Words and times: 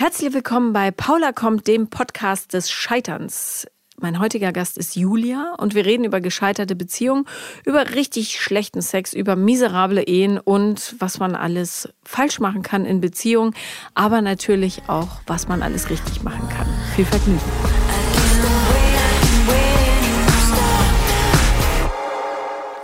Herzlich 0.00 0.32
willkommen 0.32 0.72
bei 0.72 0.92
Paula 0.92 1.32
kommt, 1.32 1.66
dem 1.66 1.90
Podcast 1.90 2.52
des 2.52 2.70
Scheiterns. 2.70 3.66
Mein 4.00 4.20
heutiger 4.20 4.52
Gast 4.52 4.78
ist 4.78 4.94
Julia 4.94 5.56
und 5.58 5.74
wir 5.74 5.84
reden 5.86 6.04
über 6.04 6.20
gescheiterte 6.20 6.76
Beziehungen, 6.76 7.24
über 7.64 7.96
richtig 7.96 8.40
schlechten 8.40 8.80
Sex, 8.80 9.12
über 9.12 9.34
miserable 9.34 10.04
Ehen 10.04 10.38
und 10.38 10.94
was 11.00 11.18
man 11.18 11.34
alles 11.34 11.88
falsch 12.04 12.38
machen 12.38 12.62
kann 12.62 12.86
in 12.86 13.00
Beziehungen, 13.00 13.54
aber 13.94 14.22
natürlich 14.22 14.82
auch, 14.86 15.20
was 15.26 15.48
man 15.48 15.64
alles 15.64 15.90
richtig 15.90 16.22
machen 16.22 16.48
kann. 16.48 16.68
Viel 16.94 17.04
Vergnügen. 17.04 17.87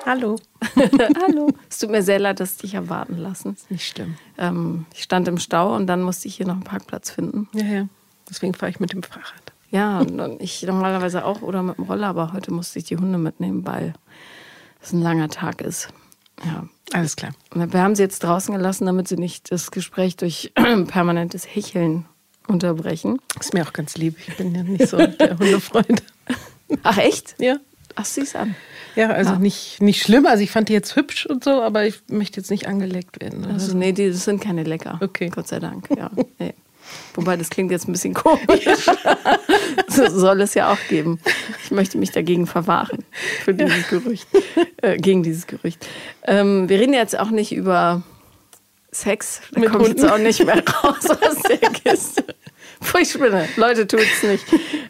Hallo. 0.07 0.37
Hallo. 0.77 1.51
Es 1.71 1.79
tut 1.79 1.91
mir 1.91 2.03
sehr 2.03 2.19
leid, 2.19 2.39
dass 2.39 2.53
ich 2.53 2.59
dich 2.59 2.75
erwarten 2.75 3.17
lassen. 3.17 3.55
Ist 3.55 3.71
nicht 3.71 3.89
schlimm. 3.89 4.17
Ähm, 4.37 4.85
ich 4.93 5.03
stand 5.03 5.29
im 5.29 5.39
Stau 5.39 5.75
und 5.75 5.87
dann 5.87 6.03
musste 6.03 6.29
ich 6.29 6.37
hier 6.37 6.47
noch 6.47 6.55
einen 6.55 6.65
Parkplatz 6.65 7.11
finden. 7.11 7.49
Ja, 7.55 7.65
ja. 7.65 7.89
Deswegen 8.29 8.53
fahre 8.53 8.71
ich 8.71 8.81
mit 8.81 8.93
dem 8.93 9.03
Fahrrad. 9.03 9.53
Ja, 9.71 10.01
und 10.01 10.41
ich 10.41 10.63
normalerweise 10.63 11.25
auch 11.25 11.43
oder 11.43 11.63
mit 11.63 11.79
dem 11.79 11.85
Roller, 11.85 12.09
aber 12.09 12.33
heute 12.33 12.53
musste 12.53 12.79
ich 12.79 12.85
die 12.85 12.97
Hunde 12.97 13.19
mitnehmen, 13.19 13.67
weil 13.67 13.95
es 14.83 14.93
ein 14.93 15.01
langer 15.01 15.31
Tag 15.31 15.63
ist. 15.63 15.89
Ja. 16.45 16.69
Alles 16.93 17.17
klar. 17.17 17.33
Wir 17.55 17.83
haben 17.83 17.95
sie 17.95 18.03
jetzt 18.03 18.23
draußen 18.23 18.55
gelassen, 18.55 18.87
damit 18.87 19.09
sie 19.09 19.17
nicht 19.17 19.51
das 19.51 19.71
Gespräch 19.71 20.17
durch 20.17 20.53
permanentes 20.87 21.47
Hecheln 21.47 22.05
unterbrechen. 22.47 23.19
Ist 23.41 23.55
mir 23.55 23.67
auch 23.67 23.73
ganz 23.73 23.97
lieb. 23.97 24.17
Ich 24.29 24.37
bin 24.37 24.55
ja 24.55 24.63
nicht 24.63 24.87
so 24.89 24.99
der 24.99 25.39
Hundefreund. 25.39 26.03
Ach 26.83 26.99
echt? 26.99 27.37
Ja. 27.39 27.57
Ach, 27.95 28.05
sieh's 28.05 28.37
an. 28.37 28.55
Ja, 28.97 29.11
also 29.11 29.33
ja. 29.33 29.39
Nicht, 29.39 29.83
nicht 29.83 30.03
schlimm. 30.03 30.27
Also 30.27 30.43
ich 30.43 30.51
fand 30.51 30.69
die 30.69 30.73
jetzt 30.73 30.97
hübsch 30.97 31.27
und 31.27 31.45
so, 31.45 31.63
aber 31.63 31.87
ich 31.87 32.01
möchte 32.09 32.41
jetzt 32.41 32.51
nicht 32.51 32.67
angeleckt 32.69 33.21
werden. 33.21 33.45
Also 33.47 33.77
nee, 33.77 33.93
die 33.93 34.09
das 34.09 34.25
sind 34.25 34.41
keine 34.41 34.63
lecker. 34.63 34.99
Okay. 35.03 35.31
Gott 35.31 35.49
sei 35.49 35.61
Dank, 35.61 35.89
ja. 35.97 36.11
Nee. 36.39 36.55
Wobei, 37.15 37.37
das 37.37 37.49
klingt 37.49 37.71
jetzt 37.71 37.89
ein 37.89 37.93
bisschen 37.93 38.13
komisch. 38.13 38.67
so 39.89 40.07
soll 40.09 40.43
es 40.43 40.55
ja 40.55 40.71
auch 40.71 40.79
geben. 40.89 41.19
Ich 41.65 41.71
möchte 41.71 41.97
mich 41.97 42.11
dagegen 42.11 42.47
verwahren, 42.47 43.05
für 43.43 43.55
dieses 43.55 43.89
Gerücht. 43.89 44.27
Äh, 44.83 44.99
gegen 44.99 45.23
dieses 45.23 45.47
Gerücht. 45.47 45.87
Ähm, 46.25 46.69
wir 46.69 46.79
reden 46.79 46.93
jetzt 46.93 47.19
auch 47.19 47.31
nicht 47.31 47.53
über 47.53 48.03
Sex. 48.93 49.41
Da 49.53 49.73
Hunden. 49.73 49.87
jetzt 49.87 50.05
auch 50.05 50.19
nicht 50.19 50.45
mehr 50.45 50.63
raus 50.85 51.09
aus 51.11 51.43
der 51.49 51.71
Kiste. 51.71 52.25
Furchtspinne. 52.81 53.49
Leute, 53.57 53.87
tut's 53.87 54.23
nicht. 54.23 54.45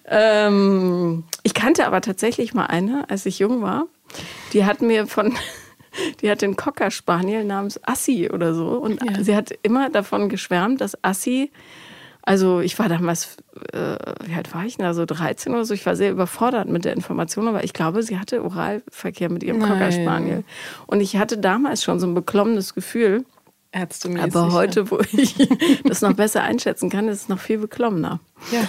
Ähm, 0.07 1.25
ich 1.43 1.55
kannte 1.55 1.87
aber 1.87 2.01
tatsächlich 2.01 2.55
mal 2.55 2.67
eine, 2.67 3.09
als 3.09 3.27
ich 3.27 3.39
jung 3.39 3.63
war. 3.63 3.87
Die 4.53 4.65
hat 4.65 4.83
mir 4.83 5.07
von, 5.07 5.35
die 6.21 6.31
hat 6.31 6.43
den 6.43 6.57
Cocker 6.57 6.91
Spaniel 6.91 7.45
namens 7.45 7.81
Assi 7.85 8.31
oder 8.33 8.55
so. 8.55 8.69
Und 8.79 9.03
Ja. 9.03 9.23
sie 9.23 9.35
hat 9.37 9.51
immer 9.63 9.91
davon 9.91 10.29
geschwärmt, 10.29 10.81
dass 10.81 10.97
Assi, 11.03 11.51
also 12.23 12.61
ich 12.61 12.79
war 12.79 12.89
damals, 12.89 13.37
äh, 13.73 13.97
wie 14.25 14.35
alt 14.35 14.55
war 14.55 14.65
ich 14.65 14.77
denn? 14.79 14.87
Also 14.87 15.05
13 15.05 15.53
oder 15.53 15.65
so. 15.65 15.75
Ich 15.75 15.85
war 15.85 15.95
sehr 15.95 16.11
überfordert 16.11 16.69
mit 16.69 16.85
der 16.87 16.95
Information, 16.95 17.49
aber 17.49 17.65
ich 17.65 17.73
glaube, 17.75 18.03
sie 18.03 18.19
hatte 18.19 18.43
Oralverkehr 18.43 19.31
mit 19.31 19.43
ihrem 19.43 19.61
Cocker 19.61 19.75
Nein. 19.91 19.93
Spaniel. 19.93 20.45
Und 20.87 21.01
ich 21.01 21.17
hatte 21.17 21.37
damals 21.39 21.83
schon 21.83 22.01
so 22.01 22.07
ein 22.07 22.15
beklommenes 22.15 22.75
Gefühl. 22.75 23.25
Ärztemäßig. 23.75 24.35
Aber 24.35 24.49
ja. 24.49 24.53
heute, 24.53 24.91
wo 24.91 25.01
ich 25.13 25.35
das 25.85 26.01
noch 26.01 26.15
besser 26.15 26.43
einschätzen 26.43 26.91
kann, 26.91 27.09
ist 27.09 27.23
es 27.23 27.29
noch 27.29 27.41
viel 27.41 27.59
beklommener. 27.59 28.21
Ja. 28.53 28.69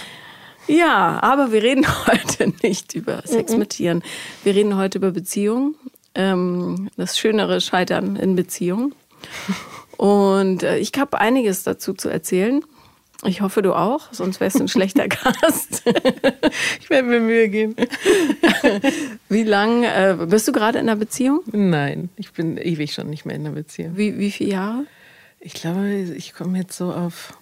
Ja, 0.68 1.22
aber 1.22 1.52
wir 1.52 1.62
reden 1.62 1.86
heute 2.06 2.52
nicht 2.62 2.94
über 2.94 3.22
Sex 3.24 3.56
mit 3.56 3.70
Tieren. 3.70 4.02
Wir 4.42 4.56
reden 4.56 4.76
heute 4.76 4.98
über 4.98 5.12
Beziehungen. 5.12 5.76
Ähm, 6.16 6.90
das 6.96 7.18
schönere 7.18 7.60
Scheitern 7.60 8.16
in 8.16 8.34
Beziehungen. 8.34 8.94
Und 9.96 10.64
äh, 10.64 10.78
ich 10.78 10.90
habe 10.98 11.20
einiges 11.20 11.62
dazu 11.62 11.94
zu 11.94 12.08
erzählen. 12.08 12.64
Ich 13.24 13.42
hoffe, 13.42 13.62
du 13.62 13.74
auch, 13.74 14.12
sonst 14.12 14.40
wärst 14.40 14.58
du 14.58 14.64
ein 14.64 14.68
schlechter 14.68 15.06
Gast. 15.08 15.84
Ich 16.80 16.90
werde 16.90 17.08
mir 17.08 17.20
Mühe 17.20 17.48
geben. 17.48 17.76
Wie 19.28 19.44
lang 19.44 19.84
äh, 19.84 20.16
bist 20.28 20.48
du 20.48 20.52
gerade 20.52 20.78
in 20.78 20.88
einer 20.88 20.98
Beziehung? 20.98 21.40
Nein, 21.52 22.10
ich 22.16 22.32
bin 22.32 22.58
ewig 22.58 22.92
schon 22.92 23.08
nicht 23.08 23.24
mehr 23.24 23.36
in 23.36 23.46
einer 23.46 23.54
Beziehung. 23.54 23.96
Wie, 23.96 24.18
wie 24.18 24.30
viele 24.30 24.50
Jahre? 24.50 24.86
Ich 25.46 25.54
glaube, 25.54 25.88
ich 25.88 26.34
komme 26.34 26.58
jetzt 26.58 26.76
so 26.76 26.92
auf 26.92 27.38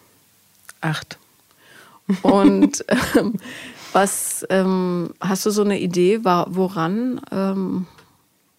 acht. 0.83 1.19
Und 2.23 2.85
ähm, 3.17 3.35
was 3.95 4.45
ähm, 4.51 5.15
hast 5.21 5.47
du 5.47 5.51
so 5.51 5.63
eine 5.63 5.81
Idee, 5.81 6.23
woran 6.23 7.19
ähm, 7.33 7.87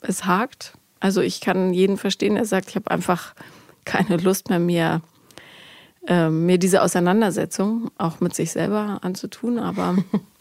es 0.02 0.26
hakt? 0.26 0.74
Also 1.00 1.22
ich 1.22 1.42
kann 1.42 1.76
jeden 1.76 1.98
verstehen, 1.98 2.34
der 2.34 2.46
sagt, 2.46 2.70
ich 2.70 2.76
habe 2.76 2.90
einfach 2.90 3.36
keine 3.86 4.18
Lust 4.18 4.50
mehr, 4.50 4.58
mir, 4.58 5.02
ähm, 6.08 6.48
mir 6.48 6.58
diese 6.58 6.82
Auseinandersetzung 6.82 7.92
auch 8.00 8.22
mit 8.22 8.34
sich 8.34 8.52
selber 8.52 8.98
anzutun. 9.04 9.60
Aber 9.60 9.96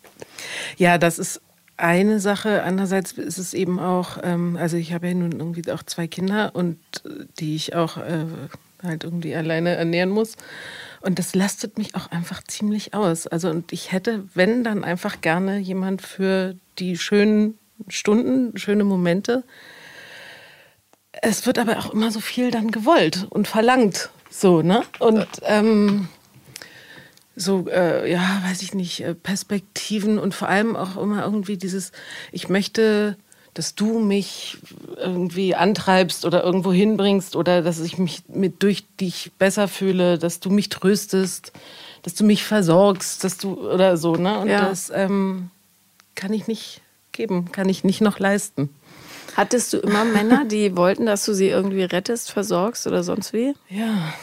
Ja, 0.79 0.97
das 0.97 1.19
ist 1.19 1.43
eine 1.77 2.21
Sache. 2.21 2.63
Andererseits 2.63 3.13
ist 3.13 3.37
es 3.39 3.53
eben 3.53 3.79
auch, 3.79 4.19
ähm, 4.23 4.57
also 4.59 4.79
ich 4.79 4.93
habe 4.93 5.09
ja 5.09 5.15
nun 5.15 5.33
irgendwie 5.33 5.71
auch 5.73 5.83
zwei 5.83 6.07
Kinder 6.07 6.53
und 6.55 6.79
äh, 7.05 7.27
die 7.39 7.55
ich 7.55 7.75
auch 7.75 7.99
äh, 7.99 8.25
halt 8.85 9.05
irgendwie 9.05 9.35
alleine 9.35 9.77
ernähren 9.77 10.11
muss. 10.11 10.37
Und 11.01 11.19
das 11.19 11.35
lastet 11.35 11.77
mich 11.79 11.95
auch 11.95 12.11
einfach 12.11 12.43
ziemlich 12.43 12.95
aus. 12.95 13.27
Also 13.27 13.51
und 13.51 13.73
ich 13.73 13.93
hätte, 13.93 14.25
wenn, 14.35 14.65
dann 14.65 14.85
einfach 14.85 15.21
gerne 15.21 15.59
jemand 15.59 16.03
für 16.03 16.57
die 16.79 16.97
schönen 16.97 17.59
Stunden, 17.89 18.57
schöne 18.57 18.85
Momente. 18.85 19.45
Es 21.23 21.47
wird 21.47 21.59
aber 21.59 21.79
auch 21.79 21.93
immer 21.93 22.11
so 22.11 22.21
viel 22.21 22.51
dann 22.51 22.71
gewollt 22.71 23.27
und 23.31 23.49
verlangt. 23.49 24.11
So, 24.31 24.63
ne? 24.63 24.83
Und 24.99 25.29
ähm, 25.43 26.09
so, 27.37 27.67
äh, 27.69 28.11
ja, 28.11 28.43
weiß 28.45 28.63
ich 28.63 28.75
nicht, 28.75 29.01
äh, 29.01 29.15
Perspektiven 29.15 30.19
und 30.19 30.35
vor 30.35 30.49
allem 30.49 30.77
auch 30.77 30.97
immer 30.97 31.25
irgendwie 31.25 31.57
dieses, 31.57 31.93
ich 32.33 32.49
möchte, 32.49 33.17
dass 33.55 33.75
du 33.77 33.99
mich 34.01 34.59
irgendwie 34.97 35.55
antreibst 35.55 36.25
oder 36.25 36.43
irgendwo 36.43 36.73
hinbringst 36.73 37.37
oder 37.37 37.63
dass 37.63 37.81
ich 37.81 37.99
mich 37.99 38.23
mit 38.29 38.63
durch 38.63 38.85
dich 39.01 39.31
besser 39.39 39.69
fühle, 39.69 40.19
dass 40.19 40.41
du 40.41 40.51
mich 40.51 40.69
tröstest, 40.69 41.53
dass 42.03 42.15
du 42.15 42.25
mich 42.25 42.43
versorgst, 42.45 43.23
dass 43.25 43.39
du 43.39 43.55
oder 43.55 43.97
so, 43.97 44.17
ne? 44.17 44.39
Und 44.41 44.49
Ja. 44.49 44.69
das 44.69 44.91
ähm, 44.95 45.51
kann 46.17 46.33
ich 46.33 46.47
nicht 46.49 46.81
geben, 47.13 47.53
kann 47.53 47.69
ich 47.69 47.85
nicht 47.85 48.01
noch 48.01 48.19
leisten. 48.19 48.71
hattest 49.37 49.73
du 49.73 49.79
immer 49.79 50.05
Männer, 50.05 50.45
die 50.45 50.77
wollten, 50.77 51.07
dass 51.07 51.25
du 51.25 51.33
sie 51.33 51.49
irgendwie 51.49 51.85
rettest, 51.85 52.31
versorgst 52.33 52.87
oder 52.87 53.03
sonst 53.05 53.33
wie? 53.33 53.55
Ja. 53.71 54.15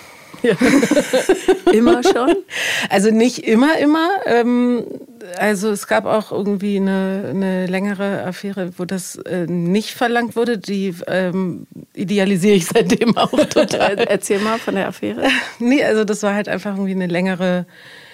Immer 1.72 2.04
schon? 2.04 2.36
Also 2.90 3.12
nicht 3.12 3.40
immer, 3.40 3.78
immer. 3.78 4.10
Ähm, 4.26 4.86
also 5.38 5.70
es 5.70 5.88
gab 5.88 6.06
auch 6.06 6.32
irgendwie 6.32 6.78
eine, 6.78 7.28
eine 7.30 7.66
längere 7.68 8.24
Affäre, 8.24 8.72
wo 8.78 8.86
das 8.86 9.16
äh, 9.18 9.46
nicht 9.48 9.92
verlangt 9.92 10.36
wurde. 10.36 10.58
Die 10.58 10.96
ähm, 11.08 11.68
idealisiere 11.94 12.56
ich 12.56 12.66
seitdem 12.68 13.18
auch 13.18 13.32
total. 13.46 13.98
Erzähl 14.10 14.40
mal 14.40 14.60
von 14.60 14.76
der 14.76 14.88
Affäre. 14.88 15.28
nee, 15.60 15.84
also 15.84 16.04
das 16.04 16.24
war 16.24 16.34
halt 16.34 16.50
einfach 16.50 16.72
irgendwie 16.72 16.92
eine 16.92 17.08
längere 17.08 17.66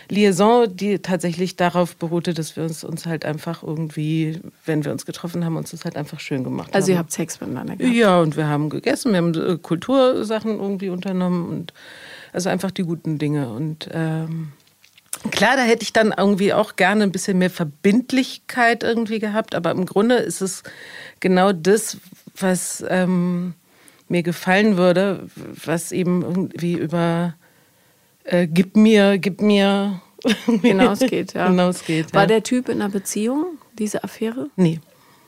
Liaison, 0.10 0.74
die 0.74 1.00
tatsächlich 1.00 1.58
darauf 1.58 1.96
beruhte, 1.98 2.34
dass 2.34 2.56
wir 2.56 2.64
uns, 2.64 2.84
uns 2.84 3.06
halt 3.06 3.26
einfach 3.26 3.62
irgendwie, 3.64 4.40
wenn 4.66 4.86
wir 4.86 4.92
uns 4.92 5.06
getroffen 5.06 5.44
haben, 5.44 5.58
uns 5.58 5.72
das 5.72 5.84
halt 5.84 5.98
einfach 5.98 6.20
schön 6.20 6.44
gemacht 6.44 6.74
Also 6.74 6.88
haben. 6.88 6.94
ihr 6.94 7.00
habt 7.00 7.12
Sex 7.12 7.42
miteinander 7.42 7.76
gehabt. 7.76 7.96
Ja, 7.96 8.20
und 8.22 8.38
wir 8.38 8.48
haben 8.48 8.70
gegessen, 8.70 9.12
wir 9.12 9.18
haben 9.18 9.34
äh, 9.34 9.58
Kultursachen 9.58 10.60
irgendwie 10.60 10.90
unternommen 10.90 11.50
und 11.50 11.74
also 12.32 12.50
einfach 12.50 12.72
die 12.72 12.84
guten 12.84 13.18
Dinge. 13.18 13.50
Und 13.50 13.90
ähm, 13.92 14.54
klar, 15.32 15.56
da 15.56 15.64
hätte 15.64 15.84
ich 15.84 15.94
dann 15.94 16.14
irgendwie 16.16 16.54
auch 16.54 16.76
gerne 16.76 17.04
ein 17.04 17.12
bisschen 17.12 17.38
mehr 17.38 17.50
Verbindlichkeit 17.50 18.84
irgendwie 18.84 19.20
gehabt, 19.20 19.56
aber 19.56 19.72
im 19.72 19.86
Grunde 19.86 20.16
ist 20.16 20.42
es 20.42 20.64
genau 21.20 21.52
das, 21.54 21.98
was 22.40 22.84
ähm, 22.88 23.54
mir 24.08 24.24
gefallen 24.24 24.78
würde, 24.78 25.28
was 25.66 25.92
eben 25.92 26.22
irgendwie 26.22 26.74
über 26.74 27.36
äh, 28.24 28.48
gib 28.48 28.76
mir, 28.76 29.18
gib 29.18 29.42
mir 29.42 30.02
Hinausgeht, 30.62 31.34
ja. 31.34 31.48
hinausgeht. 31.48 32.14
War 32.14 32.24
ja. 32.24 32.28
der 32.28 32.44
Typ 32.44 32.70
in 32.70 32.82
einer 32.82 32.92
Beziehung, 32.92 33.58
diese 33.78 34.04
Affäre? 34.04 34.50
Nee. 34.56 34.80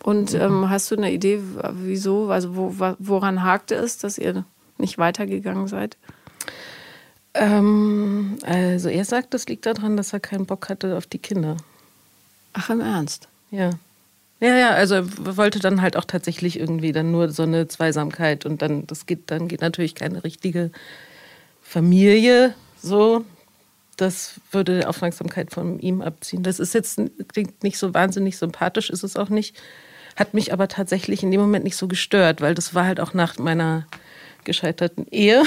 Und 0.04 0.34
ähm, 0.34 0.70
hast 0.70 0.92
du 0.92 0.96
eine 0.96 1.12
Idee, 1.12 1.42
wieso, 1.72 2.30
also 2.30 2.56
wo, 2.56 2.74
woran 3.00 3.44
hakte 3.44 3.76
es, 3.76 3.98
dass 3.98 4.18
ihr 4.18 4.46
nicht 4.78 4.98
weitergegangen 4.98 5.68
seid? 5.68 5.98
Ähm, 7.34 8.38
also 8.44 8.90
er 8.90 9.06
sagt, 9.06 9.34
das 9.34 9.48
liegt 9.48 9.66
daran, 9.66 9.98
dass 9.98 10.14
er 10.14 10.20
keinen 10.20 10.46
Bock 10.46 10.70
hatte 10.70 10.98
auf 10.98 11.08
die 11.08 11.20
Kinder. 11.20 11.58
Ach, 12.54 12.70
im 12.70 12.82
Ernst? 12.82 13.28
Ja. 13.52 13.72
Ja, 14.42 14.56
ja, 14.56 14.70
also 14.72 14.96
er 14.96 15.38
wollte 15.38 15.60
dann 15.60 15.82
halt 15.82 15.98
auch 15.98 16.06
tatsächlich 16.06 16.58
irgendwie 16.58 16.94
dann 16.94 17.12
nur 17.12 17.30
so 17.30 17.44
eine 17.44 17.68
Zweisamkeit 17.68 18.46
und 18.46 18.62
dann, 18.62 18.88
das 18.88 19.06
geht, 19.06 19.30
dann 19.32 19.50
geht 19.50 19.62
natürlich 19.62 19.96
keine 19.96 20.24
richtige 20.24 20.72
Familie 21.62 22.54
so. 22.82 23.26
Das 23.98 24.40
würde 24.52 24.88
Aufmerksamkeit 24.88 25.52
von 25.52 25.78
ihm 25.80 26.02
abziehen. 26.02 26.42
Das 26.42 26.60
ist 26.62 26.74
jetzt, 26.74 27.02
klingt 27.28 27.64
nicht 27.64 27.78
so 27.78 27.94
wahnsinnig 27.94 28.38
sympathisch, 28.38 28.90
ist 28.90 29.04
es 29.04 29.18
auch 29.18 29.28
nicht. 29.28 29.62
Hat 30.16 30.34
mich 30.34 30.54
aber 30.54 30.70
tatsächlich 30.70 31.22
in 31.22 31.32
dem 31.32 31.42
Moment 31.42 31.66
nicht 31.66 31.76
so 31.76 31.90
gestört, 31.90 32.40
weil 32.40 32.56
das 32.56 32.74
war 32.74 32.86
halt 32.86 33.02
auch 33.02 33.14
nach 33.14 33.38
meiner 33.38 33.86
gescheiterten 34.46 35.06
Ehe. 35.12 35.44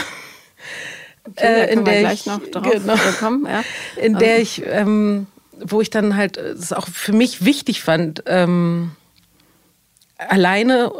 Okay, 1.24 1.66
äh, 1.66 1.72
in 1.72 1.84
der 1.84 2.00
gleich 2.00 2.20
ich, 2.20 2.26
noch 2.26 2.40
drauf 2.48 2.72
genau, 2.72 2.96
kommen. 3.19 3.46
Ja. 3.46 3.62
In 4.02 4.19
der 4.19 4.36
ähm. 4.36 4.42
ich, 4.42 4.62
ähm, 4.66 5.26
wo 5.60 5.80
ich 5.80 5.90
dann 5.90 6.16
halt 6.16 6.36
es 6.36 6.72
auch 6.72 6.88
für 6.88 7.12
mich 7.12 7.44
wichtig 7.44 7.82
fand, 7.82 8.24
ähm, 8.26 8.92
alleine 10.19 10.92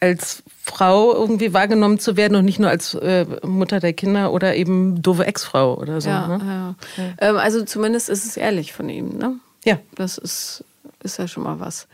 als 0.00 0.42
Frau 0.62 1.12
irgendwie 1.14 1.52
wahrgenommen 1.52 1.98
zu 1.98 2.16
werden 2.16 2.36
und 2.36 2.44
nicht 2.44 2.58
nur 2.58 2.70
als 2.70 2.94
äh, 2.94 3.26
Mutter 3.42 3.80
der 3.80 3.92
Kinder 3.92 4.32
oder 4.32 4.54
eben 4.56 5.02
doofe 5.02 5.26
Ex-Frau 5.26 5.76
oder 5.76 6.00
so. 6.00 6.08
Ja, 6.08 6.26
ne? 6.26 6.76
ja. 6.96 7.02
ja. 7.02 7.12
Ähm, 7.18 7.36
also 7.36 7.64
zumindest 7.64 8.08
ist 8.08 8.24
es 8.24 8.36
ehrlich 8.36 8.72
von 8.72 8.88
ihm, 8.88 9.16
ne? 9.16 9.36
Ja. 9.64 9.78
Das 9.94 10.16
ist, 10.16 10.64
ist 11.02 11.18
ja 11.18 11.28
schon 11.28 11.42
mal 11.42 11.60
was. 11.60 11.86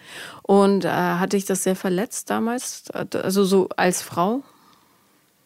Und 0.42 0.84
äh, 0.84 0.88
hatte 0.88 1.36
ich 1.36 1.46
das 1.46 1.64
sehr 1.64 1.74
verletzt 1.74 2.30
damals? 2.30 2.84
Also 2.92 3.44
so 3.44 3.68
als 3.76 4.02
Frau, 4.02 4.42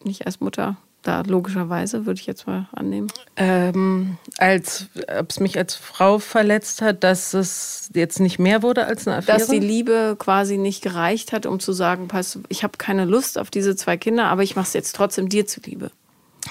nicht 0.03 0.25
als 0.27 0.39
Mutter? 0.39 0.77
Da 1.01 1.21
logischerweise, 1.21 2.05
würde 2.05 2.19
ich 2.19 2.27
jetzt 2.27 2.47
mal 2.47 2.67
annehmen? 2.73 3.07
Ähm, 3.35 4.17
als, 4.37 4.87
ob 5.19 5.29
es 5.29 5.39
mich 5.39 5.57
als 5.57 5.75
Frau 5.75 6.19
verletzt 6.19 6.81
hat, 6.81 7.03
dass 7.03 7.33
es 7.33 7.89
jetzt 7.93 8.19
nicht 8.19 8.39
mehr 8.39 8.61
wurde 8.61 8.85
als 8.85 9.07
eine 9.07 9.17
Affäre? 9.17 9.39
Dass 9.39 9.47
die 9.47 9.59
Liebe 9.59 10.15
quasi 10.19 10.57
nicht 10.57 10.83
gereicht 10.83 11.31
hat, 11.31 11.45
um 11.45 11.59
zu 11.59 11.73
sagen, 11.73 12.07
pass, 12.07 12.39
ich 12.49 12.63
habe 12.63 12.77
keine 12.77 13.05
Lust 13.05 13.37
auf 13.37 13.49
diese 13.49 13.75
zwei 13.75 13.97
Kinder, 13.97 14.25
aber 14.25 14.43
ich 14.43 14.55
mache 14.55 14.67
es 14.67 14.73
jetzt 14.73 14.95
trotzdem 14.95 15.29
dir 15.29 15.45
zuliebe. 15.45 15.91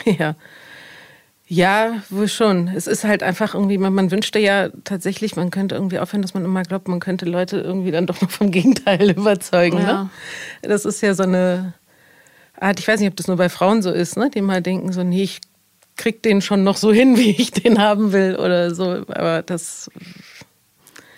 Ja. 0.04 0.36
Ja, 1.52 1.94
wohl 2.10 2.28
schon. 2.28 2.68
Es 2.68 2.86
ist 2.86 3.02
halt 3.02 3.24
einfach 3.24 3.54
irgendwie, 3.54 3.76
man, 3.76 3.92
man 3.92 4.12
wünschte 4.12 4.38
ja 4.38 4.68
tatsächlich, 4.84 5.34
man 5.34 5.50
könnte 5.50 5.74
irgendwie 5.74 5.98
aufhören, 5.98 6.22
dass 6.22 6.32
man 6.32 6.44
immer 6.44 6.62
glaubt, 6.62 6.86
man 6.86 7.00
könnte 7.00 7.26
Leute 7.26 7.58
irgendwie 7.58 7.90
dann 7.90 8.06
doch 8.06 8.20
noch 8.20 8.30
vom 8.30 8.52
Gegenteil 8.52 9.10
überzeugen. 9.18 9.78
Ja. 9.78 10.04
Ne? 10.04 10.10
Das 10.62 10.84
ist 10.84 11.00
ja 11.00 11.12
so 11.12 11.24
eine 11.24 11.74
Art, 12.60 12.78
ich 12.78 12.86
weiß 12.86 13.00
nicht, 13.00 13.08
ob 13.08 13.16
das 13.16 13.26
nur 13.26 13.36
bei 13.36 13.48
Frauen 13.48 13.82
so 13.82 13.90
ist, 13.90 14.16
ne? 14.16 14.30
die 14.30 14.42
mal 14.42 14.62
denken, 14.62 14.92
so, 14.92 15.02
nee, 15.02 15.22
ich 15.22 15.40
krieg 15.96 16.22
den 16.22 16.42
schon 16.42 16.62
noch 16.62 16.76
so 16.76 16.92
hin, 16.92 17.16
wie 17.16 17.30
ich 17.30 17.50
den 17.50 17.78
haben 17.78 18.12
will 18.12 18.36
oder 18.36 18.74
so. 18.74 19.04
Aber 19.08 19.42
das 19.42 19.90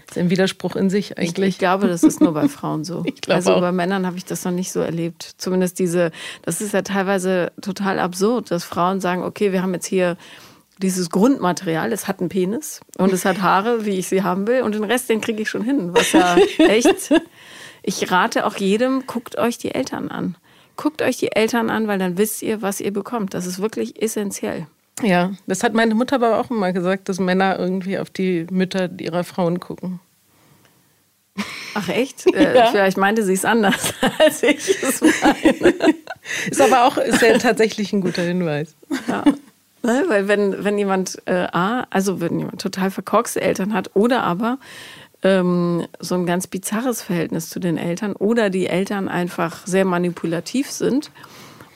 ist 0.08 0.18
ein 0.18 0.30
Widerspruch 0.30 0.76
in 0.76 0.90
sich 0.90 1.18
eigentlich. 1.18 1.48
Ich, 1.48 1.54
ich 1.54 1.58
glaube, 1.58 1.88
das 1.88 2.02
ist 2.02 2.20
nur 2.20 2.32
bei 2.32 2.48
Frauen 2.48 2.84
so. 2.84 3.04
also 3.28 3.54
auch. 3.54 3.60
bei 3.60 3.72
Männern 3.72 4.06
habe 4.06 4.16
ich 4.16 4.24
das 4.24 4.44
noch 4.44 4.52
nicht 4.52 4.70
so 4.70 4.80
erlebt. 4.80 5.34
Zumindest 5.38 5.78
diese, 5.78 6.12
das 6.42 6.60
ist 6.60 6.74
ja 6.74 6.82
teilweise 6.82 7.52
total 7.60 7.98
absurd, 7.98 8.50
dass 8.50 8.64
Frauen 8.64 9.00
sagen, 9.00 9.22
okay, 9.22 9.52
wir 9.52 9.62
haben 9.62 9.74
jetzt 9.74 9.86
hier 9.86 10.16
dieses 10.78 11.10
Grundmaterial, 11.10 11.92
es 11.92 12.08
hat 12.08 12.20
einen 12.20 12.28
Penis 12.28 12.80
und 12.98 13.12
es 13.12 13.24
hat 13.24 13.40
Haare, 13.40 13.84
wie 13.84 13.98
ich 13.98 14.08
sie 14.08 14.22
haben 14.22 14.46
will, 14.48 14.62
und 14.62 14.74
den 14.74 14.84
Rest, 14.84 15.08
den 15.08 15.20
kriege 15.20 15.42
ich 15.42 15.50
schon 15.50 15.62
hin. 15.62 15.94
Was 15.94 16.12
ja 16.12 16.36
echt. 16.58 17.12
Ich 17.84 18.10
rate 18.10 18.46
auch 18.46 18.56
jedem, 18.56 19.06
guckt 19.06 19.38
euch 19.38 19.58
die 19.58 19.74
Eltern 19.74 20.08
an 20.08 20.36
guckt 20.82 21.00
euch 21.00 21.16
die 21.16 21.30
Eltern 21.30 21.70
an, 21.70 21.86
weil 21.86 22.00
dann 22.00 22.18
wisst 22.18 22.42
ihr, 22.42 22.60
was 22.60 22.80
ihr 22.80 22.92
bekommt. 22.92 23.34
Das 23.34 23.46
ist 23.46 23.60
wirklich 23.60 24.02
essentiell. 24.02 24.66
Ja, 25.00 25.30
das 25.46 25.62
hat 25.62 25.74
meine 25.74 25.94
Mutter 25.94 26.16
aber 26.16 26.40
auch 26.40 26.50
immer 26.50 26.72
gesagt, 26.72 27.08
dass 27.08 27.20
Männer 27.20 27.56
irgendwie 27.56 28.00
auf 28.00 28.10
die 28.10 28.46
Mütter 28.50 28.90
ihrer 28.98 29.22
Frauen 29.22 29.60
gucken. 29.60 30.00
Ach 31.74 31.88
echt? 31.88 32.26
Äh, 32.34 32.56
ja. 32.56 32.66
Vielleicht 32.66 32.96
meinte 32.96 33.22
sie 33.22 33.32
es 33.32 33.44
anders, 33.44 33.94
als 34.18 34.42
ich 34.42 34.82
es 34.82 35.00
meine. 35.00 35.74
ist 36.50 36.60
aber 36.60 36.84
auch 36.84 36.96
ist 36.96 37.22
ja 37.22 37.38
tatsächlich 37.38 37.92
ein 37.92 38.00
guter 38.00 38.22
Hinweis. 38.22 38.74
Ja. 39.06 39.22
Ne, 39.84 40.04
weil 40.08 40.28
wenn, 40.28 40.64
wenn 40.64 40.78
jemand 40.78 41.22
äh, 41.26 41.46
A, 41.52 41.86
also 41.90 42.20
wenn 42.20 42.38
jemand 42.38 42.60
total 42.60 42.90
verkorkste 42.90 43.40
Eltern 43.40 43.72
hat 43.72 43.90
oder 43.94 44.22
aber 44.22 44.58
ähm, 45.22 45.86
so 46.00 46.14
ein 46.14 46.26
ganz 46.26 46.46
bizarres 46.46 47.02
Verhältnis 47.02 47.48
zu 47.48 47.60
den 47.60 47.78
Eltern 47.78 48.14
oder 48.14 48.50
die 48.50 48.66
Eltern 48.66 49.08
einfach 49.08 49.66
sehr 49.66 49.84
manipulativ 49.84 50.70
sind 50.70 51.10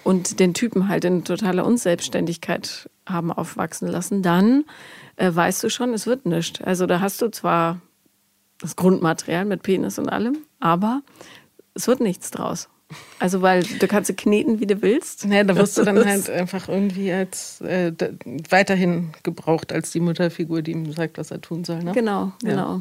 und 0.04 0.40
den 0.40 0.54
Typen 0.54 0.88
halt 0.88 1.04
in 1.04 1.24
totaler 1.24 1.64
Unselbstständigkeit 1.64 2.88
haben 3.06 3.32
aufwachsen 3.32 3.88
lassen, 3.88 4.22
dann 4.22 4.64
äh, 5.16 5.32
weißt 5.32 5.62
du 5.64 5.70
schon, 5.70 5.94
es 5.94 6.06
wird 6.06 6.26
nichts. 6.26 6.60
Also 6.62 6.86
da 6.86 7.00
hast 7.00 7.22
du 7.22 7.28
zwar 7.30 7.80
das 8.58 8.76
Grundmaterial 8.76 9.44
mit 9.44 9.62
Penis 9.62 9.98
und 9.98 10.08
allem, 10.08 10.38
aber 10.60 11.02
es 11.74 11.86
wird 11.88 12.00
nichts 12.00 12.30
draus. 12.30 12.68
Also, 13.18 13.42
weil 13.42 13.64
du 13.64 13.88
kannst 13.88 14.16
kneten, 14.16 14.60
wie 14.60 14.66
du 14.66 14.80
willst. 14.80 15.24
Ja, 15.24 15.42
da 15.42 15.56
wirst 15.56 15.76
du 15.76 15.82
dann 15.82 16.04
halt 16.04 16.30
einfach 16.30 16.68
irgendwie 16.68 17.10
als 17.10 17.60
äh, 17.62 17.92
weiterhin 18.48 19.12
gebraucht 19.24 19.72
als 19.72 19.90
die 19.90 19.98
Mutterfigur, 19.98 20.62
die 20.62 20.70
ihm 20.70 20.92
sagt, 20.92 21.18
was 21.18 21.32
er 21.32 21.40
tun 21.40 21.64
soll. 21.64 21.82
Ne? 21.82 21.92
Genau, 21.92 22.32
ja. 22.44 22.80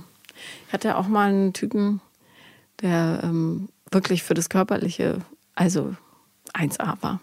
Ich 0.67 0.73
hatte 0.73 0.97
auch 0.97 1.07
mal 1.07 1.29
einen 1.29 1.53
Typen, 1.53 2.01
der 2.81 3.21
ähm, 3.23 3.69
wirklich 3.91 4.23
für 4.23 4.33
das 4.33 4.49
Körperliche, 4.49 5.19
also 5.55 5.95
1A 6.53 7.01
war. 7.01 7.21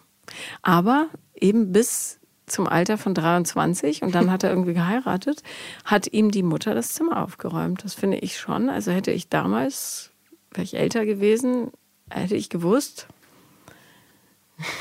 Aber 0.62 1.09
eben 1.35 1.73
bis 1.73 2.19
zum 2.47 2.67
Alter 2.67 2.99
von 2.99 3.14
23 3.14 4.03
und 4.03 4.14
dann 4.14 4.31
hat 4.31 4.44
er 4.44 4.50
irgendwie 4.50 4.75
geheiratet, 4.75 5.43
hat 5.85 6.12
ihm 6.12 6.31
die 6.31 6.43
Mutter 6.43 6.75
das 6.75 6.93
Zimmer 6.93 7.23
aufgeräumt. 7.23 7.85
Das 7.85 7.94
finde 7.94 8.19
ich 8.19 8.38
schon. 8.38 8.69
Also 8.69 8.91
hätte 8.91 9.11
ich 9.11 9.29
damals, 9.29 10.11
wäre 10.50 10.64
ich 10.64 10.75
älter 10.75 11.06
gewesen, 11.06 11.70
hätte 12.11 12.37
ich 12.37 12.50
gewusst, 12.50 13.06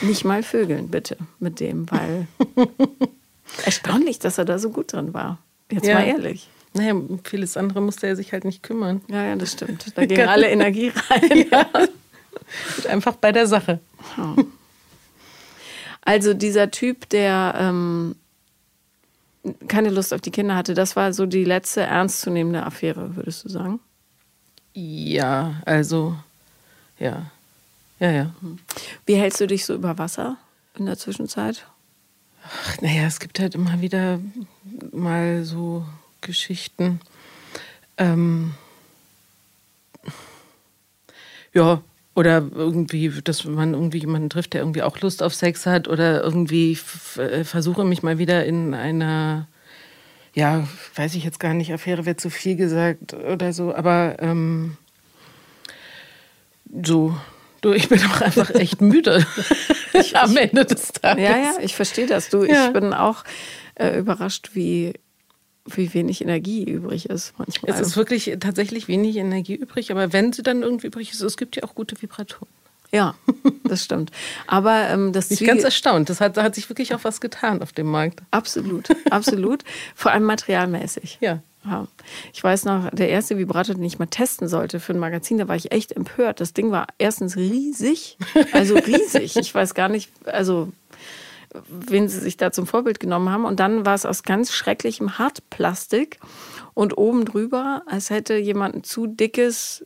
nicht 0.01 0.25
mal 0.25 0.43
vögeln 0.43 0.89
bitte 0.89 1.17
mit 1.39 1.59
dem, 1.59 1.89
weil 1.89 2.27
erstaunlich, 3.65 4.19
dass 4.19 4.37
er 4.37 4.45
da 4.45 4.59
so 4.59 4.69
gut 4.69 4.93
drin 4.93 5.13
war. 5.13 5.39
Jetzt 5.71 5.87
ja. 5.87 5.95
mal 5.95 6.07
ehrlich. 6.07 6.49
Naja, 6.73 6.95
vieles 7.23 7.57
andere 7.57 7.81
musste 7.81 8.07
er 8.07 8.15
sich 8.15 8.31
halt 8.31 8.45
nicht 8.45 8.63
kümmern. 8.63 9.01
Ja, 9.09 9.23
ja, 9.23 9.35
das 9.35 9.53
stimmt. 9.53 9.97
Da 9.97 10.05
ging 10.05 10.21
alle 10.21 10.49
Energie 10.49 10.91
rein. 11.09 11.45
ja. 11.51 11.65
Einfach 12.89 13.15
bei 13.15 13.31
der 13.31 13.47
Sache. 13.47 13.79
Also 16.01 16.33
dieser 16.33 16.71
Typ, 16.71 17.09
der 17.09 17.55
ähm, 17.57 18.15
keine 19.67 19.89
Lust 19.89 20.13
auf 20.13 20.21
die 20.21 20.31
Kinder 20.31 20.55
hatte, 20.55 20.73
das 20.73 20.95
war 20.95 21.13
so 21.13 21.25
die 21.25 21.43
letzte 21.43 21.81
ernstzunehmende 21.81 22.63
Affäre, 22.63 23.15
würdest 23.15 23.43
du 23.43 23.49
sagen? 23.49 23.79
Ja, 24.73 25.61
also 25.65 26.15
ja. 26.99 27.31
Ja, 27.99 28.11
ja. 28.11 28.35
Wie 29.05 29.15
hältst 29.15 29.39
du 29.41 29.47
dich 29.47 29.65
so 29.65 29.75
über 29.75 29.97
Wasser 29.97 30.37
in 30.77 30.85
der 30.85 30.97
Zwischenzeit? 30.97 31.67
Ach, 32.43 32.81
naja, 32.81 33.03
es 33.03 33.19
gibt 33.19 33.39
halt 33.39 33.53
immer 33.53 33.81
wieder 33.81 34.19
mal 34.91 35.43
so 35.43 35.85
Geschichten. 36.21 37.01
Ähm, 37.97 38.53
ja, 41.53 41.81
oder 42.15 42.43
irgendwie, 42.53 43.09
dass 43.23 43.45
man 43.45 43.73
irgendwie 43.73 43.99
jemanden 43.99 44.29
trifft, 44.29 44.53
der 44.53 44.61
irgendwie 44.61 44.83
auch 44.83 44.99
Lust 44.99 45.23
auf 45.23 45.33
Sex 45.33 45.65
hat 45.65 45.87
oder 45.87 46.23
irgendwie 46.23 46.77
äh, 47.17 47.43
versuche 47.43 47.85
mich 47.85 48.03
mal 48.03 48.17
wieder 48.17 48.45
in 48.45 48.73
einer, 48.73 49.47
ja, 50.33 50.67
weiß 50.95 51.15
ich 51.15 51.23
jetzt 51.23 51.39
gar 51.39 51.53
nicht, 51.53 51.73
Affäre 51.73 52.05
wäre 52.05 52.17
zu 52.17 52.29
viel 52.29 52.55
gesagt 52.55 53.13
oder 53.13 53.53
so, 53.53 53.73
aber 53.73 54.17
ähm, 54.19 54.77
so, 56.83 57.15
du, 57.61 57.71
ich 57.71 57.87
bin 57.87 57.99
auch 58.03 58.21
einfach 58.21 58.49
echt 58.55 58.81
müde 58.81 59.25
am 60.13 60.35
Ende 60.35 60.65
des 60.65 60.91
Tages. 60.91 61.23
Ja, 61.23 61.37
ja, 61.37 61.53
ich 61.61 61.75
verstehe 61.75 62.07
das. 62.07 62.29
Du, 62.29 62.43
ja. 62.43 62.67
ich 62.67 62.73
bin 62.73 62.93
auch 62.93 63.23
äh, 63.75 63.97
überrascht, 63.97 64.51
wie 64.53 64.93
wie 65.65 65.93
wenig 65.93 66.21
Energie 66.21 66.63
übrig 66.63 67.09
ist 67.09 67.33
manchmal. 67.37 67.71
Es 67.71 67.79
ist 67.79 67.95
wirklich 67.95 68.35
tatsächlich 68.39 68.87
wenig 68.87 69.17
Energie 69.17 69.55
übrig, 69.55 69.91
aber 69.91 70.11
wenn 70.13 70.33
sie 70.33 70.43
dann 70.43 70.63
irgendwie 70.63 70.87
übrig 70.87 71.11
ist, 71.11 71.21
es 71.21 71.37
gibt 71.37 71.55
ja 71.55 71.63
auch 71.63 71.75
gute 71.75 72.01
Vibratoren. 72.01 72.49
Ja, 72.91 73.15
das 73.63 73.83
stimmt. 73.83 74.11
Aber 74.47 74.89
ähm, 74.89 75.13
das 75.13 75.31
Ich 75.31 75.39
bin 75.39 75.47
ganz 75.47 75.63
erstaunt. 75.63 76.09
Das 76.09 76.19
hat, 76.19 76.37
da 76.37 76.43
hat 76.43 76.55
sich 76.55 76.67
wirklich 76.69 76.93
auch 76.93 77.03
was 77.03 77.21
getan 77.21 77.61
auf 77.61 77.71
dem 77.71 77.87
Markt. 77.87 78.21
Absolut, 78.31 78.89
absolut. 79.09 79.63
Vor 79.95 80.11
allem 80.11 80.23
materialmäßig. 80.23 81.19
Ja. 81.21 81.41
ja. 81.63 81.87
Ich 82.33 82.43
weiß 82.43 82.65
noch, 82.65 82.89
der 82.91 83.09
erste 83.09 83.37
Vibrator, 83.37 83.75
den 83.75 83.83
ich 83.83 83.97
mal 83.97 84.07
testen 84.07 84.49
sollte 84.49 84.79
für 84.79 84.93
ein 84.93 84.99
Magazin, 84.99 85.37
da 85.37 85.47
war 85.47 85.55
ich 85.55 85.71
echt 85.71 85.93
empört. 85.93 86.41
Das 86.41 86.53
Ding 86.53 86.71
war 86.71 86.87
erstens 86.97 87.37
riesig, 87.37 88.17
also 88.51 88.75
riesig. 88.75 89.37
Ich 89.37 89.55
weiß 89.55 89.73
gar 89.73 89.87
nicht, 89.87 90.11
also 90.25 90.73
wen 91.67 92.07
sie 92.07 92.19
sich 92.19 92.37
da 92.37 92.51
zum 92.51 92.67
Vorbild 92.67 92.99
genommen 92.99 93.29
haben. 93.29 93.45
Und 93.45 93.59
dann 93.59 93.85
war 93.85 93.95
es 93.95 94.05
aus 94.05 94.23
ganz 94.23 94.51
schrecklichem 94.51 95.17
Hartplastik 95.17 96.19
und 96.73 96.97
oben 96.97 97.25
drüber, 97.25 97.83
als 97.85 98.09
hätte 98.09 98.35
jemand 98.35 98.75
ein 98.75 98.83
zu 98.83 99.07
dickes 99.07 99.85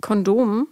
Kondom 0.00 0.68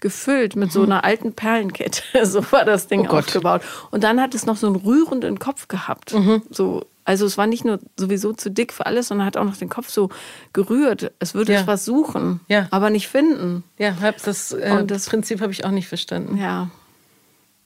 gefüllt 0.00 0.54
mit 0.54 0.70
so 0.70 0.80
mhm. 0.80 0.92
einer 0.92 1.04
alten 1.04 1.32
Perlenkette. 1.32 2.02
so 2.24 2.44
war 2.52 2.64
das 2.64 2.88
Ding 2.88 3.08
oh 3.08 3.16
aufgebaut. 3.16 3.62
Und 3.90 4.04
dann 4.04 4.20
hat 4.20 4.34
es 4.34 4.44
noch 4.44 4.56
so 4.56 4.66
einen 4.66 4.76
rührenden 4.76 5.38
Kopf 5.38 5.68
gehabt. 5.68 6.12
Mhm. 6.12 6.42
So, 6.50 6.84
also 7.04 7.24
es 7.24 7.38
war 7.38 7.46
nicht 7.46 7.64
nur 7.64 7.78
sowieso 7.98 8.32
zu 8.32 8.50
dick 8.50 8.72
für 8.72 8.86
alles, 8.86 9.08
sondern 9.08 9.26
hat 9.26 9.36
auch 9.36 9.44
noch 9.44 9.56
den 9.56 9.70
Kopf 9.70 9.88
so 9.88 10.10
gerührt. 10.52 11.12
Es 11.20 11.34
würde 11.34 11.54
ja. 11.54 11.66
was 11.66 11.84
suchen, 11.84 12.40
ja. 12.48 12.68
aber 12.70 12.90
nicht 12.90 13.08
finden. 13.08 13.64
Ja, 13.78 13.96
das, 14.24 14.52
äh, 14.52 14.84
das 14.84 15.08
Prinzip 15.08 15.40
habe 15.40 15.52
ich 15.52 15.64
auch 15.64 15.70
nicht 15.70 15.88
verstanden. 15.88 16.36
Ja, 16.36 16.68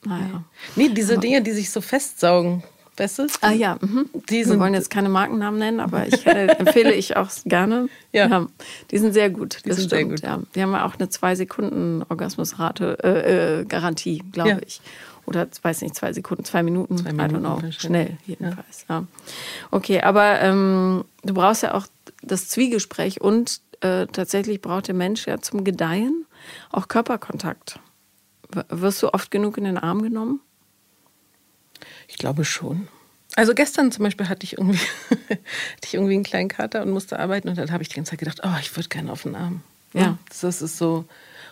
naja. 0.04 0.44
Nee, 0.76 0.88
diese 0.90 1.14
Aber 1.14 1.20
Dinge, 1.22 1.42
die 1.42 1.52
sich 1.52 1.70
so 1.70 1.80
festsaugen. 1.80 2.62
Bestes. 2.96 3.34
Ah 3.42 3.52
ja, 3.52 3.78
mhm. 3.80 4.10
Die 4.28 4.44
wir 4.44 4.58
wollen 4.58 4.74
jetzt 4.74 4.90
keine 4.90 5.08
Markennamen 5.08 5.60
nennen, 5.60 5.78
aber 5.78 6.08
ich 6.08 6.26
äh, 6.26 6.46
empfehle 6.46 6.92
ich 6.92 7.16
auch 7.16 7.30
gerne. 7.44 7.88
Ja. 8.12 8.48
Die 8.90 8.98
sind 8.98 9.12
sehr 9.12 9.30
gut. 9.30 9.58
Die 9.64 9.68
das 9.68 9.78
sind 9.78 9.90
sehr 9.90 10.00
stimmt. 10.00 10.16
gut. 10.16 10.22
Ja. 10.22 10.40
Die 10.56 10.60
haben 10.62 10.72
ja 10.72 10.84
auch 10.84 10.96
eine 10.98 11.08
zwei 11.08 11.36
Sekunden 11.36 12.02
Orgasmusrate 12.08 12.98
äh, 13.04 13.60
äh, 13.60 13.64
Garantie, 13.66 14.24
glaube 14.32 14.48
Ja. 14.50 14.58
ich. 14.66 14.80
Oder 15.26 15.46
weiß 15.62 15.82
nicht, 15.82 15.94
zwei 15.94 16.12
Sekunden, 16.12 16.44
zwei 16.44 16.64
Minuten, 16.64 16.96
Zwei 16.98 17.10
I 17.10 17.12
don't 17.12 17.26
Minuten 17.32 17.60
know. 17.60 17.70
Schnell 17.70 18.16
jedenfalls. 18.26 18.84
Ja. 18.88 19.04
Okay, 19.70 20.00
aber 20.00 20.40
ähm, 20.40 21.04
du 21.22 21.34
brauchst 21.34 21.62
ja 21.62 21.74
auch 21.74 21.86
das 22.22 22.48
Zwiegespräch 22.48 23.20
und 23.20 23.60
äh, 23.80 24.06
tatsächlich 24.08 24.60
braucht 24.60 24.88
der 24.88 24.96
Mensch 24.96 25.26
ja 25.28 25.38
zum 25.40 25.62
Gedeihen 25.62 26.24
auch 26.72 26.88
Körperkontakt. 26.88 27.78
Wirst 28.68 29.02
du 29.02 29.12
oft 29.12 29.30
genug 29.30 29.58
in 29.58 29.64
den 29.64 29.78
Arm 29.78 30.02
genommen? 30.02 30.40
Ich 32.06 32.16
glaube 32.16 32.44
schon. 32.44 32.88
Also 33.36 33.54
gestern 33.54 33.92
zum 33.92 34.04
Beispiel 34.04 34.28
hatte 34.28 34.44
ich 34.44 34.58
irgendwie, 34.58 34.78
hatte 35.10 35.84
ich 35.84 35.94
irgendwie 35.94 36.14
einen 36.14 36.24
kleinen 36.24 36.48
Kater 36.48 36.82
und 36.82 36.90
musste 36.90 37.18
arbeiten 37.18 37.48
und 37.48 37.58
dann 37.58 37.70
habe 37.70 37.82
ich 37.82 37.88
die 37.88 37.94
ganze 37.94 38.10
Zeit 38.10 38.18
gedacht, 38.18 38.40
oh, 38.42 38.56
ich 38.60 38.74
würde 38.76 38.88
gerne 38.88 39.12
auf 39.12 39.22
den 39.22 39.34
Arm. 39.34 39.62
Ja. 39.92 40.18
Das 40.28 40.42
ist 40.42 40.78
so. 40.78 41.04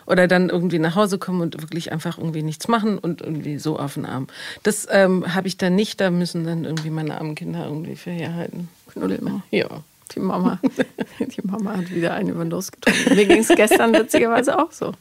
Oder 0.05 0.27
dann 0.27 0.49
irgendwie 0.49 0.79
nach 0.79 0.95
Hause 0.95 1.17
kommen 1.17 1.41
und 1.41 1.61
wirklich 1.61 1.91
einfach 1.91 2.17
irgendwie 2.17 2.41
nichts 2.41 2.69
machen 2.69 2.97
und 2.97 3.21
irgendwie 3.21 3.57
so 3.59 3.77
auf 3.77 3.95
den 3.95 4.05
Arm. 4.05 4.27
Das 4.63 4.87
ähm, 4.89 5.35
habe 5.35 5.49
ich 5.49 5.57
dann 5.57 5.75
nicht, 5.75 5.99
da 5.99 6.11
müssen 6.11 6.45
dann 6.45 6.63
irgendwie 6.63 6.89
meine 6.89 7.17
armen 7.17 7.35
Kinder 7.35 7.65
irgendwie 7.65 7.97
für 7.97 8.11
herhalten. 8.11 8.69
Knuddel 8.87 9.21
mal. 9.21 9.43
Ja. 9.51 9.83
Die 10.15 10.19
Mama, 10.19 10.59
die 11.19 11.41
Mama 11.43 11.77
hat 11.77 11.89
wieder 11.91 12.13
einen 12.13 12.29
über 12.29 12.43
den 12.45 12.49
Durst 12.49 12.71
getrunken. 12.73 13.15
Mir 13.15 13.25
ging 13.25 13.39
es 13.39 13.47
gestern 13.49 13.93
witzigerweise 13.93 14.57
auch 14.57 14.71
so. 14.71 14.93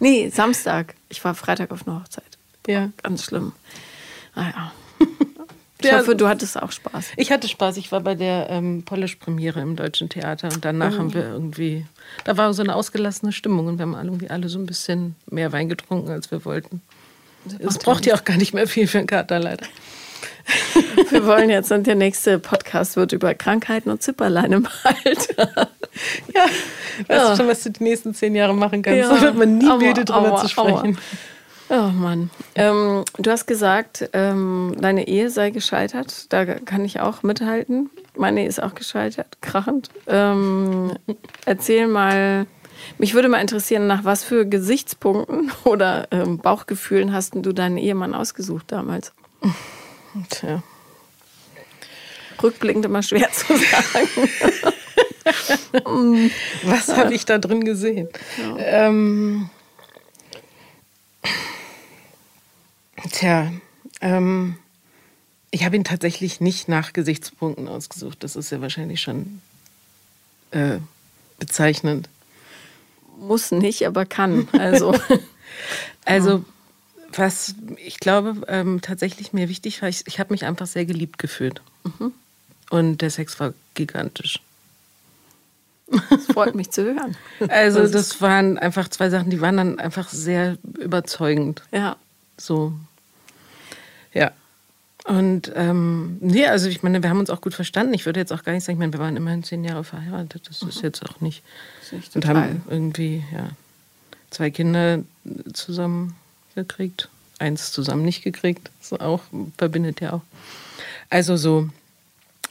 Nee, 0.00 0.28
Samstag. 0.30 0.94
Ich 1.08 1.24
war 1.24 1.34
Freitag 1.34 1.70
auf 1.70 1.86
einer 1.86 2.00
Hochzeit. 2.00 2.38
Ja. 2.66 2.90
Ganz 3.02 3.24
schlimm. 3.24 3.52
Naja. 4.34 4.72
Ich 5.78 5.90
Ja. 5.90 5.98
hoffe, 5.98 6.16
du 6.16 6.26
hattest 6.26 6.60
auch 6.60 6.72
Spaß. 6.72 7.08
Ich 7.18 7.30
hatte 7.30 7.48
Spaß. 7.48 7.76
Ich 7.76 7.92
war 7.92 8.00
bei 8.00 8.14
der 8.14 8.48
ähm, 8.48 8.82
Polish-Premiere 8.86 9.60
im 9.60 9.76
Deutschen 9.76 10.08
Theater 10.08 10.48
und 10.48 10.64
danach 10.64 10.94
Oh. 10.94 10.98
haben 11.00 11.12
wir 11.14 11.24
irgendwie, 11.24 11.84
da 12.24 12.38
war 12.38 12.54
so 12.54 12.62
eine 12.62 12.74
ausgelassene 12.74 13.30
Stimmung 13.30 13.66
und 13.66 13.76
wir 13.78 13.82
haben 13.82 13.94
alle 13.94 14.08
irgendwie 14.08 14.30
alle 14.30 14.48
so 14.48 14.58
ein 14.58 14.64
bisschen 14.64 15.16
mehr 15.30 15.52
Wein 15.52 15.68
getrunken, 15.68 16.10
als 16.10 16.30
wir 16.30 16.46
wollten. 16.46 16.80
Es 17.58 17.76
braucht 17.78 18.06
ja 18.06 18.14
auch 18.14 18.24
gar 18.24 18.38
nicht 18.38 18.54
mehr 18.54 18.66
viel 18.66 18.86
für 18.88 18.96
einen 18.98 19.06
Kater, 19.06 19.38
leider. 19.38 19.66
Wir 21.10 21.26
wollen 21.26 21.50
jetzt, 21.50 21.72
und 21.72 21.86
der 21.86 21.94
nächste 21.96 22.38
Podcast 22.38 22.96
wird 22.96 23.12
über 23.12 23.34
Krankheiten 23.34 23.90
und 23.90 24.02
Zipperlein 24.02 24.52
im 24.52 24.68
Alter. 24.84 25.68
Ja, 26.34 26.42
weißt 26.42 27.08
Ja. 27.08 27.30
du 27.30 27.36
schon, 27.38 27.48
was 27.48 27.62
du 27.62 27.70
die 27.70 27.82
nächsten 27.82 28.12
zehn 28.14 28.34
Jahre 28.34 28.54
machen 28.54 28.82
kannst? 28.82 29.00
Ja. 29.00 29.08
Da 29.14 29.20
wird 29.22 29.34
man 29.38 29.56
nie 29.56 29.66
Aua, 29.66 29.78
müde 29.78 30.04
drüber 30.04 30.32
aua, 30.32 30.42
zu 30.42 30.48
sprechen. 30.48 30.98
Oh 31.70 31.88
Mann. 31.88 32.28
Ähm, 32.54 33.02
du 33.16 33.30
hast 33.30 33.46
gesagt, 33.46 34.10
ähm, 34.12 34.76
deine 34.78 35.08
Ehe 35.08 35.30
sei 35.30 35.48
gescheitert. 35.50 36.30
Da 36.34 36.44
kann 36.44 36.84
ich 36.84 37.00
auch 37.00 37.22
mithalten. 37.22 37.88
Meine 38.14 38.42
Ehe 38.42 38.46
ist 38.46 38.62
auch 38.62 38.74
gescheitert, 38.74 39.38
krachend. 39.40 39.88
Ähm, 40.06 40.92
erzähl 41.46 41.86
mal, 41.86 42.46
mich 42.98 43.14
würde 43.14 43.28
mal 43.28 43.40
interessieren, 43.40 43.86
nach 43.86 44.04
was 44.04 44.22
für 44.22 44.44
Gesichtspunkten 44.44 45.50
oder 45.64 46.08
ähm, 46.10 46.38
Bauchgefühlen 46.38 47.14
hast 47.14 47.34
du 47.34 47.52
deinen 47.54 47.78
Ehemann 47.78 48.14
ausgesucht 48.14 48.66
damals? 48.68 49.14
Tja. 50.30 50.62
Rückblickend 52.42 52.84
immer 52.84 53.02
schwer 53.02 53.30
zu 53.32 53.56
sagen. 53.56 54.08
Was 56.62 56.96
habe 56.96 57.14
ich 57.14 57.24
da 57.24 57.38
drin 57.38 57.64
gesehen? 57.64 58.08
Ähm, 58.58 59.50
tja, 63.10 63.52
ähm, 64.00 64.56
ich 65.50 65.64
habe 65.64 65.76
ihn 65.76 65.84
tatsächlich 65.84 66.40
nicht 66.40 66.68
nach 66.68 66.92
Gesichtspunkten 66.92 67.68
ausgesucht. 67.68 68.22
Das 68.22 68.36
ist 68.36 68.50
ja 68.50 68.60
wahrscheinlich 68.60 69.00
schon 69.00 69.40
äh, 70.50 70.78
bezeichnend. 71.38 72.08
Muss 73.18 73.50
nicht, 73.50 73.86
aber 73.86 74.04
kann. 74.04 74.48
Also, 74.52 74.94
Also, 76.04 76.44
was 77.18 77.54
ich 77.84 77.98
glaube, 78.00 78.42
ähm, 78.48 78.80
tatsächlich 78.80 79.32
mir 79.32 79.48
wichtig 79.48 79.82
war, 79.82 79.88
ich, 79.88 80.06
ich 80.06 80.18
habe 80.20 80.32
mich 80.32 80.44
einfach 80.44 80.66
sehr 80.66 80.84
geliebt 80.84 81.18
gefühlt. 81.18 81.60
Und 82.70 82.98
der 82.98 83.10
Sex 83.10 83.38
war 83.38 83.54
gigantisch. 83.74 84.40
es 86.10 86.26
freut 86.26 86.54
mich 86.54 86.70
zu 86.70 86.84
hören. 86.84 87.16
Also, 87.48 87.80
Das 87.80 87.92
das 87.92 88.20
waren 88.20 88.58
einfach 88.58 88.88
zwei 88.88 89.08
Sachen, 89.08 89.30
die 89.30 89.40
waren 89.40 89.56
dann 89.56 89.78
einfach 89.78 90.08
sehr 90.08 90.56
überzeugend. 90.78 91.62
Ja. 91.70 91.96
So. 92.36 92.72
Ja. 94.12 94.32
Und 95.04 95.52
ähm, 95.54 96.18
nee, 96.20 96.46
also 96.46 96.68
ich 96.68 96.82
meine, 96.82 97.02
wir 97.02 97.10
haben 97.10 97.20
uns 97.20 97.30
auch 97.30 97.40
gut 97.40 97.54
verstanden. 97.54 97.94
Ich 97.94 98.06
würde 98.06 98.18
jetzt 98.18 98.32
auch 98.32 98.42
gar 98.42 98.52
nicht 98.52 98.64
sagen, 98.64 98.76
ich 98.76 98.80
meine, 98.80 98.92
wir 98.92 98.98
waren 98.98 99.16
immerhin 99.16 99.44
zehn 99.44 99.62
Jahre 99.62 99.84
verheiratet. 99.84 100.48
Das 100.48 100.62
ist 100.62 100.82
jetzt 100.82 101.08
auch 101.08 101.20
nicht. 101.20 101.44
Das 101.92 102.16
Und 102.16 102.26
haben 102.26 102.62
irgendwie, 102.68 103.22
ja, 103.32 103.50
zwei 104.30 104.50
Kinder 104.50 105.04
zusammen 105.52 106.16
gekriegt. 106.56 107.08
Eins 107.38 107.70
zusammen 107.70 108.04
nicht 108.04 108.24
gekriegt. 108.24 108.70
So 108.80 108.98
auch, 108.98 109.22
verbindet 109.56 110.00
ja 110.00 110.14
auch. 110.14 110.22
Also 111.08 111.36
so, 111.36 111.68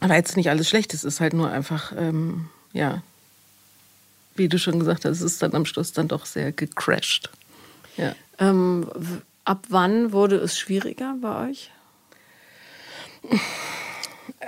aber 0.00 0.14
jetzt 0.14 0.36
nicht 0.36 0.48
alles 0.48 0.68
schlecht. 0.68 0.94
Es 0.94 1.04
ist 1.04 1.20
halt 1.20 1.34
nur 1.34 1.50
einfach, 1.50 1.92
ähm, 1.96 2.48
ja, 2.72 3.02
wie 4.34 4.48
du 4.48 4.58
schon 4.58 4.78
gesagt 4.78 5.04
hast, 5.04 5.18
es 5.18 5.22
ist 5.22 5.42
dann 5.42 5.54
am 5.54 5.66
Schluss 5.66 5.92
dann 5.92 6.08
doch 6.08 6.26
sehr 6.26 6.52
gecrashed. 6.52 7.30
Ja. 7.96 8.14
Ähm, 8.38 8.88
ab 9.44 9.64
wann 9.68 10.12
wurde 10.12 10.36
es 10.36 10.58
schwieriger 10.58 11.14
bei 11.20 11.48
euch? 11.48 11.70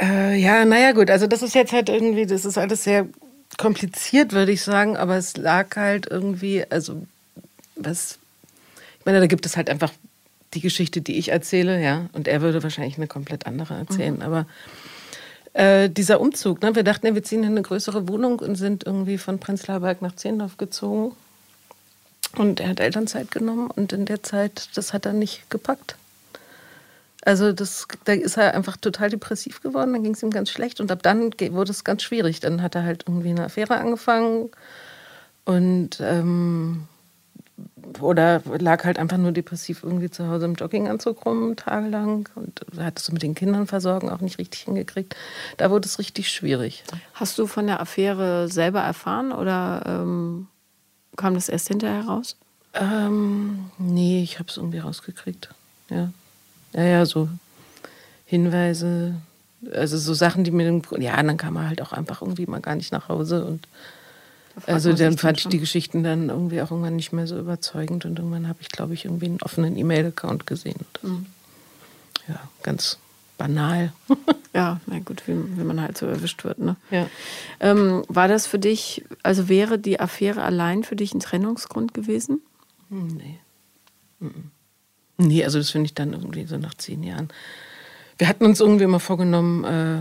Äh, 0.01 0.37
ja, 0.37 0.65
naja, 0.65 0.93
gut. 0.93 1.11
Also, 1.11 1.27
das 1.27 1.43
ist 1.43 1.55
jetzt 1.55 1.73
halt 1.73 1.89
irgendwie, 1.89 2.27
das 2.27 2.45
ist 2.45 2.59
alles 2.59 2.85
sehr 2.85 3.07
kompliziert, 3.57 4.33
würde 4.33 4.53
ich 4.53 4.63
sagen. 4.63 4.97
Aber 4.97 5.17
es 5.17 5.37
lag 5.37 5.75
halt 5.77 6.07
irgendwie, 6.11 6.65
also, 6.71 7.07
was, 7.75 8.18
ich 9.01 9.07
meine, 9.07 9.21
da 9.21 9.27
gibt 9.27 9.47
es 9.47 9.57
halt 9.57 9.71
einfach 9.71 9.93
die 10.55 10.61
Geschichte, 10.61 11.01
die 11.01 11.19
ich 11.19 11.31
erzähle, 11.31 11.83
ja. 11.83 12.09
Und 12.13 12.29
er 12.29 12.41
würde 12.41 12.63
wahrscheinlich 12.63 12.97
eine 12.97 13.07
komplett 13.07 13.47
andere 13.47 13.75
erzählen. 13.75 14.23
Aber 14.23 14.47
äh, 15.53 15.91
dieser 15.91 16.21
Umzug, 16.21 16.63
ne, 16.63 16.75
wir 16.75 16.85
dachten, 16.85 17.07
ja, 17.07 17.15
wir 17.15 17.23
ziehen 17.23 17.43
in 17.43 17.51
eine 17.51 17.63
größere 17.63 18.09
Wohnung 18.09 18.39
und 18.39 18.57
sind 18.57 18.85
irgendwie 18.85 19.19
von 19.19 19.39
Prenzlauer 19.39 19.81
Berg 19.81 20.03
nach 20.03 20.17
Zehlendorf 20.17 20.57
gezogen. 20.57 21.15
Und 22.37 22.61
er 22.61 22.69
hat 22.69 22.81
Elternzeit 22.81 23.31
genommen 23.31 23.71
und 23.71 23.93
in 23.93 24.05
der 24.05 24.23
Zeit, 24.23 24.69
das 24.75 24.93
hat 24.93 25.07
er 25.07 25.13
nicht 25.13 25.49
gepackt. 25.51 25.97
Also 27.25 27.53
das, 27.53 27.89
da 28.05 28.13
ist 28.13 28.37
er 28.37 28.55
einfach 28.55 28.77
total 28.77 29.11
depressiv 29.11 29.61
geworden, 29.61 29.93
dann 29.93 30.03
ging 30.03 30.15
es 30.15 30.23
ihm 30.23 30.31
ganz 30.31 30.51
schlecht 30.51 30.81
und 30.81 30.91
ab 30.91 31.03
dann 31.03 31.33
wurde 31.33 31.71
es 31.71 31.85
ganz 31.85 32.03
schwierig. 32.03 32.41
Dann 32.41 32.63
hat 32.63 32.75
er 32.75 32.85
halt 32.85 33.05
irgendwie 33.07 33.31
eine 33.31 33.45
Affäre 33.45 33.77
angefangen 33.77 34.51
und 35.45 35.99
ähm, 36.01 36.87
oder 38.01 38.43
lag 38.59 38.85
halt 38.85 38.99
einfach 38.99 39.17
nur 39.17 39.33
depressiv 39.33 39.83
irgendwie 39.83 40.11
zu 40.11 40.29
Hause 40.29 40.45
im 40.45 40.55
Jogginganzug 40.55 41.25
rum, 41.25 41.57
tagelang 41.57 42.29
und 42.35 42.61
hat 42.79 42.99
es 42.99 43.07
so 43.07 43.13
mit 43.13 43.23
den 43.23 43.35
Kindern 43.35 43.67
versorgen 43.67 44.11
auch 44.11 44.21
nicht 44.21 44.39
richtig 44.39 44.63
hingekriegt. 44.63 45.17
Da 45.57 45.71
wurde 45.71 45.87
es 45.87 45.99
richtig 45.99 46.31
schwierig. 46.31 46.85
Hast 47.15 47.39
du 47.39 47.47
von 47.47 47.67
der 47.67 47.81
Affäre 47.81 48.49
selber 48.49 48.81
erfahren 48.81 49.33
oder 49.33 49.83
ähm, 49.87 50.49
kam 51.17 51.35
das 51.35 51.49
erst 51.49 51.69
hinterher 51.69 52.05
raus? 52.05 52.37
Ähm, 52.75 53.71
nee, 53.79 54.23
ich 54.23 54.39
habe 54.39 54.49
es 54.49 54.57
irgendwie 54.57 54.79
rausgekriegt. 54.79 55.49
Ja. 55.91 56.13
ja, 56.75 56.83
ja, 56.83 57.07
so 57.07 57.29
Hinweise, 58.25 59.15
also 59.73 59.97
so 59.97 60.13
Sachen, 60.15 60.45
die 60.45 60.51
mir, 60.51 60.83
ja, 60.99 61.23
dann 61.23 61.37
kam 61.39 61.57
er 61.57 61.69
halt 61.69 61.81
auch 61.81 61.93
einfach 61.93 62.21
irgendwie 62.21 62.47
mal 62.47 62.61
gar 62.61 62.77
nicht 62.77 62.93
nach 62.93 63.09
Hause 63.09 63.45
und 63.45 63.67
also 64.67 64.93
dann 64.93 65.17
fand 65.19 65.39
ich 65.39 65.47
die 65.49 65.59
Geschichten 65.61 66.03
dann 66.03 66.29
irgendwie 66.29 66.61
auch 66.63 66.71
irgendwann 66.71 66.97
nicht 66.97 67.13
mehr 67.13 67.27
so 67.27 67.39
überzeugend 67.39 68.05
und 68.05 68.19
irgendwann 68.19 68.49
habe 68.49 68.59
ich, 68.61 68.69
glaube 68.69 68.95
ich, 68.95 69.05
irgendwie 69.05 69.27
einen 69.27 69.43
offenen 69.43 69.77
E-Mail-Account 69.77 70.47
gesehen. 70.47 70.81
Das, 70.95 71.03
Mhm. 71.11 71.27
Ja, 72.29 72.41
ganz 72.63 72.99
banal. 73.37 73.93
Ja, 74.55 74.81
na 74.87 74.99
gut, 74.99 75.23
wie, 75.29 75.35
wie 75.59 75.63
man 75.63 75.81
halt 75.81 75.97
so 75.99 76.07
erwischt 76.07 76.43
wird. 76.43 76.59
Ne? 76.59 76.75
ja. 76.91 77.07
Ähm, 77.61 78.03
war 78.09 78.27
das 78.29 78.47
für 78.47 78.59
dich, 78.59 79.05
also 79.23 79.49
wäre 79.49 79.79
die 79.79 80.01
Affäre 80.01 80.43
allein 80.43 80.83
für 80.85 80.97
dich 80.97 81.15
ein 81.15 81.21
Trennungsgrund 81.21 81.95
gewesen? 81.95 82.41
Hm, 82.89 83.09
Nee. 83.09 83.39
Mhm. 84.21 84.51
Nee, 85.19 85.45
also 85.45 85.59
das 85.59 85.71
finde 85.71 85.87
ich 85.87 85.95
dann 85.95 86.13
irgendwie 86.13 86.45
so 86.47 86.57
nach 86.57 86.75
zehn 86.75 87.03
Jahren. 87.05 87.29
Wir 88.17 88.27
hatten 88.29 88.45
uns 88.47 88.59
irgendwie 88.59 88.85
immer 88.85 89.01
vorgenommen, 89.01 89.65
äh, 89.65 90.01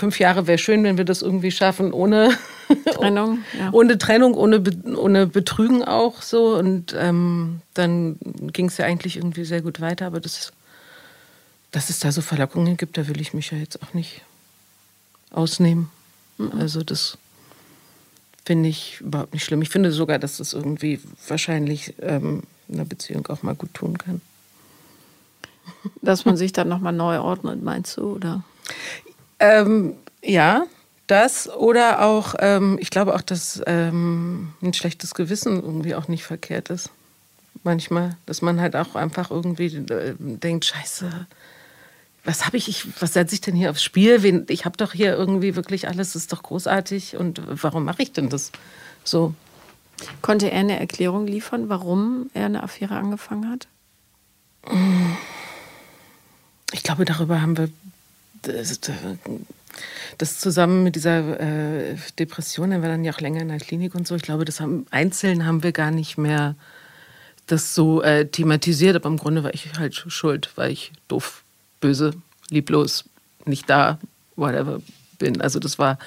fünf 0.00 0.18
Jahre 0.18 0.46
wäre 0.46 0.58
schön, 0.58 0.82
wenn 0.82 0.96
wir 0.96 1.04
das 1.04 1.22
irgendwie 1.22 1.50
schaffen, 1.50 1.92
ohne 1.92 2.36
Trennung? 2.94 3.44
Ja. 3.58 3.70
ohne 3.72 3.98
Trennung, 3.98 4.34
ohne, 4.34 4.58
Be 4.60 4.98
ohne 4.98 5.26
Betrügen 5.26 5.84
auch 5.84 6.22
so. 6.22 6.56
Und 6.56 6.94
ähm, 6.98 7.60
dann 7.74 8.18
ging 8.52 8.66
es 8.66 8.78
ja 8.78 8.86
eigentlich 8.86 9.16
irgendwie 9.16 9.44
sehr 9.44 9.62
gut 9.62 9.80
weiter. 9.80 10.06
Aber 10.06 10.20
das, 10.20 10.52
dass 11.70 11.90
es 11.90 12.00
da 12.00 12.10
so 12.10 12.22
Verlockungen 12.22 12.76
gibt, 12.76 12.98
da 12.98 13.06
will 13.06 13.20
ich 13.20 13.34
mich 13.34 13.50
ja 13.52 13.58
jetzt 13.58 13.80
auch 13.82 13.94
nicht 13.94 14.22
ausnehmen. 15.30 15.90
Also 16.58 16.82
das 16.82 17.18
finde 18.44 18.68
ich 18.68 19.00
überhaupt 19.00 19.34
nicht 19.34 19.44
schlimm. 19.44 19.62
Ich 19.62 19.68
finde 19.68 19.92
sogar, 19.92 20.18
dass 20.18 20.38
das 20.38 20.54
irgendwie 20.54 21.00
wahrscheinlich 21.28 21.94
ähm, 22.00 22.42
einer 22.72 22.84
Beziehung 22.84 23.26
auch 23.28 23.42
mal 23.42 23.54
gut 23.54 23.74
tun 23.74 23.98
kann. 23.98 24.20
Dass 26.02 26.24
man 26.24 26.36
sich 26.36 26.52
dann 26.52 26.68
nochmal 26.68 26.92
neu 26.92 27.20
ordnet, 27.20 27.62
meinst 27.62 27.96
du, 27.96 28.14
oder? 28.14 28.42
Ähm, 29.40 29.94
ja, 30.22 30.66
das 31.06 31.48
oder 31.48 32.02
auch, 32.02 32.34
ähm, 32.38 32.78
ich 32.80 32.90
glaube 32.90 33.14
auch, 33.14 33.22
dass 33.22 33.60
ähm, 33.66 34.52
ein 34.62 34.74
schlechtes 34.74 35.14
Gewissen 35.14 35.56
irgendwie 35.56 35.94
auch 35.94 36.06
nicht 36.06 36.24
verkehrt 36.24 36.70
ist. 36.70 36.90
Manchmal, 37.64 38.16
dass 38.26 38.42
man 38.42 38.60
halt 38.60 38.76
auch 38.76 38.94
einfach 38.94 39.30
irgendwie 39.30 39.66
äh, 39.66 40.14
denkt, 40.18 40.66
scheiße, 40.66 41.26
was 42.24 42.46
habe 42.46 42.58
ich, 42.58 42.68
ich, 42.68 42.86
was 43.00 43.14
setze 43.14 43.34
ich 43.34 43.40
denn 43.40 43.56
hier 43.56 43.70
aufs 43.70 43.82
Spiel? 43.82 44.44
Ich 44.48 44.64
habe 44.66 44.76
doch 44.76 44.92
hier 44.92 45.16
irgendwie 45.16 45.56
wirklich 45.56 45.88
alles, 45.88 46.12
das 46.12 46.22
ist 46.22 46.32
doch 46.32 46.42
großartig 46.42 47.16
und 47.16 47.42
warum 47.62 47.84
mache 47.84 48.02
ich 48.02 48.12
denn 48.12 48.28
das 48.28 48.52
so? 49.02 49.34
Konnte 50.22 50.50
er 50.50 50.60
eine 50.60 50.78
Erklärung 50.78 51.26
liefern, 51.26 51.68
warum 51.68 52.30
er 52.34 52.46
eine 52.46 52.62
Affäre 52.62 52.96
angefangen 52.96 53.50
hat? 53.50 53.68
Ich 56.72 56.82
glaube, 56.82 57.04
darüber 57.04 57.42
haben 57.42 57.56
wir 57.58 57.68
das, 58.42 58.80
das 60.18 60.38
zusammen 60.38 60.82
mit 60.82 60.96
dieser 60.96 61.40
äh, 61.40 61.96
Depression, 62.18 62.70
war 62.70 62.88
dann 62.88 63.04
ja 63.04 63.12
auch 63.12 63.20
länger 63.20 63.42
in 63.42 63.48
der 63.48 63.58
Klinik 63.58 63.94
und 63.94 64.06
so. 64.06 64.14
Ich 64.14 64.22
glaube, 64.22 64.44
das 64.44 64.60
haben, 64.60 64.86
einzeln 64.90 65.46
haben 65.46 65.62
wir 65.62 65.72
gar 65.72 65.90
nicht 65.90 66.18
mehr 66.18 66.54
das 67.46 67.74
so 67.74 68.02
äh, 68.02 68.26
thematisiert, 68.26 68.96
aber 68.96 69.08
im 69.08 69.16
Grunde 69.16 69.42
war 69.42 69.52
ich 69.54 69.70
halt 69.78 69.94
schuld, 69.94 70.50
weil 70.56 70.70
ich 70.70 70.92
doof, 71.08 71.42
böse, 71.80 72.14
lieblos, 72.48 73.04
nicht 73.44 73.68
da, 73.68 73.98
whatever 74.36 74.80
bin. 75.18 75.40
Also 75.40 75.58
das 75.58 75.78
war 75.78 75.98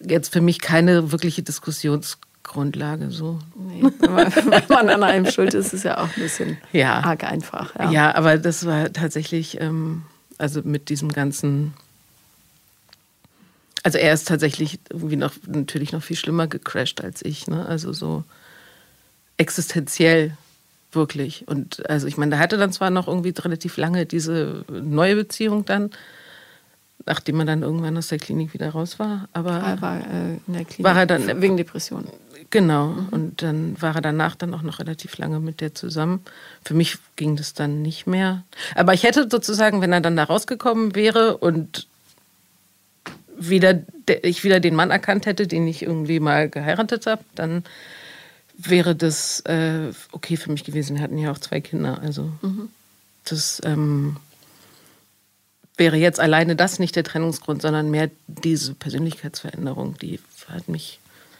jetzt 0.00 0.32
für 0.32 0.40
mich 0.40 0.60
keine 0.60 1.12
wirkliche 1.12 1.42
Diskussionsgrundlage 1.42 3.10
so. 3.10 3.38
Nee, 3.56 3.82
wenn 4.00 4.68
man 4.68 4.88
an 4.88 5.02
einem 5.02 5.30
schuld 5.30 5.54
ist, 5.54 5.66
ist 5.66 5.72
es 5.74 5.82
ja 5.84 5.98
auch 5.98 6.08
ein 6.16 6.22
bisschen 6.22 6.58
ja. 6.72 7.00
arg 7.00 7.24
einfach. 7.24 7.74
Ja. 7.76 7.90
ja, 7.90 8.14
aber 8.14 8.38
das 8.38 8.66
war 8.66 8.92
tatsächlich, 8.92 9.60
ähm, 9.60 10.02
also 10.38 10.62
mit 10.62 10.88
diesem 10.88 11.12
ganzen 11.12 11.74
also 13.82 13.98
er 13.98 14.12
ist 14.12 14.28
tatsächlich 14.28 14.80
irgendwie 14.90 15.16
noch 15.16 15.32
natürlich 15.46 15.92
noch 15.92 16.02
viel 16.02 16.16
schlimmer 16.16 16.46
gecrashed 16.46 17.02
als 17.02 17.24
ich, 17.24 17.46
ne? 17.46 17.64
Also 17.66 17.92
so 17.92 18.24
existenziell 19.36 20.36
wirklich. 20.92 21.46
Und 21.46 21.88
also 21.88 22.06
ich 22.06 22.16
meine, 22.16 22.30
der 22.30 22.38
hatte 22.38 22.56
dann 22.58 22.72
zwar 22.72 22.90
noch 22.90 23.08
irgendwie 23.08 23.32
relativ 23.36 23.76
lange 23.76 24.04
diese 24.04 24.64
neue 24.68 25.16
Beziehung 25.16 25.64
dann, 25.64 25.90
nachdem 27.06 27.36
man 27.36 27.46
dann 27.46 27.62
irgendwann 27.62 27.96
aus 27.96 28.08
der 28.08 28.18
Klinik 28.18 28.52
wieder 28.52 28.70
raus 28.70 28.98
war, 28.98 29.28
aber 29.32 29.52
er 29.52 29.80
war 29.80 30.00
äh, 30.00 30.34
in 30.46 30.52
der 30.52 30.64
Klinik 30.64 30.84
war 30.84 30.96
er 30.96 31.06
dann 31.06 31.40
wegen 31.40 31.56
Depression. 31.56 32.08
Genau. 32.50 32.88
Mhm. 32.88 33.08
Und 33.10 33.42
dann 33.42 33.80
war 33.80 33.94
er 33.94 34.00
danach 34.00 34.34
dann 34.34 34.54
auch 34.54 34.62
noch 34.62 34.78
relativ 34.78 35.18
lange 35.18 35.40
mit 35.40 35.60
der 35.60 35.74
zusammen. 35.74 36.24
Für 36.64 36.74
mich 36.74 36.98
ging 37.16 37.36
das 37.36 37.54
dann 37.54 37.82
nicht 37.82 38.06
mehr. 38.06 38.44
Aber 38.74 38.94
ich 38.94 39.02
hätte 39.02 39.28
sozusagen, 39.30 39.80
wenn 39.80 39.92
er 39.92 40.00
dann 40.00 40.16
da 40.16 40.24
rausgekommen 40.24 40.94
wäre 40.94 41.36
und 41.36 41.86
wieder 43.36 43.82
ich 44.22 44.42
wieder 44.42 44.60
den 44.60 44.74
Mann 44.74 44.90
erkannt 44.90 45.26
hätte, 45.26 45.46
den 45.46 45.66
ich 45.68 45.82
irgendwie 45.82 46.20
mal 46.20 46.48
geheiratet 46.48 47.06
habe, 47.06 47.22
dann 47.34 47.64
wäre 48.56 48.96
das 48.96 49.40
äh, 49.40 49.92
okay 50.12 50.36
für 50.36 50.50
mich 50.50 50.64
gewesen. 50.64 50.96
Wir 50.96 51.02
hatten 51.02 51.18
ja 51.18 51.30
auch 51.30 51.38
zwei 51.38 51.60
Kinder. 51.60 52.00
Also 52.00 52.32
mhm. 52.42 52.70
das 53.24 53.60
ähm, 53.64 54.16
wäre 55.76 55.96
jetzt 55.96 56.20
alleine 56.20 56.56
das 56.56 56.78
nicht 56.78 56.96
der 56.96 57.04
Trennungsgrund, 57.04 57.62
sondern 57.62 57.90
mehr 57.90 58.10
diese 58.26 58.74
Persönlichkeitsveränderung, 58.74 59.96
die 59.98 60.18
hat 60.48 60.68
mich, 60.68 60.98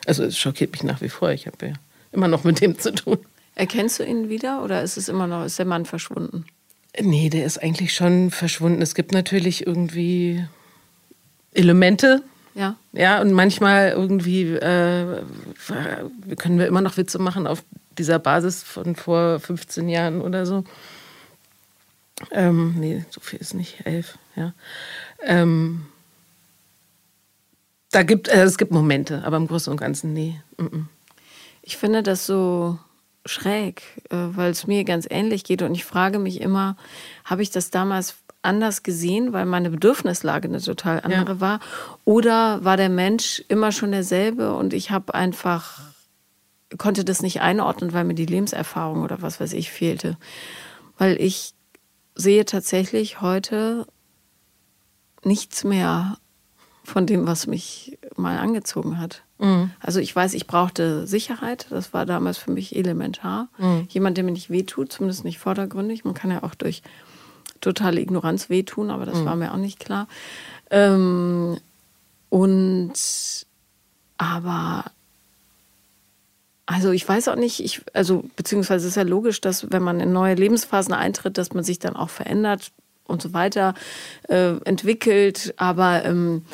also 0.08 0.24
es 0.24 0.38
schockiert 0.38 0.72
mich 0.72 0.82
nach 0.82 1.00
wie 1.00 1.08
vor. 1.08 1.30
Ich 1.30 1.46
habe 1.46 1.66
ja 1.66 1.72
immer 2.12 2.28
noch 2.28 2.44
mit 2.44 2.60
dem 2.60 2.78
zu 2.78 2.92
tun. 2.92 3.18
Erkennst 3.54 3.98
du 3.98 4.04
ihn 4.04 4.28
wieder 4.28 4.64
oder 4.64 4.82
ist 4.82 4.96
es 4.96 5.08
immer 5.08 5.26
noch, 5.26 5.44
ist 5.44 5.58
der 5.58 5.66
Mann 5.66 5.84
verschwunden? 5.84 6.46
Nee, 7.00 7.28
der 7.28 7.44
ist 7.44 7.62
eigentlich 7.62 7.94
schon 7.94 8.30
verschwunden. 8.30 8.82
Es 8.82 8.94
gibt 8.94 9.12
natürlich 9.12 9.66
irgendwie 9.66 10.44
Elemente, 11.52 12.22
ja. 12.54 12.74
Ja, 12.92 13.20
und 13.20 13.32
manchmal 13.32 13.90
irgendwie 13.90 14.42
äh, 14.54 15.22
können 16.36 16.58
wir 16.58 16.66
immer 16.66 16.80
noch 16.80 16.96
Witze 16.96 17.20
machen 17.20 17.46
auf 17.46 17.62
dieser 17.96 18.18
Basis 18.18 18.64
von 18.64 18.96
vor 18.96 19.38
15 19.38 19.88
Jahren 19.88 20.20
oder 20.20 20.44
so. 20.44 20.64
Ähm, 22.32 22.74
nee, 22.78 23.04
so 23.10 23.20
viel 23.20 23.38
ist 23.38 23.54
nicht, 23.54 23.86
elf, 23.86 24.18
ja. 24.34 24.54
Ähm, 25.22 25.86
da 27.90 28.02
gibt, 28.02 28.28
äh, 28.28 28.42
es 28.42 28.58
gibt 28.58 28.72
Momente, 28.72 29.22
aber 29.24 29.36
im 29.36 29.46
Großen 29.46 29.70
und 29.70 29.78
Ganzen, 29.78 30.12
nee. 30.12 30.40
Mm 30.56 30.64
-mm. 30.64 30.84
Ich 31.62 31.76
finde 31.76 32.02
das 32.02 32.26
so 32.26 32.78
schräg, 33.26 33.82
äh, 34.10 34.16
weil 34.16 34.50
es 34.50 34.66
mir 34.66 34.84
ganz 34.84 35.06
ähnlich 35.08 35.44
geht 35.44 35.62
und 35.62 35.74
ich 35.74 35.84
frage 35.84 36.18
mich 36.18 36.40
immer, 36.40 36.76
habe 37.24 37.42
ich 37.42 37.50
das 37.50 37.70
damals 37.70 38.16
anders 38.42 38.82
gesehen, 38.82 39.32
weil 39.32 39.46
meine 39.46 39.70
Bedürfnislage 39.70 40.48
eine 40.48 40.60
total 40.60 41.00
andere 41.00 41.34
ja. 41.34 41.40
war? 41.40 41.60
Oder 42.04 42.64
war 42.64 42.76
der 42.76 42.88
Mensch 42.88 43.42
immer 43.48 43.72
schon 43.72 43.92
derselbe 43.92 44.54
und 44.54 44.72
ich 44.72 44.90
habe 44.90 45.14
einfach, 45.14 45.80
konnte 46.78 47.04
das 47.04 47.22
nicht 47.22 47.40
einordnen, 47.40 47.92
weil 47.92 48.04
mir 48.04 48.14
die 48.14 48.26
Lebenserfahrung 48.26 49.02
oder 49.02 49.22
was 49.22 49.40
weiß 49.40 49.52
ich 49.52 49.70
fehlte? 49.70 50.16
Weil 50.96 51.20
ich 51.20 51.54
sehe 52.14 52.44
tatsächlich 52.44 53.20
heute 53.20 53.86
nichts 55.24 55.64
mehr 55.64 56.18
von 56.88 57.06
dem, 57.06 57.26
was 57.26 57.46
mich 57.46 57.98
mal 58.16 58.38
angezogen 58.38 58.98
hat. 58.98 59.22
Mhm. 59.38 59.70
Also 59.80 60.00
ich 60.00 60.14
weiß, 60.14 60.34
ich 60.34 60.46
brauchte 60.46 61.06
Sicherheit. 61.06 61.66
Das 61.70 61.92
war 61.92 62.06
damals 62.06 62.38
für 62.38 62.50
mich 62.50 62.74
elementar. 62.74 63.48
Mhm. 63.58 63.86
Jemand, 63.90 64.16
der 64.16 64.24
mir 64.24 64.32
nicht 64.32 64.50
wehtut, 64.50 64.92
zumindest 64.92 65.24
nicht 65.24 65.38
vordergründig. 65.38 66.04
Man 66.04 66.14
kann 66.14 66.30
ja 66.30 66.42
auch 66.42 66.54
durch 66.54 66.82
totale 67.60 68.00
Ignoranz 68.00 68.48
wehtun, 68.48 68.90
aber 68.90 69.04
das 69.04 69.18
mhm. 69.18 69.24
war 69.26 69.36
mir 69.36 69.52
auch 69.52 69.58
nicht 69.58 69.78
klar. 69.78 70.08
Ähm, 70.70 71.58
und 72.30 72.92
aber 74.16 74.84
also 76.66 76.90
ich 76.90 77.08
weiß 77.08 77.28
auch 77.28 77.36
nicht, 77.36 77.60
ich, 77.60 77.80
also 77.94 78.24
beziehungsweise 78.36 78.88
ist 78.88 78.96
ja 78.96 79.02
logisch, 79.02 79.40
dass 79.40 79.70
wenn 79.70 79.82
man 79.82 80.00
in 80.00 80.12
neue 80.12 80.34
Lebensphasen 80.34 80.92
eintritt, 80.92 81.38
dass 81.38 81.54
man 81.54 81.64
sich 81.64 81.78
dann 81.78 81.96
auch 81.96 82.10
verändert 82.10 82.72
und 83.08 83.22
so 83.22 83.32
weiter 83.32 83.74
äh, 84.28 84.56
entwickelt. 84.64 85.54
Aber 85.56 86.04
ähm, 86.04 86.44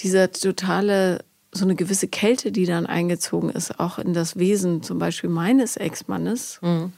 dieser 0.00 0.32
totale, 0.32 1.24
so 1.52 1.64
eine 1.64 1.74
gewisse 1.74 2.08
Kälte, 2.08 2.52
die 2.52 2.66
dann 2.66 2.86
eingezogen 2.86 3.50
ist, 3.50 3.78
auch 3.78 3.98
in 3.98 4.14
das 4.14 4.36
Wesen 4.36 4.82
zum 4.82 4.98
Beispiel 4.98 5.30
meines 5.30 5.76
Ex-Mannes, 5.76 6.58
mhm. 6.62 6.92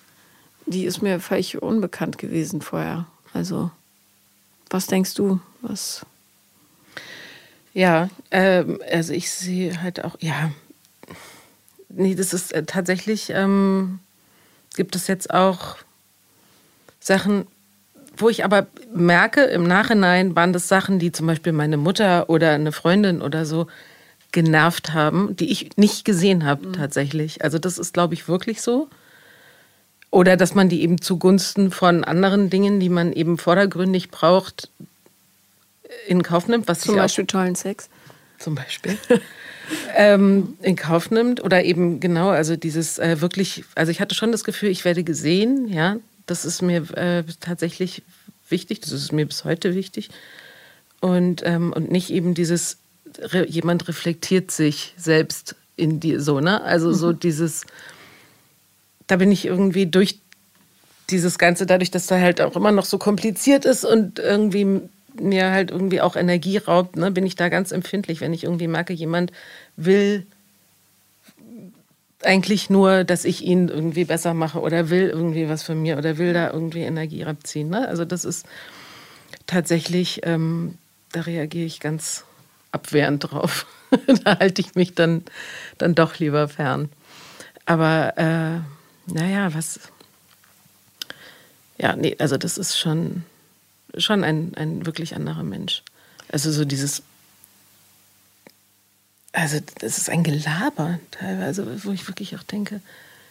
die 0.66 0.85
ist 0.85 1.02
mir 1.02 1.20
völlig 1.20 1.62
unbekannt 1.62 2.18
gewesen 2.18 2.62
vorher. 2.62 3.06
Also, 3.32 3.70
was 4.70 4.87
denkst 4.87 5.14
du? 5.14 5.40
Was? 5.61 6.06
Ja, 7.74 8.09
ähm, 8.30 8.80
also 8.90 9.12
ich 9.12 9.30
sehe 9.30 9.82
halt 9.82 10.02
auch, 10.02 10.16
ja, 10.20 10.50
nee, 11.90 12.14
das 12.14 12.32
ist 12.32 12.52
äh, 12.52 12.64
tatsächlich, 12.64 13.28
ähm, 13.30 13.98
gibt 14.74 14.96
es 14.96 15.06
jetzt 15.09 15.32
auch 15.32 15.76
Sachen, 17.00 17.46
wo 18.16 18.29
ich 18.29 18.44
aber 18.44 18.66
merke, 18.94 19.42
im 19.42 19.64
Nachhinein 19.64 20.37
waren 20.37 20.52
das 20.52 20.68
Sachen, 20.68 20.98
die 20.98 21.12
zum 21.12 21.26
Beispiel 21.26 21.52
meine 21.52 21.76
Mutter 21.76 22.29
oder 22.31 22.52
eine 22.52 22.72
Freundin 22.72 23.22
oder 23.22 23.46
so 23.46 23.66
genervt 24.33 24.92
haben, 24.92 25.35
die 25.37 25.50
ich 25.50 25.76
nicht 25.76 26.05
gesehen 26.05 26.44
habe 26.44 26.68
mhm. 26.68 26.72
tatsächlich. 26.74 27.42
Also 27.42 27.59
das 27.59 27.79
ist, 27.79 27.94
glaube 27.94 28.14
ich, 28.14 28.29
wirklich 28.29 28.61
so. 28.61 28.88
Oder 30.11 30.37
dass 30.37 30.55
man 30.55 30.68
die 30.68 30.83
eben 30.83 31.00
zugunsten 31.00 31.70
von 31.70 32.05
anderen 32.05 32.50
Dingen, 32.50 32.81
die 32.81 32.88
man 32.88 33.12
eben 33.12 33.38
vordergründig 33.38 34.11
braucht, 34.11 34.70
in 36.07 36.22
Kauf 36.22 36.48
nimmt. 36.48 36.68
Was 36.68 36.81
zum 36.81 36.96
Beispiel 36.96 37.26
tollen 37.26 37.55
Sex. 37.55 37.88
Zum 38.38 38.55
Beispiel. 38.55 38.96
ähm, 39.96 40.57
in 40.62 40.76
Kauf 40.76 41.11
nimmt. 41.11 41.42
Oder 41.42 41.64
eben 41.64 42.00
genau, 42.00 42.29
also 42.29 42.57
dieses 42.57 42.98
äh, 42.98 43.20
wirklich, 43.20 43.64
also 43.74 43.90
ich 43.90 44.00
hatte 44.00 44.14
schon 44.14 44.33
das 44.33 44.44
Gefühl, 44.44 44.68
ich 44.68 44.85
werde 44.85 45.05
gesehen, 45.05 45.68
ja. 45.68 45.96
Das 46.27 46.45
ist 46.45 46.62
mir 46.62 46.83
äh, 46.97 47.25
tatsächlich 47.41 48.03
wichtig, 48.49 48.81
das 48.81 48.93
ist 48.93 49.12
mir 49.12 49.27
bis 49.27 49.45
heute 49.45 49.75
wichtig. 49.75 50.11
Und, 51.01 51.43
ähm, 51.45 51.73
und 51.73 51.91
nicht 51.91 52.11
eben 52.11 52.35
dieses, 52.35 52.79
re, 53.19 53.47
jemand 53.49 53.89
reflektiert 53.89 54.51
sich 54.51 54.95
selbst 54.97 55.57
in 55.77 56.01
dir 56.01 56.21
so, 56.21 56.41
ne? 56.41 56.62
Also 56.62 56.93
so 56.93 57.09
mhm. 57.09 57.21
dieses 57.21 57.65
da 59.07 59.17
bin 59.17 59.33
ich 59.33 59.45
irgendwie 59.45 59.87
durch 59.87 60.19
dieses 61.11 61.39
Ganze, 61.39 61.67
dadurch, 61.67 61.91
dass 61.91 62.07
da 62.07 62.19
halt 62.19 62.41
auch 62.41 62.57
immer 62.57 62.73
noch 62.73 62.85
so 62.85 62.99
kompliziert 62.99 63.65
ist 63.65 63.85
und 63.85 64.19
irgendwie 64.19 64.81
mir 65.19 65.51
halt 65.51 65.71
irgendwie 65.71 66.01
auch 66.01 66.17
Energie 66.17 66.59
raubt, 66.59 66.97
ne, 66.97 67.11
bin 67.11 67.25
ich 67.25 67.37
da 67.37 67.49
ganz 67.49 67.73
empfindlich, 67.73 68.21
wenn 68.21 68.35
ich 68.35 68.45
irgendwie 68.45 68.69
merke, 68.69 68.93
jemand 68.93 69.33
will 69.77 70.27
eigentlich 72.27 72.71
nur, 72.71 73.05
dass 73.05 73.25
ich 73.25 73.43
ihn 73.43 73.69
irgendwie 73.69 74.05
besser 74.05 74.35
mache 74.35 74.61
oder 74.61 74.91
will 74.91 75.09
irgendwie 75.09 75.49
was 75.49 75.62
von 75.62 75.81
mir 75.81 75.97
oder 75.99 76.19
will 76.19 76.33
da 76.33 76.51
irgendwie 76.51 76.83
Energie 76.83 77.25
abziehen. 77.25 77.71
Ne? 77.71 77.87
Also 77.89 78.05
das 78.05 78.25
ist 78.25 78.47
tatsächlich, 79.47 80.21
ähm, 80.25 80.77
da 81.12 81.23
reagiere 81.23 81.67
ich 81.67 81.81
ganz 81.81 82.25
abwehrend 82.73 83.31
drauf. 83.31 83.67
da 84.25 84.39
halte 84.39 84.61
ich 84.61 84.75
mich 84.75 84.95
dann, 84.95 85.25
dann 85.79 85.95
doch 85.95 86.19
lieber 86.19 86.49
fern. 86.49 86.91
Aber 87.65 88.17
äh, 88.17 88.61
naja, 89.12 89.55
was. 89.55 89.81
Ja, 91.79 91.95
nee, 91.97 92.17
also 92.19 92.37
das 92.37 92.59
ist 92.59 92.79
schon. 92.79 93.25
schon 93.97 94.25
ein, 94.25 94.53
ein 94.57 94.87
wirklich 94.87 95.15
anderer 95.15 95.43
Mensch. 95.43 95.83
Also 96.31 96.51
so 96.51 96.65
dieses, 96.65 97.03
also 99.37 99.59
das 99.81 99.99
ist 99.99 100.09
ein 100.11 100.25
Gelaber 100.25 100.99
teilweise, 101.11 101.85
wo 101.85 101.92
ich 101.92 102.09
wirklich 102.09 102.37
auch 102.37 102.42
denke, 102.42 102.81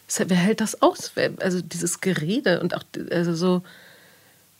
wer 0.08 0.38
hält 0.38 0.62
das 0.62 0.82
aus? 0.82 1.12
Also 1.40 1.62
dieses 1.62 2.00
Gerede 2.00 2.62
und 2.62 2.76
auch 2.76 2.84
also 3.12 3.34
so 3.34 3.64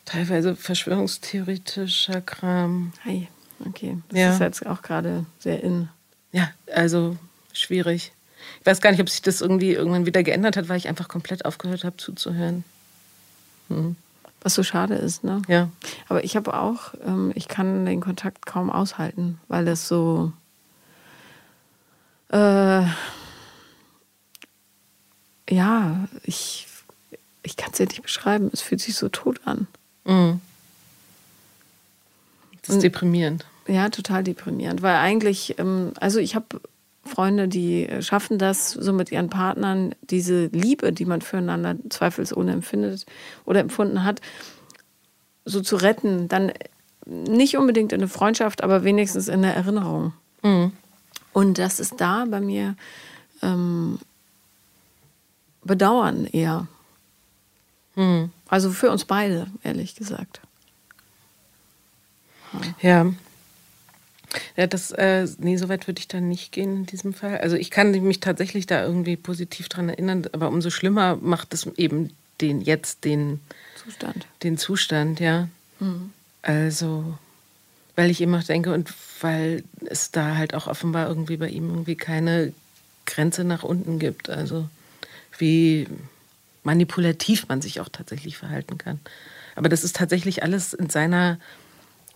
teilweise 0.04 0.56
verschwörungstheoretischer 0.56 2.20
Kram. 2.20 2.92
Hey, 3.02 3.28
okay. 3.64 3.98
Das 4.08 4.18
Ja. 4.18 4.32
ist 4.34 4.40
jetzt 4.40 4.66
auch 4.66 4.82
gerade 4.82 5.24
sehr 5.38 5.62
in. 5.62 5.88
Ja, 6.32 6.50
also 6.74 7.16
schwierig. 7.52 8.12
Ich 8.60 8.66
weiß 8.66 8.80
gar 8.80 8.90
nicht, 8.90 9.00
ob 9.00 9.08
sich 9.08 9.22
das 9.22 9.40
irgendwie 9.40 9.72
irgendwann 9.72 10.04
wieder 10.06 10.22
geändert 10.22 10.56
hat, 10.56 10.68
weil 10.68 10.76
ich 10.78 10.88
einfach 10.88 11.08
komplett 11.08 11.44
aufgehört 11.44 11.84
habe 11.84 11.96
zuzuhören. 11.96 12.64
Was 14.42 14.54
so 14.54 14.62
schade 14.62 14.94
ist, 14.94 15.24
ne? 15.24 15.42
Ja. 15.48 15.70
Aber 16.08 16.22
ich 16.22 16.36
habe 16.36 16.54
auch, 16.54 16.94
ähm, 17.04 17.32
ich 17.34 17.48
kann 17.48 17.84
den 17.86 18.00
Kontakt 18.00 18.46
kaum 18.46 18.70
aushalten, 18.70 19.40
weil 19.48 19.66
es 19.68 19.88
so. 19.88 20.32
Äh, 22.28 22.84
ja, 25.48 26.08
ich, 26.24 26.66
ich 27.42 27.56
kann 27.56 27.70
es 27.70 27.78
dir 27.78 27.86
nicht 27.86 28.02
beschreiben. 28.02 28.50
Es 28.52 28.60
fühlt 28.60 28.80
sich 28.80 28.96
so 28.96 29.08
tot 29.08 29.40
an. 29.44 29.66
Mhm. 30.04 30.40
Das 32.62 32.76
ist 32.76 32.82
deprimierend. 32.82 33.46
Ja, 33.68 33.88
total 33.90 34.24
deprimierend, 34.24 34.82
weil 34.82 34.96
eigentlich, 34.96 35.58
ähm, 35.58 35.92
also 36.00 36.18
ich 36.18 36.34
habe 36.34 36.60
Freunde, 37.04 37.48
die 37.48 37.88
schaffen 38.00 38.38
das 38.38 38.72
so 38.72 38.92
mit 38.92 39.12
ihren 39.12 39.30
Partnern, 39.30 39.94
diese 40.02 40.46
Liebe, 40.46 40.92
die 40.92 41.04
man 41.04 41.20
füreinander 41.20 41.76
zweifelsohne 41.88 42.52
empfindet 42.52 43.06
oder 43.44 43.60
empfunden 43.60 44.04
hat, 44.04 44.20
so 45.44 45.60
zu 45.60 45.76
retten. 45.76 46.28
Dann 46.28 46.52
nicht 47.06 47.56
unbedingt 47.56 47.92
in 47.92 48.00
eine 48.00 48.08
Freundschaft, 48.08 48.62
aber 48.62 48.82
wenigstens 48.82 49.28
in 49.28 49.44
eine 49.44 49.54
Erinnerung. 49.54 50.12
Und 51.36 51.58
das 51.58 51.80
ist 51.80 52.00
da 52.00 52.24
bei 52.24 52.40
mir 52.40 52.76
ähm, 53.42 53.98
Bedauern 55.62 56.24
eher. 56.24 56.66
Also 58.48 58.70
für 58.70 58.90
uns 58.90 59.04
beide, 59.04 59.46
ehrlich 59.62 59.96
gesagt. 59.96 60.40
Ja. 62.80 63.12
Ja, 64.56 64.66
das, 64.66 64.92
äh, 64.92 65.28
nee, 65.36 65.58
so 65.58 65.68
weit 65.68 65.86
würde 65.86 65.98
ich 65.98 66.08
dann 66.08 66.26
nicht 66.26 66.52
gehen 66.52 66.74
in 66.74 66.86
diesem 66.86 67.12
Fall. 67.12 67.36
Also 67.36 67.56
ich 67.56 67.70
kann 67.70 67.90
mich 67.90 68.20
tatsächlich 68.20 68.64
da 68.64 68.82
irgendwie 68.82 69.16
positiv 69.16 69.68
dran 69.68 69.90
erinnern, 69.90 70.26
aber 70.32 70.48
umso 70.48 70.70
schlimmer 70.70 71.16
macht 71.16 71.52
es 71.52 71.66
eben 71.76 72.16
den 72.40 72.62
jetzt 72.62 73.04
den, 73.04 73.40
Zustand. 73.84 74.26
den 74.42 74.56
Zustand, 74.56 75.20
ja. 75.20 75.48
Also, 76.40 77.18
weil 77.96 78.10
ich 78.10 78.20
immer 78.20 78.40
denke 78.40 78.72
und 78.72 78.92
weil 79.20 79.64
es 79.86 80.10
da 80.10 80.36
halt 80.36 80.54
auch 80.54 80.66
offenbar 80.66 81.08
irgendwie 81.08 81.36
bei 81.38 81.48
ihm 81.48 81.70
irgendwie 81.70 81.96
keine 81.96 82.52
Grenze 83.06 83.44
nach 83.44 83.62
unten 83.62 83.98
gibt. 83.98 84.28
Also 84.30 84.68
wie 85.38 85.86
manipulativ 86.62 87.48
man 87.48 87.62
sich 87.62 87.80
auch 87.80 87.88
tatsächlich 87.88 88.36
verhalten 88.36 88.78
kann. 88.78 89.00
Aber 89.54 89.68
das 89.68 89.84
ist 89.84 89.96
tatsächlich 89.96 90.42
alles 90.42 90.74
in 90.74 90.90
seiner 90.90 91.38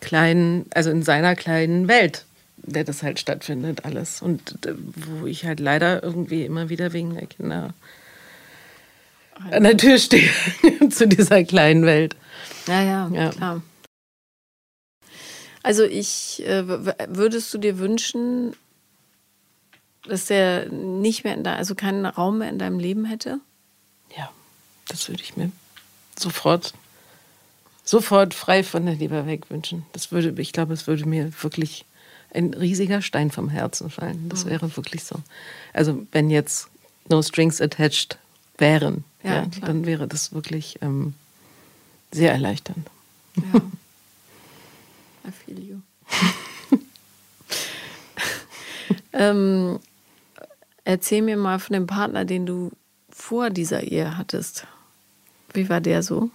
kleinen, 0.00 0.66
also 0.74 0.90
in 0.90 1.02
seiner 1.02 1.34
kleinen 1.36 1.88
Welt, 1.88 2.26
der 2.58 2.84
das 2.84 3.02
halt 3.02 3.18
stattfindet, 3.18 3.84
alles. 3.84 4.20
Und 4.20 4.66
äh, 4.66 4.74
wo 4.76 5.26
ich 5.26 5.46
halt 5.46 5.60
leider 5.60 6.02
irgendwie 6.02 6.44
immer 6.44 6.68
wieder 6.68 6.92
wegen 6.92 7.14
der 7.14 7.26
Kinder 7.26 7.72
an 9.50 9.62
der 9.62 9.76
Tür 9.78 9.96
stehe 9.98 10.30
zu 10.90 11.08
dieser 11.08 11.44
kleinen 11.44 11.86
Welt. 11.86 12.14
Ja, 12.66 12.82
ja, 12.82 13.10
Ja. 13.12 13.30
klar. 13.30 13.62
Also 15.62 15.84
ich, 15.84 16.42
äh, 16.46 16.66
würdest 16.66 17.52
du 17.52 17.58
dir 17.58 17.78
wünschen, 17.78 18.54
dass 20.06 20.26
der 20.26 20.70
nicht 20.70 21.24
mehr 21.24 21.34
in 21.34 21.44
da, 21.44 21.54
also 21.56 21.74
keinen 21.74 22.06
Raum 22.06 22.38
mehr 22.38 22.48
in 22.48 22.58
deinem 22.58 22.78
Leben 22.78 23.04
hätte? 23.04 23.40
Ja, 24.16 24.30
das 24.88 25.08
würde 25.08 25.22
ich 25.22 25.36
mir 25.36 25.52
sofort, 26.18 26.72
sofort 27.84 28.34
frei 28.34 28.64
von 28.64 28.86
der 28.86 28.94
Leber 28.94 29.26
weg 29.26 29.50
wünschen. 29.50 29.84
Das 29.92 30.12
würde, 30.12 30.40
ich 30.40 30.52
glaube, 30.52 30.72
es 30.72 30.86
würde 30.86 31.06
mir 31.06 31.30
wirklich 31.42 31.84
ein 32.32 32.54
riesiger 32.54 33.02
Stein 33.02 33.30
vom 33.30 33.48
Herzen 33.48 33.90
fallen. 33.90 34.28
Das 34.28 34.46
wäre 34.46 34.76
wirklich 34.76 35.04
so. 35.04 35.16
Also 35.72 36.06
wenn 36.12 36.30
jetzt 36.30 36.68
no 37.08 37.22
strings 37.22 37.60
attached 37.60 38.18
wären, 38.56 39.04
Ja, 39.22 39.42
ja, 39.42 39.46
dann 39.62 39.84
wäre 39.84 40.06
das 40.06 40.32
wirklich 40.32 40.78
ähm, 40.80 41.14
sehr 42.12 42.32
erleichternd. 42.32 42.88
Ja. 43.36 43.60
I 45.26 45.30
feel 45.30 45.58
you. 45.58 45.80
ähm, 49.12 49.78
erzähl 50.84 51.22
mir 51.22 51.36
mal 51.36 51.58
von 51.58 51.74
dem 51.74 51.86
Partner, 51.86 52.24
den 52.24 52.46
du 52.46 52.70
vor 53.10 53.50
dieser 53.50 53.82
Ehe 53.82 54.16
hattest. 54.16 54.66
Wie 55.52 55.68
war 55.68 55.80
der 55.80 56.02
so? 56.02 56.30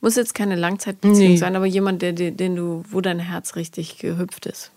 Muss 0.00 0.16
jetzt 0.16 0.34
keine 0.34 0.56
Langzeitbeziehung 0.56 1.32
Nee. 1.32 1.36
sein, 1.36 1.56
aber 1.56 1.66
jemand, 1.66 2.02
der, 2.02 2.12
den 2.12 2.56
du, 2.56 2.84
wo 2.90 3.00
dein 3.00 3.18
Herz 3.18 3.56
richtig 3.56 3.98
gehüpft 3.98 4.46
ist. 4.46 4.70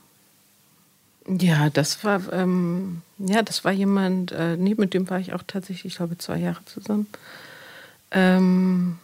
Ja, 1.27 1.69
das 1.69 2.03
war, 2.05 2.31
ähm, 2.31 3.01
ja, 3.17 3.41
das 3.41 3.65
war 3.65 3.73
jemand, 3.73 4.31
äh, 4.31 4.55
nee, 4.55 4.75
mit 4.77 4.93
dem 4.93 5.09
war 5.09 5.19
ich 5.19 5.33
auch 5.33 5.43
tatsächlich, 5.45 5.85
ich 5.93 5.97
glaube, 5.97 6.17
zwei 6.17 6.37
Jahre 6.37 6.63
zusammen. 6.65 7.07
Ähm, 8.11 8.97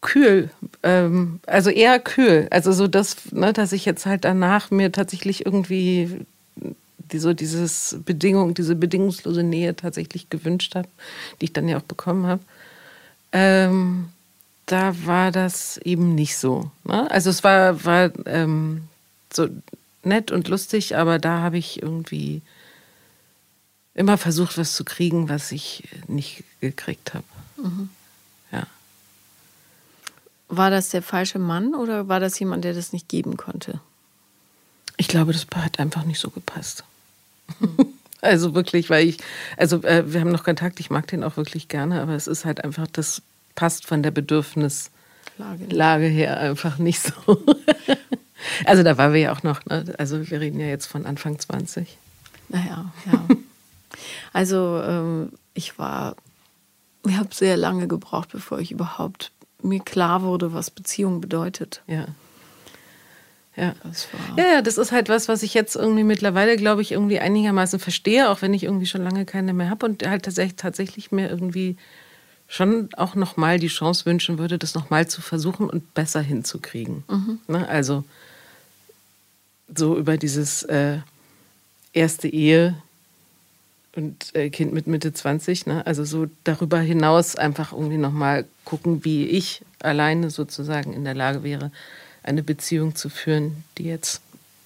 kühl, 0.00 0.50
ähm, 0.82 1.40
also 1.46 1.70
eher 1.70 1.98
kühl. 1.98 2.48
Also 2.50 2.72
so 2.72 2.86
das, 2.88 3.32
ne, 3.32 3.52
dass 3.52 3.72
ich 3.72 3.84
jetzt 3.84 4.06
halt 4.06 4.24
danach 4.24 4.70
mir 4.70 4.92
tatsächlich 4.92 5.44
irgendwie 5.44 6.24
die, 7.12 7.18
so 7.18 7.32
dieses 7.32 7.96
Bedingung, 8.04 8.54
diese 8.54 8.74
bedingungslose 8.74 9.42
Nähe 9.42 9.76
tatsächlich 9.76 10.30
gewünscht 10.30 10.74
habe, 10.74 10.88
die 11.40 11.46
ich 11.46 11.52
dann 11.52 11.68
ja 11.68 11.78
auch 11.78 11.82
bekommen 11.82 12.26
habe. 12.26 12.42
Ähm, 13.32 14.08
da 14.66 14.94
war 15.04 15.32
das 15.32 15.78
eben 15.78 16.14
nicht 16.14 16.36
so. 16.36 16.70
Ne? 16.84 17.10
Also 17.10 17.30
es 17.30 17.42
war, 17.44 17.84
war 17.84 18.12
ähm, 18.26 18.82
so 19.32 19.48
nett 20.04 20.30
und 20.30 20.48
lustig, 20.48 20.96
aber 20.96 21.18
da 21.18 21.40
habe 21.40 21.58
ich 21.58 21.82
irgendwie 21.82 22.42
immer 23.94 24.16
versucht, 24.16 24.56
was 24.56 24.74
zu 24.74 24.84
kriegen, 24.84 25.28
was 25.28 25.52
ich 25.52 25.88
nicht 26.06 26.44
gekriegt 26.60 27.14
habe. 27.14 27.24
Ja. 27.62 27.70
War 30.50 30.70
das 30.70 30.88
der 30.90 31.00
falsche 31.00 31.38
Mann 31.38 31.74
oder 31.76 32.08
war 32.08 32.18
das 32.18 32.38
jemand, 32.38 32.64
der 32.64 32.74
das 32.74 32.92
nicht 32.92 33.08
geben 33.08 33.36
konnte? 33.36 33.80
Ich 34.96 35.06
glaube, 35.06 35.32
das 35.32 35.46
hat 35.54 35.78
einfach 35.78 36.04
nicht 36.04 36.18
so 36.18 36.28
gepasst. 36.28 36.82
also 38.20 38.52
wirklich, 38.52 38.90
weil 38.90 39.06
ich, 39.06 39.18
also 39.56 39.82
äh, 39.84 40.12
wir 40.12 40.20
haben 40.20 40.32
noch 40.32 40.42
Kontakt, 40.42 40.80
ich 40.80 40.90
mag 40.90 41.06
den 41.06 41.22
auch 41.22 41.36
wirklich 41.36 41.68
gerne, 41.68 42.02
aber 42.02 42.14
es 42.14 42.26
ist 42.26 42.44
halt 42.44 42.64
einfach, 42.64 42.88
das 42.88 43.22
passt 43.54 43.86
von 43.86 44.02
der 44.02 44.10
Bedürfnislage 44.10 44.90
Lage. 45.70 46.06
her 46.06 46.38
einfach 46.40 46.78
nicht 46.78 47.00
so. 47.00 47.12
also 48.64 48.82
da 48.82 48.98
waren 48.98 49.12
wir 49.12 49.20
ja 49.20 49.32
auch 49.32 49.44
noch, 49.44 49.64
ne? 49.66 49.94
also 49.98 50.28
wir 50.28 50.40
reden 50.40 50.58
ja 50.58 50.66
jetzt 50.66 50.86
von 50.86 51.06
Anfang 51.06 51.38
20. 51.38 51.96
Naja, 52.48 52.92
ja. 53.06 53.24
Also 54.32 54.82
ähm, 54.84 55.32
ich 55.54 55.78
war, 55.78 56.16
ich 57.06 57.16
habe 57.16 57.32
sehr 57.32 57.56
lange 57.56 57.86
gebraucht, 57.86 58.30
bevor 58.32 58.58
ich 58.58 58.72
überhaupt 58.72 59.30
mir 59.64 59.80
klar 59.80 60.22
wurde, 60.22 60.52
was 60.52 60.70
Beziehung 60.70 61.20
bedeutet. 61.20 61.82
Ja. 61.86 62.06
Ja. 63.56 63.74
Ja, 64.36 64.46
ja, 64.54 64.62
das 64.62 64.78
ist 64.78 64.92
halt 64.92 65.08
was, 65.08 65.28
was 65.28 65.42
ich 65.42 65.54
jetzt 65.54 65.76
irgendwie 65.76 66.04
mittlerweile, 66.04 66.56
glaube 66.56 66.82
ich, 66.82 66.92
irgendwie 66.92 67.18
einigermaßen 67.18 67.78
verstehe, 67.78 68.30
auch 68.30 68.42
wenn 68.42 68.54
ich 68.54 68.62
irgendwie 68.64 68.86
schon 68.86 69.02
lange 69.02 69.26
keine 69.26 69.52
mehr 69.52 69.68
habe 69.68 69.86
und 69.86 70.06
halt 70.06 70.24
tatsächlich, 70.24 70.56
tatsächlich 70.56 71.12
mir 71.12 71.28
irgendwie 71.28 71.76
schon 72.48 72.88
auch 72.96 73.14
nochmal 73.14 73.58
die 73.58 73.68
Chance 73.68 74.06
wünschen 74.06 74.38
würde, 74.38 74.58
das 74.58 74.74
nochmal 74.74 75.08
zu 75.08 75.20
versuchen 75.20 75.68
und 75.68 75.94
besser 75.94 76.20
hinzukriegen. 76.20 77.04
Ne? 77.48 77.68
Also 77.68 78.04
so 79.74 79.96
über 79.96 80.16
dieses 80.16 80.62
äh, 80.64 80.98
erste 81.92 82.28
Ehe 82.28 82.76
und 83.96 84.34
äh, 84.34 84.50
Kind 84.50 84.72
mit 84.72 84.86
Mitte 84.86 85.12
20, 85.12 85.66
ne? 85.66 85.86
also 85.86 86.04
so 86.04 86.26
darüber 86.44 86.78
hinaus 86.78 87.36
einfach 87.36 87.72
irgendwie 87.72 87.96
nochmal 87.96 88.46
gucken, 88.64 89.04
wie 89.04 89.26
ich 89.26 89.62
alleine 89.80 90.30
sozusagen 90.30 90.92
in 90.92 91.04
der 91.04 91.14
Lage 91.14 91.42
wäre, 91.42 91.72
eine 92.22 92.42
Beziehung 92.42 92.94
zu 92.94 93.08
führen, 93.08 93.64
die 93.78 93.84
jetzt 93.84 94.20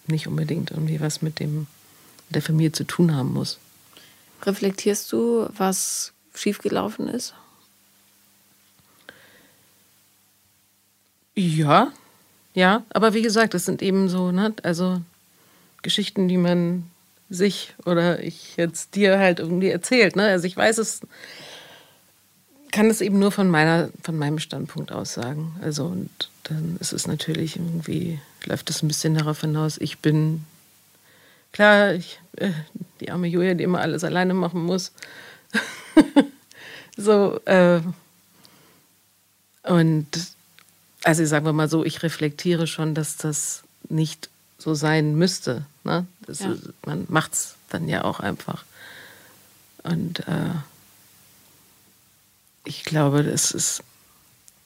nicht 0.06 0.26
unbedingt 0.26 0.70
irgendwie 0.70 1.00
was 1.00 1.22
mit 1.22 1.40
dem 1.40 1.66
der 2.30 2.42
Familie 2.42 2.72
zu 2.72 2.84
tun 2.84 3.14
haben 3.14 3.32
muss. 3.32 3.58
reflektierst 4.42 5.10
du, 5.12 5.48
was 5.56 6.12
schiefgelaufen 6.34 7.08
ist? 7.08 7.34
Ja, 11.34 11.92
ja, 12.54 12.84
aber 12.90 13.14
wie 13.14 13.22
gesagt, 13.22 13.54
das 13.54 13.64
sind 13.64 13.82
eben 13.82 14.08
so, 14.08 14.30
ne, 14.30 14.54
also 14.62 15.00
Geschichten, 15.82 16.28
die 16.28 16.36
man 16.36 16.88
sich 17.30 17.74
oder 17.84 18.22
ich 18.22 18.56
jetzt 18.56 18.94
dir 18.94 19.18
halt 19.18 19.40
irgendwie 19.40 19.70
erzählt, 19.70 20.16
ne? 20.16 20.28
Also 20.28 20.46
ich 20.46 20.56
weiß 20.56 20.78
es 20.78 21.00
kann 22.74 22.90
es 22.90 23.00
eben 23.00 23.20
nur 23.20 23.30
von 23.30 23.48
meiner, 23.48 23.88
von 24.02 24.18
meinem 24.18 24.40
Standpunkt 24.40 24.90
aus 24.90 25.14
sagen. 25.14 25.54
Also 25.62 25.84
und 25.84 26.10
dann 26.42 26.76
ist 26.80 26.92
es 26.92 27.06
natürlich 27.06 27.54
irgendwie, 27.54 28.18
läuft 28.46 28.68
es 28.68 28.82
ein 28.82 28.88
bisschen 28.88 29.14
darauf 29.14 29.42
hinaus, 29.42 29.78
ich 29.78 30.00
bin 30.00 30.44
klar, 31.52 31.94
ich, 31.94 32.18
äh, 32.36 32.50
die 33.00 33.12
arme 33.12 33.28
Julia, 33.28 33.54
die 33.54 33.62
immer 33.62 33.80
alles 33.80 34.02
alleine 34.02 34.34
machen 34.34 34.64
muss. 34.64 34.90
so, 36.96 37.40
äh, 37.44 37.80
und 39.62 40.08
also 41.04 41.24
sagen 41.24 41.46
wir 41.46 41.52
mal 41.52 41.68
so, 41.68 41.84
ich 41.84 42.02
reflektiere 42.02 42.66
schon, 42.66 42.96
dass 42.96 43.16
das 43.16 43.62
nicht 43.88 44.30
so 44.58 44.74
sein 44.74 45.14
müsste. 45.14 45.66
Ne? 45.84 46.06
Das, 46.26 46.40
ja. 46.40 46.54
Man 46.86 47.06
macht 47.08 47.32
es 47.32 47.54
dann 47.68 47.88
ja 47.88 48.04
auch 48.04 48.20
einfach. 48.20 48.64
Und 49.82 50.20
äh, 50.20 50.54
ich 52.64 52.84
glaube, 52.84 53.22
das 53.22 53.50
ist 53.50 53.82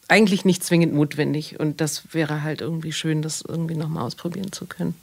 eigentlich 0.06 0.44
nicht 0.44 0.64
zwingend 0.64 0.94
notwendig. 0.94 1.60
Und 1.60 1.80
das 1.80 2.14
wäre 2.14 2.42
halt 2.42 2.60
irgendwie 2.60 2.92
schön, 2.92 3.22
das 3.22 3.42
irgendwie 3.42 3.74
nochmal 3.74 4.04
ausprobieren 4.04 4.52
zu 4.52 4.66
können. 4.66 4.94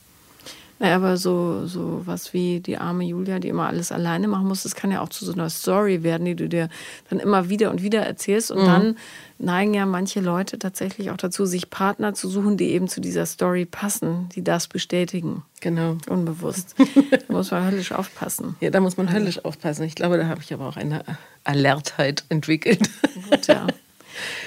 Naja, 0.78 0.98
aber 0.98 1.16
so, 1.16 1.66
so 1.68 2.02
was 2.06 2.34
wie 2.34 2.60
die 2.60 2.78
arme 2.78 3.06
Julia, 3.06 3.40
die 3.40 3.48
immer 3.48 3.68
alles 3.68 3.94
alleine 3.94 4.28
machen 4.28 4.48
muss, 4.48 4.64
das 4.64 4.76
kann 4.76 4.92
ja 4.92 5.00
auch 5.00 5.08
zu 5.08 5.24
so 5.24 5.32
einer 5.32 5.50
Story 5.50 6.04
werden, 6.04 6.26
die 6.26 6.36
du 6.36 6.50
dir 6.50 6.68
dann 7.10 7.20
immer 7.20 7.48
wieder 7.48 7.72
und 7.72 7.82
wieder 7.82 8.02
erzählst. 8.02 8.52
Und 8.52 8.64
mhm. 8.64 8.66
dann 8.66 8.98
neigen 9.38 9.74
ja 9.74 9.86
manche 9.86 10.20
Leute 10.20 10.60
tatsächlich 10.60 11.12
auch 11.12 11.18
dazu, 11.18 11.46
sich 11.46 11.70
Partner 11.70 12.14
zu 12.14 12.28
suchen, 12.28 12.58
die 12.58 12.72
eben 12.72 12.90
zu 12.90 13.00
dieser 13.00 13.26
Story 13.26 13.66
passen, 13.66 14.28
die 14.36 14.44
das 14.44 14.68
bestätigen. 14.68 15.44
Genau. 15.62 15.98
Unbewusst. 16.10 16.76
da 17.28 17.34
muss 17.34 17.52
man 17.52 17.72
höllisch 17.72 17.94
aufpassen. 17.94 18.58
Ja, 18.60 18.70
da 18.70 18.82
muss 18.82 18.98
man 18.98 19.14
höllisch 19.14 19.46
aufpassen. 19.46 19.84
Ich 19.84 19.96
glaube, 19.96 20.18
da 20.18 20.28
habe 20.28 20.42
ich 20.42 20.54
aber 20.54 20.68
auch 20.68 20.78
eine 20.78 21.06
Alertheit 21.46 22.26
entwickelt. 22.28 22.82
Gut, 23.30 23.48
ja. 23.48 23.68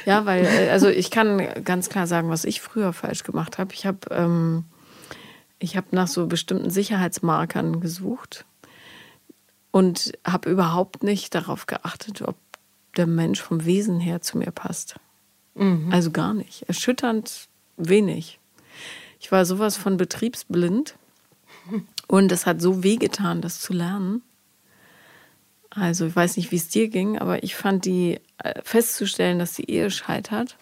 Ja, 0.04 0.26
weil, 0.26 0.44
äh, 0.44 0.68
also 0.70 0.88
ich 0.88 1.10
kann 1.10 1.46
ganz 1.64 1.88
klar 1.88 2.06
sagen, 2.06 2.28
was 2.28 2.44
ich 2.44 2.60
früher 2.60 2.92
falsch 2.92 3.22
gemacht 3.22 3.56
habe. 3.56 3.72
Ich 3.72 3.86
habe. 3.86 3.98
Ähm, 4.10 4.64
ich 5.58 5.76
habe 5.76 5.88
nach 5.92 6.08
so 6.08 6.26
bestimmten 6.26 6.70
Sicherheitsmarkern 6.70 7.80
gesucht 7.80 8.44
und 9.70 10.12
habe 10.26 10.50
überhaupt 10.50 11.02
nicht 11.02 11.34
darauf 11.34 11.66
geachtet, 11.66 12.22
ob 12.22 12.36
der 12.96 13.06
Mensch 13.06 13.40
vom 13.40 13.64
Wesen 13.64 14.00
her 14.00 14.20
zu 14.20 14.38
mir 14.38 14.50
passt. 14.50 14.96
Mhm. 15.54 15.88
Also 15.92 16.10
gar 16.10 16.34
nicht. 16.34 16.62
Erschütternd 16.62 17.48
wenig. 17.76 18.38
Ich 19.20 19.32
war 19.32 19.44
sowas 19.44 19.76
von 19.76 19.96
betriebsblind 19.96 20.96
und 22.06 22.32
es 22.32 22.46
hat 22.46 22.60
so 22.60 22.82
wehgetan, 22.82 23.40
das 23.40 23.60
zu 23.60 23.72
lernen. 23.72 24.22
Also 25.70 26.06
ich 26.06 26.16
weiß 26.16 26.36
nicht, 26.36 26.50
wie 26.50 26.56
es 26.56 26.68
dir 26.68 26.88
ging, 26.88 27.18
aber 27.18 27.42
ich 27.42 27.54
fand 27.54 27.84
die 27.84 28.20
äh, 28.38 28.62
festzustellen, 28.62 29.38
dass 29.38 29.52
die 29.54 29.70
Ehe 29.70 29.90
scheitert, 29.90 30.56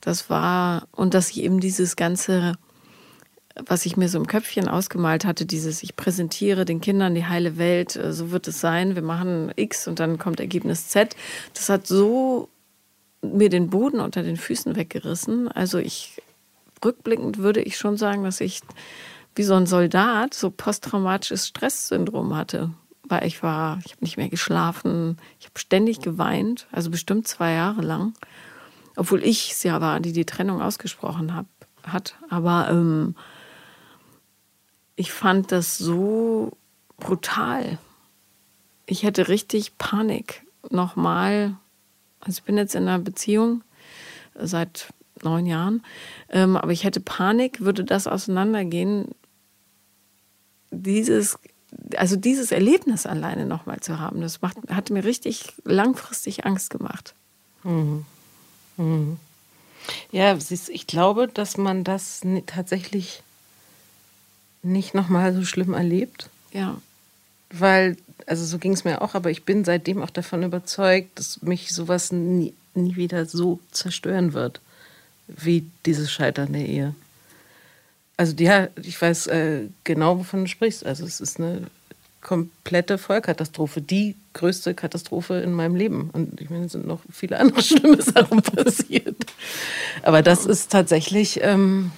das 0.00 0.28
war 0.28 0.88
und 0.92 1.14
dass 1.14 1.30
ich 1.30 1.42
eben 1.42 1.58
dieses 1.60 1.96
ganze 1.96 2.54
was 3.66 3.86
ich 3.86 3.96
mir 3.96 4.08
so 4.08 4.18
im 4.18 4.26
Köpfchen 4.26 4.68
ausgemalt 4.68 5.24
hatte, 5.24 5.46
dieses, 5.46 5.82
ich 5.82 5.96
präsentiere 5.96 6.64
den 6.64 6.80
Kindern 6.80 7.14
die 7.14 7.26
heile 7.26 7.58
Welt, 7.58 7.96
äh, 7.96 8.12
so 8.12 8.30
wird 8.30 8.48
es 8.48 8.60
sein, 8.60 8.94
wir 8.94 9.02
machen 9.02 9.52
X 9.56 9.86
und 9.88 10.00
dann 10.00 10.18
kommt 10.18 10.40
Ergebnis 10.40 10.88
Z, 10.88 11.16
das 11.54 11.68
hat 11.68 11.86
so 11.86 12.48
mir 13.22 13.48
den 13.48 13.70
Boden 13.70 14.00
unter 14.00 14.22
den 14.22 14.36
Füßen 14.36 14.76
weggerissen. 14.76 15.48
Also 15.48 15.78
ich, 15.78 16.20
rückblickend 16.84 17.38
würde 17.38 17.62
ich 17.62 17.78
schon 17.78 17.96
sagen, 17.96 18.24
dass 18.24 18.40
ich 18.40 18.60
wie 19.34 19.44
so 19.44 19.54
ein 19.54 19.66
Soldat 19.66 20.34
so 20.34 20.50
posttraumatisches 20.50 21.46
Stresssyndrom 21.46 22.36
hatte. 22.36 22.72
Weil 23.04 23.26
ich 23.26 23.42
war, 23.42 23.78
ich 23.84 23.92
habe 23.92 24.04
nicht 24.04 24.16
mehr 24.16 24.28
geschlafen, 24.28 25.18
ich 25.38 25.46
habe 25.46 25.58
ständig 25.58 26.00
geweint, 26.00 26.66
also 26.72 26.90
bestimmt 26.90 27.28
zwei 27.28 27.52
Jahre 27.52 27.82
lang. 27.82 28.14
Obwohl 28.96 29.22
ich 29.22 29.52
es 29.52 29.62
ja 29.62 29.80
war, 29.80 30.00
die 30.00 30.12
die 30.12 30.24
Trennung 30.24 30.60
ausgesprochen 30.60 31.34
hab, 31.34 31.46
hat. 31.84 32.16
Aber 32.28 32.68
ähm, 32.70 33.14
ich 34.96 35.12
fand 35.12 35.52
das 35.52 35.78
so 35.78 36.56
brutal. 36.98 37.78
Ich 38.86 39.02
hätte 39.02 39.28
richtig 39.28 39.78
Panik. 39.78 40.44
Nochmal, 40.70 41.56
also 42.20 42.38
ich 42.38 42.44
bin 42.44 42.56
jetzt 42.56 42.74
in 42.74 42.82
einer 42.82 42.98
Beziehung 42.98 43.62
seit 44.34 44.92
neun 45.22 45.46
Jahren, 45.46 45.84
ähm, 46.30 46.56
aber 46.56 46.72
ich 46.72 46.84
hätte 46.84 47.00
Panik, 47.00 47.60
würde 47.60 47.84
das 47.84 48.06
auseinandergehen, 48.06 49.08
dieses, 50.70 51.38
also 51.96 52.16
dieses 52.16 52.50
Erlebnis 52.50 53.06
alleine 53.06 53.44
nochmal 53.44 53.80
zu 53.80 53.98
haben, 53.98 54.20
das 54.20 54.40
macht, 54.40 54.56
hat 54.68 54.90
mir 54.90 55.04
richtig 55.04 55.52
langfristig 55.64 56.46
Angst 56.46 56.70
gemacht. 56.70 57.14
Mhm. 57.62 58.04
Mhm. 58.76 59.18
Ja, 60.12 60.36
ich 60.36 60.86
glaube, 60.86 61.28
dass 61.28 61.56
man 61.56 61.84
das 61.84 62.22
tatsächlich 62.46 63.22
nicht 64.62 64.94
nochmal 64.94 65.34
so 65.34 65.44
schlimm 65.44 65.74
erlebt. 65.74 66.28
Ja. 66.52 66.80
Weil, 67.50 67.96
also 68.26 68.44
so 68.44 68.58
ging 68.58 68.72
es 68.72 68.84
mir 68.84 69.02
auch, 69.02 69.14
aber 69.14 69.30
ich 69.30 69.44
bin 69.44 69.64
seitdem 69.64 70.02
auch 70.02 70.10
davon 70.10 70.42
überzeugt, 70.42 71.18
dass 71.18 71.42
mich 71.42 71.72
sowas 71.72 72.12
nie, 72.12 72.54
nie 72.74 72.96
wieder 72.96 73.26
so 73.26 73.60
zerstören 73.70 74.32
wird, 74.32 74.60
wie 75.28 75.66
dieses 75.84 76.10
Scheitern 76.10 76.52
der 76.52 76.66
Ehe. 76.66 76.94
Also 78.16 78.34
ja, 78.38 78.68
ich 78.82 79.00
weiß 79.00 79.26
äh, 79.28 79.62
genau, 79.84 80.18
wovon 80.18 80.40
du 80.40 80.46
sprichst. 80.48 80.86
Also 80.86 81.04
es 81.04 81.20
ist 81.20 81.40
eine 81.40 81.66
komplette 82.20 82.98
Vollkatastrophe, 82.98 83.80
die 83.80 84.14
größte 84.32 84.74
Katastrophe 84.74 85.40
in 85.40 85.52
meinem 85.52 85.74
Leben. 85.74 86.10
Und 86.12 86.40
ich 86.40 86.48
meine, 86.48 86.66
es 86.66 86.72
sind 86.72 86.86
noch 86.86 87.00
viele 87.10 87.38
andere 87.38 87.62
schlimme 87.62 88.00
Sachen 88.00 88.40
passiert. 88.40 89.16
Aber 90.02 90.22
das 90.22 90.46
ist 90.46 90.70
tatsächlich, 90.70 91.40
ähm, 91.42 91.90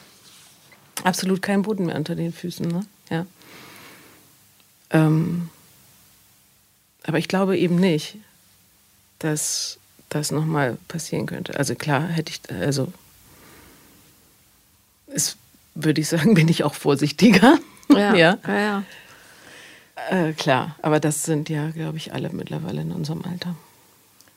absolut 1.03 1.43
kein 1.43 1.63
Boden 1.63 1.87
mehr 1.87 1.97
unter 1.97 2.15
den 2.15 2.33
Füßen. 2.33 2.67
Ne? 2.67 2.87
Ja. 3.11 3.27
Ähm, 4.91 5.51
aber 7.07 7.19
ich 7.19 7.29
glaube 7.29 7.59
eben 7.59 7.77
nicht, 7.77 8.17
dass 9.19 9.79
das 10.09 10.31
nochmal 10.31 10.79
passieren 10.89 11.27
könnte. 11.27 11.59
Also 11.59 11.75
klar 11.75 12.07
hätte 12.07 12.33
ich, 12.33 12.51
also 12.61 12.93
es 15.07 15.37
würde 15.75 16.01
ich 16.01 16.09
sagen, 16.09 16.35
bin 16.35 16.49
ich 16.49 16.65
auch 16.65 16.75
vorsichtiger. 16.75 17.59
Ja, 17.91 18.15
ja. 18.15 18.39
ja, 18.47 18.59
ja. 18.59 18.83
Äh, 20.09 20.33
klar, 20.33 20.75
aber 20.81 21.01
das 21.01 21.25
sind 21.25 21.51
ja, 21.51 21.69
glaube 21.69 21.99
ich, 21.99 22.15
alle 22.15 22.31
mittlerweile 22.31 22.81
in 22.81 22.93
unserem 22.93 23.23
Alter. 23.31 23.55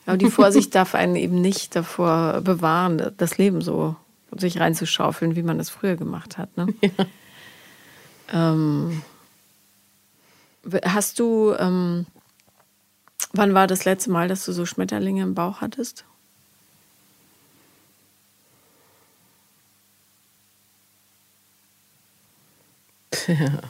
Aber 0.04 0.18
die 0.18 0.30
Vorsicht 0.30 0.74
darf 0.74 0.94
einen 0.94 1.16
eben 1.16 1.40
nicht 1.40 1.74
davor 1.74 2.42
bewahren, 2.42 3.12
das 3.16 3.38
Leben 3.38 3.62
so 3.62 3.96
sich 4.36 4.60
reinzuschaufeln, 4.60 5.36
wie 5.36 5.42
man 5.42 5.58
das 5.58 5.70
früher 5.70 5.96
gemacht 5.96 6.38
hat. 6.38 6.56
Ne? 6.56 6.74
Ja. 6.82 7.06
Ähm, 8.30 9.02
hast 10.84 11.18
du, 11.18 11.54
ähm, 11.58 12.04
wann 13.32 13.54
war 13.54 13.66
das 13.66 13.86
letzte 13.86 14.10
Mal, 14.10 14.28
dass 14.28 14.44
du 14.44 14.52
so 14.52 14.66
Schmetterlinge 14.66 15.22
im 15.22 15.34
Bauch 15.34 15.62
hattest? 15.62 16.04
Ja, 23.26 23.60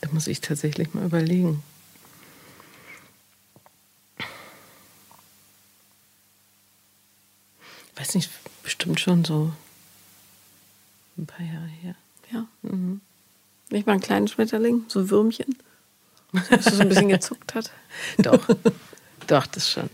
da 0.00 0.08
muss 0.12 0.26
ich 0.26 0.40
tatsächlich 0.40 0.94
mal 0.94 1.04
überlegen. 1.04 1.62
Weiß 7.96 8.14
nicht, 8.14 8.30
bestimmt 8.62 9.00
schon 9.00 9.24
so 9.24 9.52
ein 11.18 11.26
paar 11.26 11.44
Jahre 11.44 11.66
her. 11.66 11.94
Ja. 12.32 12.46
Mhm. 12.62 13.00
Nicht 13.70 13.86
mal 13.86 13.94
ein 13.94 14.00
kleines 14.00 14.32
Schmetterling, 14.32 14.84
so 14.88 15.00
ein 15.00 15.10
Würmchen, 15.10 15.56
das 16.50 16.66
so 16.66 16.82
ein 16.82 16.88
bisschen 16.88 17.08
gezuckt 17.08 17.54
hat. 17.54 17.72
Doch, 18.18 18.46
doch, 19.26 19.46
das 19.46 19.68
schon. 19.68 19.90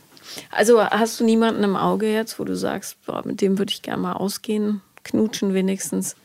Also 0.51 0.83
hast 0.83 1.21
du 1.21 1.25
niemanden 1.25 1.63
im 1.65 1.77
Auge 1.77 2.13
jetzt, 2.13 2.39
wo 2.39 2.45
du 2.45 2.55
sagst, 2.57 2.97
boah, 3.07 3.27
mit 3.27 3.41
dem 3.41 3.59
würde 3.59 3.73
ich 3.73 3.83
gerne 3.83 4.03
mal 4.03 4.13
ausgehen, 4.13 4.83
knutschen 5.05 5.55
wenigstens? 5.55 6.17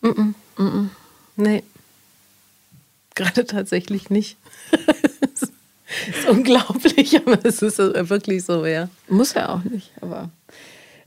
Mm 0.00 0.34
-mm. 0.56 0.62
Mm 0.62 0.90
nee. 1.36 1.64
Gerade 3.14 3.46
tatsächlich 3.46 4.10
nicht. 4.10 4.36
ist 6.08 6.28
unglaublich, 6.28 7.16
aber 7.16 7.44
es 7.44 7.62
ist 7.62 7.78
wirklich 7.78 8.44
so, 8.44 8.64
ja. 8.64 8.88
Muss 9.08 9.34
ja 9.34 9.48
auch 9.48 9.64
nicht, 9.64 9.90
aber 10.00 10.30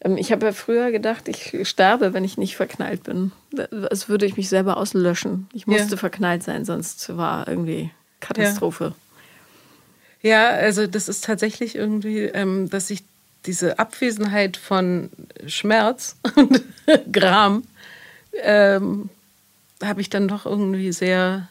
ich 0.03 0.31
habe 0.31 0.47
ja 0.47 0.51
früher 0.51 0.91
gedacht, 0.91 1.27
ich 1.27 1.55
sterbe, 1.67 2.13
wenn 2.13 2.23
ich 2.23 2.37
nicht 2.37 2.55
verknallt 2.55 3.03
bin. 3.03 3.31
Als 3.89 4.09
würde 4.09 4.25
ich 4.25 4.35
mich 4.35 4.49
selber 4.49 4.77
auslöschen. 4.77 5.47
Ich 5.53 5.67
musste 5.67 5.91
ja. 5.91 5.97
verknallt 5.97 6.41
sein, 6.43 6.65
sonst 6.65 7.15
war 7.15 7.47
irgendwie 7.47 7.91
Katastrophe. 8.19 8.93
Ja. 10.23 10.29
ja, 10.29 10.49
also 10.49 10.87
das 10.87 11.07
ist 11.07 11.23
tatsächlich 11.23 11.75
irgendwie, 11.75 12.21
ähm, 12.21 12.69
dass 12.69 12.89
ich 12.89 13.03
diese 13.45 13.77
Abwesenheit 13.77 14.57
von 14.57 15.09
Schmerz 15.45 16.15
und 16.35 16.61
Gram 17.11 17.63
ähm, 18.41 19.09
habe 19.83 20.01
ich 20.01 20.09
dann 20.09 20.27
doch 20.27 20.45
irgendwie 20.45 20.91
sehr 20.91 21.47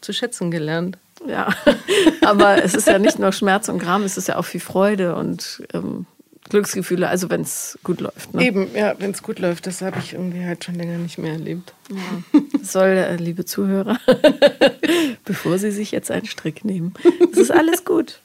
zu 0.00 0.12
schätzen 0.12 0.50
gelernt. 0.50 0.98
Ja, 1.26 1.54
aber 2.22 2.64
es 2.64 2.74
ist 2.74 2.88
ja 2.88 2.98
nicht 2.98 3.18
nur 3.18 3.32
Schmerz 3.32 3.68
und 3.68 3.78
Gram, 3.78 4.02
es 4.02 4.16
ist 4.16 4.28
ja 4.28 4.36
auch 4.36 4.44
viel 4.44 4.60
Freude 4.60 5.14
und 5.14 5.62
ähm, 5.72 6.06
Glücksgefühle, 6.52 7.08
also 7.08 7.30
wenn 7.30 7.40
es 7.40 7.78
gut 7.82 8.00
läuft. 8.00 8.34
Ne? 8.34 8.44
Eben, 8.44 8.68
ja, 8.74 8.94
wenn 8.98 9.10
es 9.10 9.22
gut 9.22 9.38
läuft, 9.38 9.66
das 9.66 9.80
habe 9.80 9.98
ich 9.98 10.12
irgendwie 10.12 10.44
halt 10.44 10.64
schon 10.64 10.74
länger 10.74 10.98
nicht 10.98 11.18
mehr 11.18 11.32
erlebt. 11.32 11.72
Ja. 11.90 12.40
Soll, 12.62 12.90
äh, 12.90 13.16
liebe 13.16 13.44
Zuhörer, 13.44 13.98
bevor 15.24 15.58
Sie 15.58 15.70
sich 15.70 15.90
jetzt 15.90 16.10
einen 16.10 16.26
Strick 16.26 16.64
nehmen, 16.64 16.92
es 17.32 17.38
ist 17.38 17.50
alles 17.50 17.84
gut. 17.84 18.20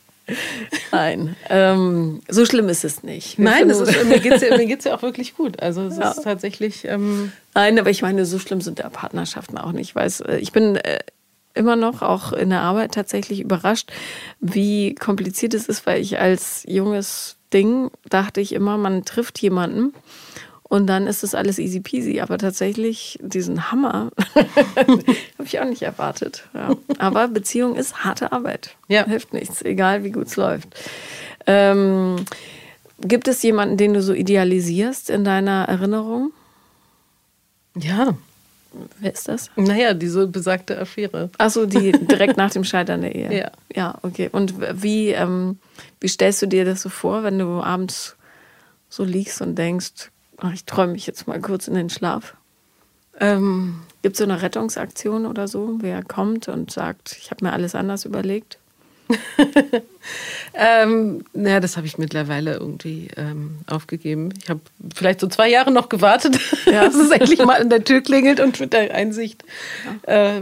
Nein, 0.91 1.37
ähm, 1.49 2.21
so 2.27 2.45
schlimm 2.45 2.67
ist 2.67 2.83
es 2.83 3.01
nicht. 3.01 3.37
Wir 3.37 3.45
Nein, 3.45 3.69
ist, 3.69 3.79
mir 4.05 4.19
geht 4.19 4.33
es 4.33 4.41
ja, 4.41 4.91
ja, 4.91 4.95
auch 4.97 5.01
wirklich 5.01 5.35
gut. 5.35 5.61
Also 5.61 5.83
es 5.83 5.97
ja. 5.97 6.11
ist 6.11 6.23
tatsächlich. 6.23 6.83
Ähm 6.83 7.31
Nein, 7.53 7.79
aber 7.79 7.89
ich 7.89 8.01
meine, 8.01 8.25
so 8.25 8.37
schlimm 8.37 8.59
sind 8.59 8.79
ja 8.79 8.89
Partnerschaften 8.89 9.57
auch 9.57 9.71
nicht. 9.71 9.89
Ich 9.89 9.95
weiß, 9.95 10.19
äh, 10.21 10.37
ich 10.39 10.51
bin 10.51 10.75
äh, 10.75 10.99
immer 11.53 11.77
noch 11.77 12.01
auch 12.01 12.33
in 12.33 12.49
der 12.49 12.59
Arbeit 12.59 12.93
tatsächlich 12.93 13.39
überrascht, 13.39 13.91
wie 14.41 14.95
kompliziert 14.95 15.53
es 15.53 15.67
ist, 15.67 15.85
weil 15.85 16.01
ich 16.01 16.19
als 16.19 16.65
junges 16.67 17.36
Ding 17.53 17.91
dachte 18.09 18.41
ich 18.41 18.53
immer, 18.53 18.77
man 18.77 19.05
trifft 19.05 19.39
jemanden 19.41 19.93
und 20.63 20.87
dann 20.87 21.07
ist 21.07 21.23
das 21.23 21.33
alles 21.33 21.59
easy 21.59 21.79
peasy. 21.79 22.19
Aber 22.19 22.37
tatsächlich, 22.37 23.17
diesen 23.21 23.71
Hammer 23.71 24.11
habe 24.75 25.03
ich 25.43 25.59
auch 25.59 25.65
nicht 25.65 25.81
erwartet. 25.81 26.47
Ja. 26.53 26.75
Aber 26.97 27.27
Beziehung 27.29 27.75
ist 27.75 28.03
harte 28.03 28.31
Arbeit. 28.31 28.75
Ja. 28.87 29.05
Hilft 29.05 29.33
nichts, 29.33 29.61
egal 29.61 30.03
wie 30.03 30.11
gut 30.11 30.27
es 30.27 30.35
läuft. 30.35 30.67
Ähm, 31.45 32.17
gibt 32.99 33.27
es 33.27 33.41
jemanden, 33.43 33.77
den 33.77 33.93
du 33.93 34.01
so 34.01 34.13
idealisierst 34.13 35.09
in 35.09 35.23
deiner 35.23 35.65
Erinnerung? 35.69 36.31
Ja. 37.75 38.17
Wer 38.99 39.13
ist 39.13 39.27
das? 39.27 39.49
Naja, 39.55 39.93
diese 39.93 40.27
besagte 40.27 40.79
Affäre. 40.79 41.29
Achso, 41.37 41.65
die 41.65 41.91
direkt 41.91 42.37
nach 42.37 42.51
dem 42.51 42.63
Scheitern 42.63 43.01
der 43.01 43.15
Ehe. 43.15 43.33
Ja. 43.37 43.51
Ja, 43.75 43.95
okay. 44.01 44.29
Und 44.31 44.55
wie, 44.81 45.09
ähm, 45.09 45.59
wie 45.99 46.07
stellst 46.07 46.41
du 46.41 46.47
dir 46.47 46.65
das 46.65 46.81
so 46.81 46.89
vor, 46.89 47.23
wenn 47.23 47.37
du 47.37 47.61
abends 47.61 48.15
so 48.89 49.03
liegst 49.03 49.41
und 49.41 49.55
denkst, 49.55 50.09
ach, 50.37 50.53
ich 50.53 50.65
träume 50.65 50.93
mich 50.93 51.05
jetzt 51.05 51.27
mal 51.27 51.39
kurz 51.41 51.67
in 51.67 51.75
den 51.75 51.89
Schlaf? 51.89 52.35
Ähm, 53.19 53.81
Gibt 54.01 54.13
es 54.13 54.19
so 54.19 54.23
eine 54.23 54.41
Rettungsaktion 54.41 55.25
oder 55.25 55.47
so? 55.47 55.77
Wer 55.79 56.03
kommt 56.03 56.47
und 56.47 56.71
sagt, 56.71 57.17
ich 57.19 57.31
habe 57.31 57.45
mir 57.45 57.53
alles 57.53 57.75
anders 57.75 58.05
überlegt? 58.05 58.57
ähm, 60.53 61.25
naja, 61.33 61.59
das 61.59 61.77
habe 61.77 61.87
ich 61.87 61.97
mittlerweile 61.97 62.55
irgendwie 62.55 63.09
ähm, 63.15 63.59
aufgegeben. 63.67 64.33
Ich 64.41 64.49
habe 64.49 64.59
vielleicht 64.93 65.19
so 65.19 65.27
zwei 65.27 65.49
Jahre 65.49 65.71
noch 65.71 65.89
gewartet, 65.89 66.39
ja. 66.65 66.85
dass 66.85 66.95
es 66.95 67.11
endlich 67.11 67.39
mal 67.39 67.61
an 67.61 67.69
der 67.69 67.83
Tür 67.83 68.01
klingelt 68.01 68.39
und 68.39 68.59
mit 68.59 68.73
der 68.73 68.93
Einsicht. 68.93 69.43
Ja. 70.07 70.37
Äh, 70.37 70.41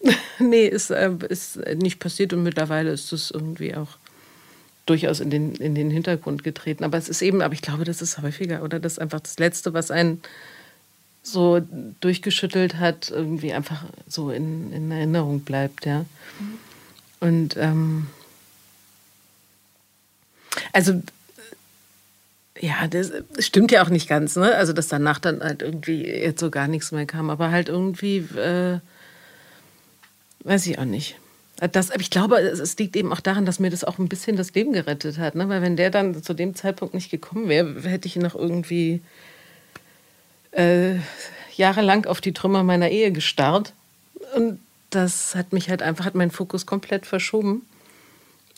nee, 0.38 0.66
ist, 0.66 0.90
äh, 0.90 1.10
ist 1.28 1.58
nicht 1.76 1.98
passiert 1.98 2.32
und 2.32 2.42
mittlerweile 2.42 2.90
ist 2.90 3.12
es 3.12 3.30
irgendwie 3.30 3.74
auch 3.74 3.96
durchaus 4.86 5.20
in 5.20 5.30
den, 5.30 5.54
in 5.56 5.74
den 5.74 5.90
Hintergrund 5.90 6.44
getreten. 6.44 6.84
Aber 6.84 6.96
es 6.96 7.08
ist 7.08 7.20
eben, 7.22 7.42
aber 7.42 7.54
ich 7.54 7.62
glaube, 7.62 7.84
das 7.84 8.00
ist 8.00 8.22
häufiger, 8.22 8.62
oder? 8.62 8.80
Das 8.80 8.92
ist 8.92 8.98
einfach 8.98 9.20
das 9.20 9.38
Letzte, 9.38 9.74
was 9.74 9.90
einen 9.90 10.22
so 11.22 11.60
durchgeschüttelt 12.00 12.76
hat, 12.76 13.10
irgendwie 13.10 13.52
einfach 13.52 13.84
so 14.06 14.30
in, 14.30 14.72
in 14.72 14.90
Erinnerung 14.90 15.40
bleibt, 15.40 15.84
ja. 15.84 16.00
Mhm. 16.38 16.67
Und 17.20 17.56
ähm, 17.56 18.06
also 20.72 21.02
ja, 22.60 22.88
das 22.88 23.12
stimmt 23.38 23.70
ja 23.70 23.82
auch 23.82 23.88
nicht 23.88 24.08
ganz, 24.08 24.36
ne? 24.36 24.54
Also 24.54 24.72
dass 24.72 24.88
danach 24.88 25.18
dann 25.18 25.40
halt 25.40 25.62
irgendwie 25.62 26.04
jetzt 26.04 26.40
so 26.40 26.50
gar 26.50 26.68
nichts 26.68 26.92
mehr 26.92 27.06
kam, 27.06 27.30
aber 27.30 27.50
halt 27.50 27.68
irgendwie 27.68 28.18
äh, 28.18 28.80
weiß 30.44 30.66
ich 30.66 30.78
auch 30.78 30.84
nicht. 30.84 31.16
Das, 31.72 31.90
ich 31.98 32.10
glaube, 32.10 32.38
es 32.38 32.78
liegt 32.78 32.94
eben 32.94 33.12
auch 33.12 33.20
daran, 33.20 33.44
dass 33.44 33.58
mir 33.58 33.70
das 33.70 33.82
auch 33.82 33.98
ein 33.98 34.08
bisschen 34.08 34.36
das 34.36 34.54
Leben 34.54 34.72
gerettet 34.72 35.18
hat. 35.18 35.34
Ne? 35.34 35.48
Weil 35.48 35.60
wenn 35.60 35.76
der 35.76 35.90
dann 35.90 36.22
zu 36.22 36.32
dem 36.32 36.54
Zeitpunkt 36.54 36.94
nicht 36.94 37.10
gekommen 37.10 37.48
wäre, 37.48 37.82
hätte 37.82 38.06
ich 38.06 38.14
noch 38.14 38.36
irgendwie 38.36 39.02
äh, 40.52 40.94
jahrelang 41.56 42.06
auf 42.06 42.20
die 42.20 42.32
Trümmer 42.32 42.62
meiner 42.62 42.90
Ehe 42.90 43.10
gestarrt. 43.10 43.72
Und 44.36 44.60
das 44.90 45.34
hat 45.34 45.52
mich 45.52 45.68
halt 45.70 45.82
einfach, 45.82 46.04
hat 46.04 46.14
meinen 46.14 46.30
Fokus 46.30 46.66
komplett 46.66 47.06
verschoben. 47.06 47.66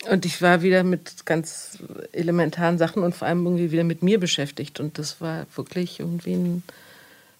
Und 0.09 0.25
ich 0.25 0.41
war 0.41 0.63
wieder 0.63 0.83
mit 0.83 1.25
ganz 1.25 1.77
elementaren 2.11 2.77
Sachen 2.77 3.03
und 3.03 3.13
vor 3.15 3.27
allem 3.27 3.45
irgendwie 3.45 3.71
wieder 3.71 3.83
mit 3.83 4.01
mir 4.01 4.19
beschäftigt. 4.19 4.79
Und 4.79 4.97
das 4.97 5.21
war 5.21 5.45
wirklich 5.55 5.99
irgendwie 5.99 6.33
ein, 6.33 6.63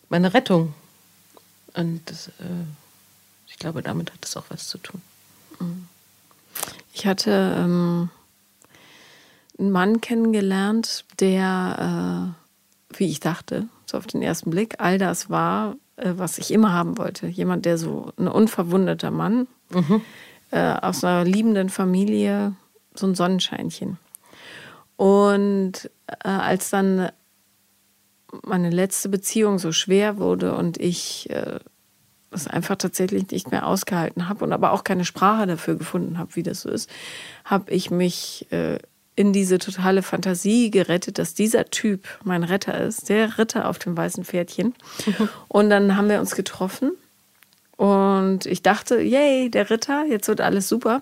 meine 0.10 0.34
Rettung. 0.34 0.74
Und 1.74 2.02
das, 2.06 2.28
äh, 2.28 2.66
ich 3.48 3.58
glaube, 3.58 3.82
damit 3.82 4.12
hat 4.14 4.24
es 4.24 4.38
auch 4.38 4.46
was 4.50 4.68
zu 4.68 4.78
tun. 4.78 5.02
Ich 6.94 7.06
hatte 7.06 7.56
ähm, 7.58 8.10
einen 9.58 9.72
Mann 9.72 10.02
kennengelernt, 10.02 11.06
der, 11.20 12.34
äh, 12.94 12.98
wie 12.98 13.10
ich 13.10 13.20
dachte, 13.20 13.68
so 13.86 13.98
auf 13.98 14.08
den 14.08 14.22
ersten 14.22 14.50
Blick, 14.50 14.76
all 14.80 14.98
das 14.98 15.30
war, 15.30 15.76
was 16.04 16.38
ich 16.38 16.52
immer 16.52 16.74
haben 16.74 16.98
wollte. 16.98 17.28
Jemand, 17.28 17.66
der 17.66 17.78
so 17.78 18.12
ein 18.18 18.28
unverwundeter 18.28 19.12
Mann, 19.12 19.48
mhm. 19.72 20.02
äh, 20.52 20.74
aus 20.74 21.04
einer 21.04 21.24
liebenden 21.24 21.70
Familie, 21.70 22.56
so 22.94 23.08
ein 23.08 23.16
Sonnenscheinchen. 23.16 23.98
Und 24.98 25.90
äh, 26.08 26.28
als 26.28 26.70
dann 26.70 27.12
meine 28.44 28.70
letzte 28.70 29.10
Beziehung 29.10 29.60
so 29.60 29.72
schwer 29.72 30.18
wurde 30.18 30.56
und 30.56 30.78
ich 30.78 31.30
äh, 31.30 31.60
es 32.32 32.48
einfach 32.48 32.78
tatsächlich 32.78 33.30
nicht 33.30 33.52
mehr 33.52 33.68
ausgehalten 33.68 34.30
habe 34.30 34.46
und 34.46 34.54
aber 34.54 34.72
auch 34.72 34.84
keine 34.84 35.06
Sprache 35.06 35.48
dafür 35.48 35.76
gefunden 35.76 36.18
habe, 36.18 36.36
wie 36.36 36.44
das 36.44 36.62
so 36.62 36.70
ist, 36.70 36.90
habe 37.44 37.72
ich 37.72 37.92
mich 37.92 38.48
äh, 38.52 38.80
in 39.16 39.34
diese 39.34 39.60
totale 39.60 40.04
Fantasie 40.04 40.72
gerettet, 40.72 41.18
dass 41.18 41.34
dieser 41.34 41.66
Typ 41.66 42.08
mein 42.24 42.44
Retter 42.44 42.80
ist, 42.80 43.10
der 43.10 43.38
Ritter 43.38 43.68
auf 43.68 43.78
dem 43.78 43.96
weißen 43.96 44.24
Pferdchen. 44.24 44.74
Und 45.48 45.70
dann 45.70 45.98
haben 45.98 46.10
wir 46.10 46.20
uns 46.20 46.36
getroffen 46.36 46.92
und 47.82 48.46
ich 48.46 48.62
dachte, 48.62 49.02
yay, 49.02 49.50
der 49.50 49.72
Ritter, 49.72 50.06
jetzt 50.06 50.28
wird 50.28 50.40
alles 50.40 50.70
super. 50.70 51.02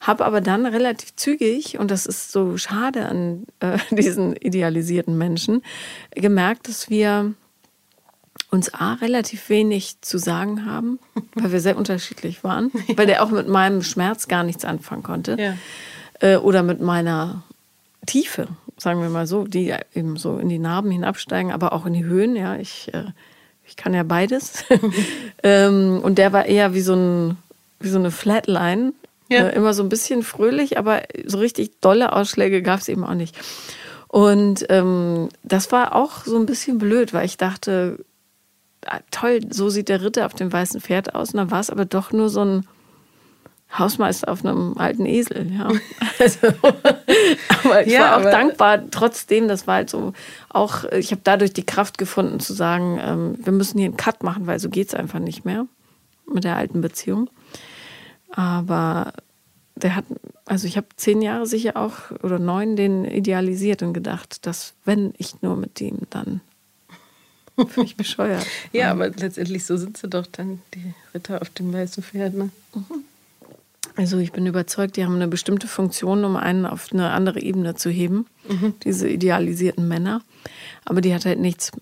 Habe 0.00 0.24
aber 0.24 0.40
dann 0.40 0.64
relativ 0.64 1.16
zügig, 1.16 1.76
und 1.76 1.90
das 1.90 2.06
ist 2.06 2.30
so 2.30 2.56
schade 2.56 3.06
an 3.06 3.46
äh, 3.58 3.78
diesen 3.90 4.36
idealisierten 4.36 5.18
Menschen, 5.18 5.60
gemerkt, 6.12 6.68
dass 6.68 6.88
wir 6.88 7.34
uns 8.52 8.72
A, 8.72 8.94
relativ 8.94 9.48
wenig 9.48 10.02
zu 10.02 10.18
sagen 10.18 10.66
haben, 10.66 11.00
weil 11.34 11.50
wir 11.50 11.60
sehr 11.60 11.76
unterschiedlich 11.76 12.44
waren, 12.44 12.70
weil 12.94 13.08
der 13.08 13.24
auch 13.24 13.32
mit 13.32 13.48
meinem 13.48 13.82
Schmerz 13.82 14.28
gar 14.28 14.44
nichts 14.44 14.64
anfangen 14.64 15.02
konnte. 15.02 15.36
Ja. 15.36 15.54
Äh, 16.20 16.36
oder 16.36 16.62
mit 16.62 16.80
meiner 16.80 17.42
Tiefe, 18.06 18.48
sagen 18.76 19.02
wir 19.02 19.08
mal 19.08 19.26
so, 19.26 19.44
die 19.44 19.74
eben 19.94 20.16
so 20.16 20.38
in 20.38 20.48
die 20.48 20.58
Narben 20.58 20.90
hinabsteigen, 20.90 21.52
aber 21.52 21.72
auch 21.72 21.86
in 21.86 21.92
die 21.92 22.04
Höhen. 22.04 22.36
Ja, 22.36 22.56
ich, 22.56 22.92
äh, 22.94 23.04
ich 23.66 23.76
kann 23.76 23.94
ja 23.94 24.02
beides. 24.02 24.64
ähm, 25.42 26.00
und 26.02 26.18
der 26.18 26.32
war 26.32 26.46
eher 26.46 26.74
wie 26.74 26.80
so, 26.80 26.94
ein, 26.94 27.36
wie 27.78 27.88
so 27.88 27.98
eine 27.98 28.10
Flatline. 28.10 28.92
Ja. 29.28 29.46
Äh, 29.46 29.54
immer 29.54 29.74
so 29.74 29.82
ein 29.82 29.88
bisschen 29.88 30.22
fröhlich, 30.22 30.76
aber 30.76 31.02
so 31.24 31.38
richtig 31.38 31.80
dolle 31.80 32.12
Ausschläge 32.12 32.62
gab 32.62 32.80
es 32.80 32.88
eben 32.88 33.04
auch 33.04 33.14
nicht. 33.14 33.36
Und 34.08 34.66
ähm, 34.70 35.28
das 35.44 35.70
war 35.70 35.94
auch 35.94 36.24
so 36.24 36.36
ein 36.36 36.46
bisschen 36.46 36.78
blöd, 36.78 37.14
weil 37.14 37.26
ich 37.26 37.36
dachte, 37.36 38.04
ah, 38.84 38.98
toll, 39.12 39.40
so 39.50 39.68
sieht 39.68 39.88
der 39.88 40.02
Ritter 40.02 40.26
auf 40.26 40.34
dem 40.34 40.52
weißen 40.52 40.80
Pferd 40.80 41.14
aus. 41.14 41.30
Und 41.30 41.36
dann 41.36 41.50
war 41.52 41.60
es 41.60 41.70
aber 41.70 41.84
doch 41.84 42.10
nur 42.10 42.28
so 42.28 42.44
ein 42.44 42.66
Hausmeister 43.78 44.28
auf 44.28 44.44
einem 44.44 44.76
alten 44.78 45.06
Esel, 45.06 45.50
ja. 45.52 45.68
Also, 46.18 46.48
aber 47.64 47.86
ich 47.86 47.92
ja, 47.92 48.00
war 48.00 48.16
auch 48.18 48.22
dankbar, 48.22 48.90
trotzdem, 48.90 49.48
das 49.48 49.66
war 49.66 49.76
halt 49.76 49.90
so 49.90 50.12
auch, 50.48 50.84
ich 50.92 51.12
habe 51.12 51.22
dadurch 51.24 51.52
die 51.52 51.64
Kraft 51.64 51.96
gefunden 51.96 52.40
zu 52.40 52.52
sagen, 52.52 52.98
ähm, 53.02 53.38
wir 53.42 53.52
müssen 53.52 53.78
hier 53.78 53.86
einen 53.86 53.96
Cut 53.96 54.22
machen, 54.22 54.46
weil 54.46 54.58
so 54.58 54.68
geht 54.68 54.88
es 54.88 54.94
einfach 54.94 55.18
nicht 55.20 55.44
mehr 55.44 55.66
mit 56.26 56.44
der 56.44 56.56
alten 56.56 56.80
Beziehung. 56.80 57.30
Aber 58.32 59.12
der 59.76 59.96
hat, 59.96 60.04
also 60.44 60.66
ich 60.66 60.76
habe 60.76 60.86
zehn 60.96 61.22
Jahre 61.22 61.46
sicher 61.46 61.76
auch 61.76 62.10
oder 62.22 62.38
neun 62.38 62.76
den 62.76 63.04
idealisiert 63.04 63.82
und 63.82 63.94
gedacht, 63.94 64.46
dass 64.46 64.74
wenn 64.84 65.14
ich 65.16 65.42
nur 65.42 65.56
mit 65.56 65.80
dem 65.80 66.00
dann 66.10 66.40
Finde 67.68 67.84
ich 67.84 67.96
bescheuert. 67.96 68.46
ja, 68.72 68.90
aber 68.90 69.08
letztendlich 69.10 69.64
so 69.64 69.76
sind 69.76 69.96
sie 69.96 70.08
doch 70.08 70.26
dann, 70.26 70.60
die 70.74 70.94
Ritter 71.14 71.42
auf 71.42 71.50
dem 71.50 71.72
weißen 71.72 72.02
Pferd. 72.02 72.34
Ne? 72.34 72.50
Mhm. 72.74 73.04
Also 73.96 74.18
ich 74.18 74.32
bin 74.32 74.46
überzeugt, 74.46 74.96
die 74.96 75.04
haben 75.04 75.16
eine 75.16 75.28
bestimmte 75.28 75.68
Funktion, 75.68 76.24
um 76.24 76.36
einen 76.36 76.66
auf 76.66 76.88
eine 76.92 77.10
andere 77.10 77.40
Ebene 77.40 77.74
zu 77.74 77.90
heben, 77.90 78.26
mhm. 78.48 78.74
diese 78.84 79.08
idealisierten 79.08 79.88
Männer. 79.88 80.22
Aber 80.84 81.00
die 81.00 81.14
hat 81.14 81.24
halt 81.24 81.38
nichts, 81.38 81.72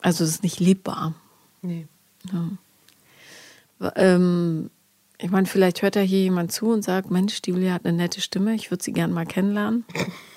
also 0.00 0.24
es 0.24 0.30
ist 0.30 0.42
nicht 0.42 0.60
liebbar. 0.60 1.14
Nee. 1.62 1.86
Ja. 2.32 3.92
Ähm, 3.96 4.70
ich 5.18 5.30
meine, 5.30 5.46
vielleicht 5.46 5.82
hört 5.82 5.96
da 5.96 6.00
hier 6.00 6.20
jemand 6.20 6.52
zu 6.52 6.70
und 6.70 6.82
sagt, 6.82 7.10
Mensch, 7.10 7.42
die 7.42 7.50
Julia 7.50 7.74
hat 7.74 7.84
eine 7.84 7.96
nette 7.96 8.20
Stimme, 8.20 8.54
ich 8.54 8.70
würde 8.70 8.84
sie 8.84 8.92
gerne 8.92 9.12
mal 9.12 9.26
kennenlernen. 9.26 9.84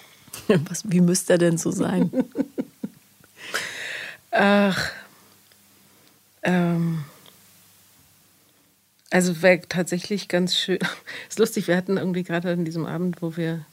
Was, 0.69 0.89
wie 0.89 1.01
müsste 1.01 1.33
er 1.33 1.39
denn 1.39 1.57
so 1.57 1.71
sein? 1.71 2.11
Ach, 4.31 4.91
ähm, 6.43 7.03
Also 9.11 9.41
wäre 9.41 9.61
tatsächlich 9.67 10.27
ganz 10.27 10.55
schön. 10.55 10.79
Ist 11.29 11.39
lustig, 11.39 11.67
wir 11.67 11.75
hatten 11.75 11.97
irgendwie 11.97 12.23
gerade 12.23 12.51
an 12.51 12.65
diesem 12.65 12.85
Abend, 12.85 13.21
wo 13.21 13.35
wir 13.37 13.65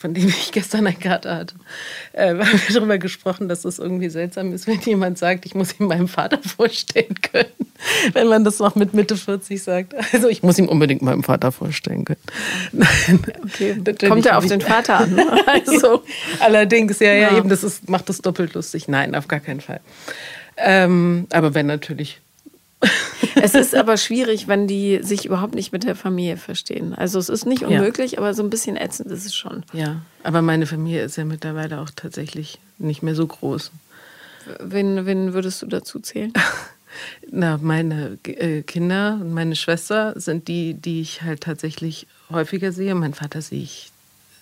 von 0.00 0.14
dem 0.14 0.28
ich 0.28 0.50
gestern 0.52 0.86
eine 0.86 0.96
Karte 0.96 1.34
hatte, 1.34 1.54
äh, 2.14 2.30
haben 2.30 2.60
wir 2.66 2.74
darüber 2.74 2.98
gesprochen, 2.98 3.48
dass 3.48 3.64
es 3.66 3.78
irgendwie 3.78 4.08
seltsam 4.08 4.52
ist, 4.52 4.66
wenn 4.66 4.80
jemand 4.80 5.18
sagt, 5.18 5.44
ich 5.44 5.54
muss 5.54 5.78
ihm 5.78 5.86
meinem 5.86 6.08
Vater 6.08 6.38
vorstellen 6.42 7.14
können. 7.20 7.50
Wenn 8.12 8.28
man 8.28 8.44
das 8.44 8.58
noch 8.58 8.74
mit 8.74 8.92
Mitte 8.92 9.16
40 9.16 9.62
sagt. 9.62 9.94
Also 10.12 10.28
ich 10.28 10.42
muss 10.42 10.58
ihm 10.58 10.68
unbedingt 10.68 11.02
meinem 11.02 11.22
Vater 11.22 11.52
vorstellen 11.52 12.04
können. 12.04 12.20
Nein, 12.72 13.20
okay. 13.42 13.76
Kommt 14.06 14.26
er 14.26 14.38
auf 14.38 14.46
den 14.46 14.60
Vater 14.60 15.00
an? 15.00 15.14
Ne? 15.14 15.26
Also, 15.46 16.02
allerdings, 16.40 16.98
ja, 16.98 17.12
ja, 17.12 17.30
ja, 17.32 17.38
eben, 17.38 17.48
das 17.48 17.64
ist, 17.64 17.88
macht 17.88 18.08
das 18.08 18.18
doppelt 18.18 18.54
lustig. 18.54 18.88
Nein, 18.88 19.14
auf 19.14 19.28
gar 19.28 19.40
keinen 19.40 19.60
Fall. 19.60 19.80
Ähm, 20.58 21.26
aber 21.30 21.54
wenn 21.54 21.66
natürlich 21.66 22.20
es 23.34 23.54
ist 23.54 23.74
aber 23.74 23.96
schwierig, 23.96 24.48
wenn 24.48 24.66
die 24.66 25.00
sich 25.02 25.26
überhaupt 25.26 25.54
nicht 25.54 25.72
mit 25.72 25.84
der 25.84 25.96
Familie 25.96 26.36
verstehen. 26.36 26.94
Also 26.94 27.18
es 27.18 27.28
ist 27.28 27.46
nicht 27.46 27.64
unmöglich, 27.64 28.12
ja. 28.12 28.18
aber 28.18 28.34
so 28.34 28.42
ein 28.42 28.50
bisschen 28.50 28.76
ätzend 28.76 29.10
ist 29.10 29.26
es 29.26 29.34
schon. 29.34 29.64
Ja, 29.72 30.00
aber 30.22 30.42
meine 30.42 30.66
Familie 30.66 31.04
ist 31.04 31.16
ja 31.16 31.24
mittlerweile 31.24 31.80
auch 31.80 31.90
tatsächlich 31.94 32.58
nicht 32.78 33.02
mehr 33.02 33.14
so 33.14 33.26
groß. 33.26 33.70
Wen, 34.60 35.06
wen 35.06 35.34
würdest 35.34 35.62
du 35.62 35.66
dazu 35.66 36.00
zählen? 36.00 36.32
Na, 37.30 37.58
meine 37.58 38.18
äh, 38.24 38.62
Kinder 38.62 39.18
und 39.20 39.32
meine 39.32 39.54
Schwester 39.54 40.18
sind 40.18 40.48
die, 40.48 40.74
die 40.74 41.00
ich 41.00 41.22
halt 41.22 41.42
tatsächlich 41.42 42.06
häufiger 42.30 42.72
sehe. 42.72 42.94
Mein 42.94 43.14
Vater 43.14 43.42
sehe 43.42 43.62
ich 43.62 43.92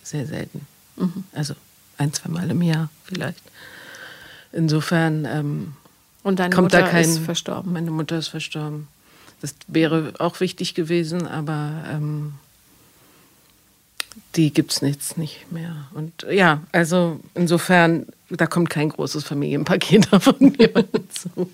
sehr 0.02 0.26
selten. 0.26 0.66
Mhm. 0.96 1.24
Also 1.32 1.54
ein, 1.98 2.12
zwei 2.12 2.30
Mal 2.30 2.50
im 2.50 2.62
Jahr 2.62 2.88
vielleicht. 3.04 3.42
Insofern 4.52 5.26
ähm, 5.26 5.72
und 6.22 6.38
deine 6.38 6.54
kommt 6.54 6.66
Mutter 6.72 6.82
da 6.82 6.88
kein, 6.88 7.04
ist 7.04 7.18
verstorben. 7.18 7.72
Meine 7.72 7.90
Mutter 7.90 8.18
ist 8.18 8.28
verstorben. 8.28 8.88
Das 9.40 9.54
wäre 9.68 10.14
auch 10.18 10.40
wichtig 10.40 10.74
gewesen, 10.74 11.26
aber 11.26 11.84
ähm, 11.90 12.34
die 14.34 14.52
gibt 14.52 14.72
es 14.72 14.80
jetzt 14.80 15.16
nicht 15.16 15.50
mehr. 15.52 15.86
Und 15.94 16.26
ja, 16.30 16.62
also 16.72 17.20
insofern, 17.34 18.06
da 18.30 18.46
kommt 18.46 18.70
kein 18.70 18.88
großes 18.88 19.24
Familienpaket 19.24 20.06
von 20.20 20.36
mir 20.40 20.72
zu. 21.10 21.50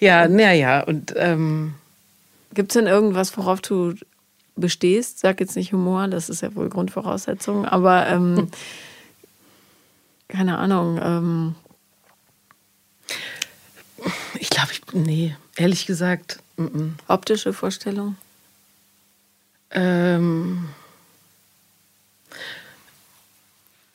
Ja, 0.00 0.28
naja, 0.28 0.82
und 0.82 1.12
ähm, 1.16 1.74
gibt 2.54 2.70
es 2.70 2.74
denn 2.74 2.86
irgendwas, 2.86 3.36
worauf 3.36 3.60
du 3.60 3.94
bestehst? 4.56 5.18
Sag 5.18 5.40
jetzt 5.40 5.56
nicht 5.56 5.72
Humor, 5.72 6.08
das 6.08 6.28
ist 6.28 6.40
ja 6.40 6.54
wohl 6.54 6.68
Grundvoraussetzung, 6.68 7.66
aber 7.66 8.06
ähm, 8.06 8.48
keine 10.28 10.58
Ahnung. 10.58 11.54
Ich 14.44 14.50
glaube, 14.50 14.72
ich, 14.72 14.82
nee, 14.92 15.34
ehrlich 15.56 15.86
gesagt. 15.86 16.38
M 16.58 16.68
-m. 16.68 16.90
Optische 17.08 17.54
Vorstellung? 17.54 18.16
Ähm, 19.70 20.68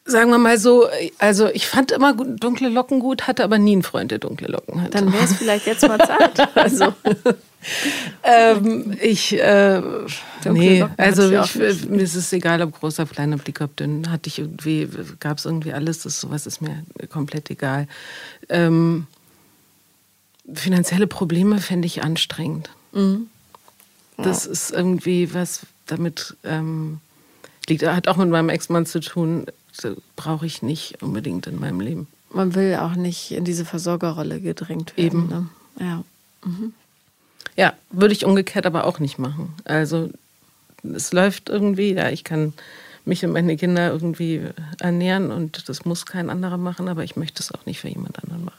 sagen 0.06 0.32
wir 0.32 0.40
mal 0.40 0.58
so, 0.58 0.88
also 1.20 1.50
ich 1.50 1.68
fand 1.68 1.92
immer 1.92 2.16
dunkle 2.16 2.70
Locken 2.70 3.00
gut, 3.00 3.28
hatte 3.28 3.44
aber 3.44 3.60
nie 3.60 3.74
einen 3.74 3.84
Freund, 3.84 4.10
der 4.10 4.18
dunkle 4.18 4.48
Locken 4.48 4.82
hatte. 4.82 4.90
Dann 4.90 5.14
wäre 5.14 5.24
es 5.24 5.36
vielleicht 5.36 5.68
jetzt 5.68 5.88
mal 5.88 6.00
Zeit. 6.00 6.50
Also. 6.56 6.96
ähm, 8.24 8.98
ich, 9.00 9.40
äh, 9.40 9.82
nee, 10.46 10.84
also 10.98 11.30
ich, 11.30 11.56
ich 11.60 11.88
mir 11.88 12.02
ist 12.02 12.16
es 12.16 12.34
egal, 12.34 12.64
ob 12.64 12.80
groß, 12.80 13.00
ob 13.02 13.12
klein, 13.12 13.36
ob 13.36 13.46
dick, 13.46 13.62
ob 13.62 13.76
dünn, 13.78 14.10
hatte 14.10 14.30
ich 14.30 14.40
irgendwie, 14.40 14.90
gab 15.20 15.38
es 15.38 15.46
irgendwie 15.46 15.74
alles, 15.74 16.02
das 16.02 16.20
sowas 16.20 16.48
ist 16.48 16.60
mir 16.60 16.84
komplett 17.10 17.52
egal. 17.52 17.88
Ähm, 18.50 19.06
finanzielle 20.54 21.08
Probleme 21.08 21.60
fände 21.60 21.86
ich 21.86 22.04
anstrengend. 22.04 22.70
Mhm. 22.92 23.28
Ja. 24.18 24.24
Das 24.24 24.46
ist 24.46 24.72
irgendwie 24.72 25.34
was 25.34 25.62
damit 25.86 26.36
ähm, 26.44 27.00
liegt, 27.68 27.86
hat 27.86 28.08
auch 28.08 28.18
mit 28.18 28.30
meinem 28.30 28.50
Ex-Mann 28.50 28.86
zu 28.86 29.00
tun, 29.00 29.46
brauche 30.16 30.46
ich 30.46 30.62
nicht 30.62 31.02
unbedingt 31.02 31.48
in 31.48 31.60
meinem 31.60 31.80
Leben. 31.80 32.08
Man 32.32 32.54
will 32.54 32.76
auch 32.76 32.96
nicht 32.96 33.32
in 33.32 33.46
diese 33.46 33.66
Versorgerrolle 33.66 34.40
gedrängt 34.42 34.96
werden. 34.98 35.06
Eben. 35.06 35.28
Ne? 35.28 35.50
Ja. 35.80 36.04
Mhm. 36.44 36.74
ja, 37.56 37.74
würde 37.92 38.14
ich 38.14 38.26
umgekehrt 38.26 38.66
aber 38.66 38.86
auch 38.86 39.00
nicht 39.00 39.20
machen. 39.20 39.54
Also 39.66 40.10
es 40.84 41.12
läuft 41.12 41.50
irgendwie, 41.50 41.94
ja, 41.94 42.10
ich 42.10 42.24
kann 42.24 42.54
mich 43.06 43.26
und 43.26 43.32
meine 43.32 43.58
Kinder 43.58 43.92
irgendwie 43.92 44.42
ernähren 44.80 45.32
und 45.32 45.70
das 45.70 45.86
muss 45.86 46.06
kein 46.06 46.30
anderer 46.30 46.58
machen, 46.58 46.88
aber 46.88 47.04
ich 47.04 47.16
möchte 47.16 47.42
es 47.42 47.54
auch 47.54 47.66
nicht 47.66 47.80
für 47.80 47.90
jemand 47.90 48.24
anderen 48.24 48.46
machen. 48.46 48.58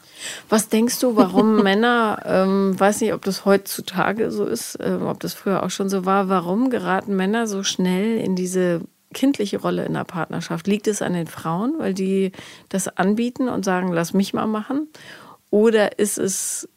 Was 0.49 0.69
denkst 0.69 0.99
du, 0.99 1.15
warum 1.15 1.63
Männer, 1.63 2.21
ähm, 2.25 2.79
weiß 2.79 3.01
nicht, 3.01 3.13
ob 3.13 3.23
das 3.23 3.45
heutzutage 3.45 4.31
so 4.31 4.45
ist, 4.45 4.75
äh, 4.75 4.97
ob 5.01 5.19
das 5.19 5.33
früher 5.33 5.63
auch 5.63 5.69
schon 5.69 5.89
so 5.89 6.05
war, 6.05 6.29
warum 6.29 6.69
geraten 6.69 7.15
Männer 7.15 7.47
so 7.47 7.63
schnell 7.63 8.17
in 8.17 8.35
diese 8.35 8.81
kindliche 9.13 9.59
Rolle 9.59 9.85
in 9.85 9.93
der 9.93 10.03
Partnerschaft? 10.03 10.67
Liegt 10.67 10.87
es 10.87 11.01
an 11.01 11.13
den 11.13 11.27
Frauen, 11.27 11.75
weil 11.77 11.93
die 11.93 12.31
das 12.69 12.87
anbieten 12.87 13.49
und 13.49 13.65
sagen, 13.65 13.91
lass 13.91 14.13
mich 14.13 14.33
mal 14.33 14.47
machen? 14.47 14.87
Oder 15.49 15.99
ist 15.99 16.17
es, 16.17 16.69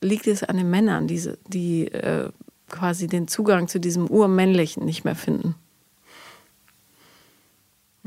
liegt 0.00 0.26
es 0.26 0.42
an 0.42 0.56
den 0.56 0.70
Männern, 0.70 1.06
die, 1.06 1.32
die 1.46 1.86
äh, 1.88 2.30
quasi 2.68 3.06
den 3.06 3.28
Zugang 3.28 3.68
zu 3.68 3.80
diesem 3.80 4.08
Urmännlichen 4.08 4.84
nicht 4.84 5.04
mehr 5.04 5.14
finden? 5.14 5.54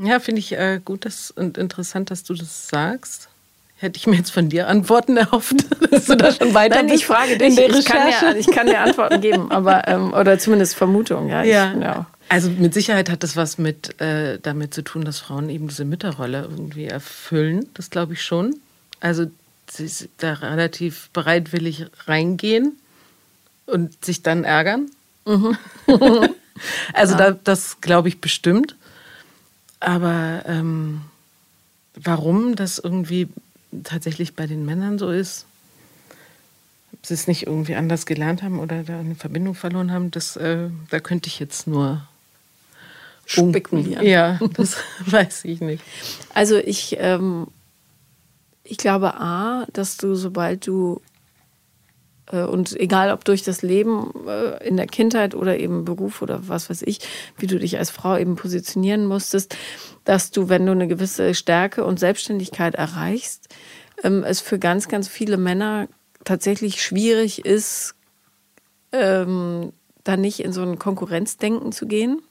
Ja, 0.02 0.20
finde 0.20 0.40
ich 0.40 0.52
äh, 0.52 0.80
gut 0.84 1.04
dass, 1.04 1.30
und 1.30 1.58
interessant, 1.58 2.10
dass 2.10 2.24
du 2.24 2.34
das 2.34 2.68
sagst. 2.68 3.28
Hätte 3.76 3.96
ich 3.96 4.06
mir 4.06 4.16
jetzt 4.16 4.30
von 4.30 4.48
dir 4.48 4.68
Antworten 4.68 5.16
erhofft, 5.18 5.56
dass 5.90 6.06
du 6.06 6.16
da 6.16 6.32
schon 6.32 6.54
weiter 6.54 6.76
Nein, 6.76 6.86
bist 6.86 7.00
ich 7.00 7.06
frage 7.06 7.36
dich. 7.36 7.58
Ich 7.58 7.84
kann, 7.84 8.08
dir, 8.08 8.36
ich 8.36 8.46
kann, 8.46 8.66
dir, 8.66 8.80
Antworten 8.80 9.20
geben, 9.20 9.50
aber 9.50 9.88
ähm, 9.88 10.12
oder 10.12 10.38
zumindest 10.38 10.74
Vermutungen. 10.74 11.28
Ja, 11.28 11.42
ja. 11.42 11.72
Ich, 11.72 11.82
ja. 11.82 12.06
Also 12.28 12.48
mit 12.50 12.74
Sicherheit 12.74 13.10
hat 13.10 13.22
das 13.22 13.36
was 13.36 13.58
mit 13.58 14.00
äh, 14.00 14.38
damit 14.40 14.72
zu 14.72 14.82
tun, 14.82 15.04
dass 15.04 15.18
Frauen 15.18 15.50
eben 15.50 15.68
diese 15.68 15.84
Mütterrolle 15.84 16.42
irgendwie 16.42 16.86
erfüllen. 16.86 17.68
Das 17.74 17.90
glaube 17.90 18.14
ich 18.14 18.22
schon. 18.22 18.56
Also 19.00 19.26
sie 19.68 20.08
da 20.18 20.34
relativ 20.34 21.10
bereitwillig 21.12 21.86
reingehen 22.06 22.78
und 23.66 24.04
sich 24.04 24.22
dann 24.22 24.44
ärgern. 24.44 24.90
Mhm. 25.24 25.56
also 26.92 27.14
ja. 27.14 27.30
da, 27.30 27.38
das 27.44 27.80
glaube 27.80 28.08
ich 28.08 28.20
bestimmt. 28.20 28.76
Aber 29.82 30.44
ähm, 30.46 31.02
warum 31.94 32.54
das 32.54 32.78
irgendwie 32.78 33.28
tatsächlich 33.82 34.36
bei 34.36 34.46
den 34.46 34.64
Männern 34.64 34.96
so 34.96 35.10
ist, 35.10 35.44
ob 36.92 37.04
sie 37.04 37.14
es 37.14 37.26
nicht 37.26 37.48
irgendwie 37.48 37.74
anders 37.74 38.06
gelernt 38.06 38.44
haben 38.44 38.60
oder 38.60 38.84
da 38.84 39.00
eine 39.00 39.16
Verbindung 39.16 39.54
verloren 39.56 39.90
haben, 39.90 40.12
das, 40.12 40.36
äh, 40.36 40.68
da 40.90 41.00
könnte 41.00 41.26
ich 41.28 41.40
jetzt 41.40 41.66
nur 41.66 42.06
spekulieren. 43.26 44.06
Ja, 44.06 44.38
das 44.54 44.76
weiß 45.06 45.46
ich 45.46 45.60
nicht. 45.60 45.82
Also 46.32 46.58
ich, 46.58 46.96
ähm, 47.00 47.48
ich 48.62 48.76
glaube 48.76 49.14
A, 49.14 49.66
dass 49.72 49.96
du, 49.96 50.14
sobald 50.14 50.68
du 50.68 51.02
und 52.30 52.78
egal 52.78 53.12
ob 53.12 53.24
durch 53.24 53.42
das 53.42 53.62
Leben 53.62 54.12
äh, 54.26 54.66
in 54.66 54.76
der 54.76 54.86
Kindheit 54.86 55.34
oder 55.34 55.58
eben 55.58 55.84
Beruf 55.84 56.22
oder 56.22 56.48
was 56.48 56.70
weiß 56.70 56.82
ich, 56.82 57.00
wie 57.36 57.46
du 57.46 57.58
dich 57.58 57.78
als 57.78 57.90
Frau 57.90 58.16
eben 58.16 58.36
positionieren 58.36 59.06
musstest, 59.06 59.56
dass 60.04 60.30
du, 60.30 60.48
wenn 60.48 60.64
du 60.64 60.72
eine 60.72 60.88
gewisse 60.88 61.34
Stärke 61.34 61.84
und 61.84 61.98
Selbstständigkeit 61.98 62.74
erreichst, 62.74 63.48
ähm, 64.02 64.24
es 64.24 64.40
für 64.40 64.58
ganz, 64.58 64.88
ganz 64.88 65.08
viele 65.08 65.36
Männer 65.36 65.88
tatsächlich 66.24 66.82
schwierig 66.82 67.44
ist, 67.44 67.94
ähm, 68.92 69.72
da 70.04 70.16
nicht 70.16 70.40
in 70.40 70.52
so 70.52 70.62
ein 70.62 70.78
Konkurrenzdenken 70.78 71.72
zu 71.72 71.86
gehen. 71.86 72.22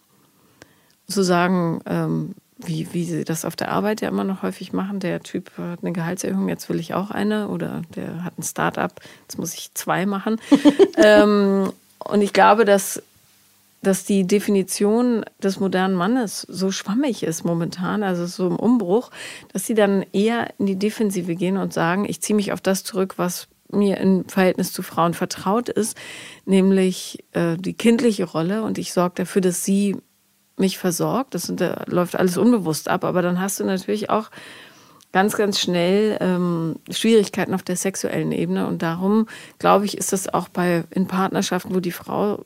Zu 1.08 1.24
sagen, 1.24 1.82
ähm, 1.86 2.36
wie, 2.68 2.88
wie 2.94 3.04
sie 3.04 3.24
das 3.24 3.46
auf 3.46 3.56
der 3.56 3.72
Arbeit 3.72 4.02
ja 4.02 4.10
immer 4.10 4.24
noch 4.24 4.42
häufig 4.42 4.74
machen. 4.74 5.00
Der 5.00 5.22
Typ 5.22 5.52
hat 5.58 5.80
eine 5.82 5.92
Gehaltserhöhung, 5.92 6.50
jetzt 6.50 6.70
will 6.70 6.80
ich 6.80 6.94
auch 6.94 7.12
eine. 7.12 7.48
Oder 7.48 7.82
der 7.96 8.24
hat 8.24 8.38
ein 8.38 8.44
Start-up, 8.44 9.02
jetzt 9.24 9.38
muss 9.38 9.54
ich 9.54 9.72
zwei 9.74 10.06
machen. 10.06 10.40
ähm, 10.98 11.72
und 12.00 12.22
ich 12.22 12.34
glaube, 12.34 12.66
dass, 12.66 13.02
dass 13.82 14.06
die 14.06 14.26
Definition 14.26 15.24
des 15.42 15.60
modernen 15.60 15.96
Mannes 15.96 16.42
so 16.42 16.72
schwammig 16.72 17.24
ist 17.24 17.44
momentan, 17.44 18.04
also 18.04 18.26
so 18.26 18.48
im 18.48 18.56
Umbruch, 18.56 19.12
dass 19.54 19.66
sie 19.66 19.76
dann 19.76 20.06
eher 20.14 20.54
in 20.58 20.66
die 20.66 20.78
Defensive 20.78 21.36
gehen 21.36 21.58
und 21.58 21.74
sagen, 21.74 22.06
ich 22.08 22.22
ziehe 22.22 22.36
mich 22.36 22.52
auf 22.52 22.62
das 22.62 22.84
zurück, 22.84 23.16
was 23.18 23.48
mir 23.74 23.98
im 23.98 24.28
Verhältnis 24.28 24.74
zu 24.74 24.84
Frauen 24.84 25.14
vertraut 25.14 25.70
ist, 25.70 25.98
nämlich 26.46 27.24
äh, 27.32 27.56
die 27.58 27.74
kindliche 27.74 28.26
Rolle 28.26 28.64
und 28.64 28.78
ich 28.78 28.94
sorge 28.94 29.16
dafür, 29.16 29.42
dass 29.42 29.64
sie 29.64 29.96
mich 30.58 30.78
versorgt. 30.78 31.34
Das, 31.36 31.52
da 31.56 31.84
läuft 31.88 32.16
alles 32.16 32.38
unbewusst 32.38 32.90
ab. 32.90 33.04
Aber 33.04 33.22
dann 33.22 33.40
hast 33.40 33.60
du 33.60 33.64
natürlich 33.64 34.10
auch 34.10 34.30
ganz, 35.12 35.36
ganz 35.36 35.60
schnell 35.60 36.18
ähm, 36.22 36.78
Schwierigkeiten 36.90 37.54
auf 37.54 37.64
der 37.64 37.76
sexuellen 37.76 38.32
Ebene. 38.32 38.68
Und 38.68 38.82
darum, 38.82 39.28
glaube 39.60 39.86
ich, 39.86 39.98
ist 39.98 40.14
das 40.14 40.34
auch 40.34 40.48
bei 40.50 40.84
in 40.92 41.08
Partnerschaften, 41.08 41.76
wo 41.76 41.80
die 41.80 41.92
Frau 41.92 42.46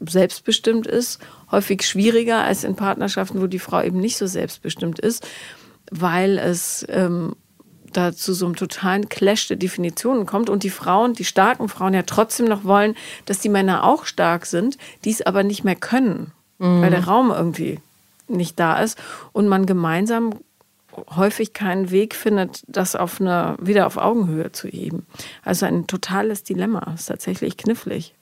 selbstbestimmt 0.00 0.86
ist, 0.86 1.20
häufig 1.50 1.82
schwieriger 1.82 2.42
als 2.42 2.64
in 2.64 2.76
Partnerschaften, 2.76 3.40
wo 3.40 3.46
die 3.46 3.60
Frau 3.60 3.82
eben 3.82 4.00
nicht 4.00 4.16
so 4.16 4.26
selbstbestimmt 4.26 4.98
ist, 4.98 5.26
weil 5.90 6.38
es 6.38 6.84
ähm, 6.88 7.36
da 7.92 8.12
zu 8.12 8.32
so 8.34 8.46
einem 8.46 8.56
totalen 8.56 9.08
Clash 9.08 9.48
der 9.48 9.56
Definitionen 9.56 10.26
kommt 10.26 10.50
und 10.50 10.62
die 10.62 10.70
Frauen, 10.70 11.12
die 11.12 11.24
starken 11.24 11.68
Frauen 11.68 11.94
ja 11.94 12.02
trotzdem 12.02 12.46
noch 12.46 12.64
wollen, 12.64 12.94
dass 13.26 13.38
die 13.38 13.48
Männer 13.48 13.84
auch 13.84 14.06
stark 14.06 14.46
sind, 14.46 14.78
die 15.04 15.10
es 15.10 15.22
aber 15.22 15.42
nicht 15.44 15.64
mehr 15.64 15.76
können, 15.76 16.32
mhm. 16.62 16.82
weil 16.82 16.90
der 16.90 17.04
Raum 17.04 17.30
irgendwie 17.30 17.80
nicht 18.28 18.58
da 18.58 18.80
ist 18.80 18.98
und 19.32 19.48
man 19.48 19.66
gemeinsam 19.66 20.34
häufig 21.16 21.52
keinen 21.52 21.90
Weg 21.90 22.14
findet, 22.14 22.62
das 22.66 22.96
auf 22.96 23.20
eine, 23.20 23.56
wieder 23.60 23.86
auf 23.86 23.96
Augenhöhe 23.96 24.52
zu 24.52 24.68
heben. 24.68 25.06
Also 25.42 25.66
ein 25.66 25.86
totales 25.86 26.44
Dilemma, 26.44 26.92
ist 26.94 27.06
tatsächlich 27.06 27.56
knifflig. 27.56 28.14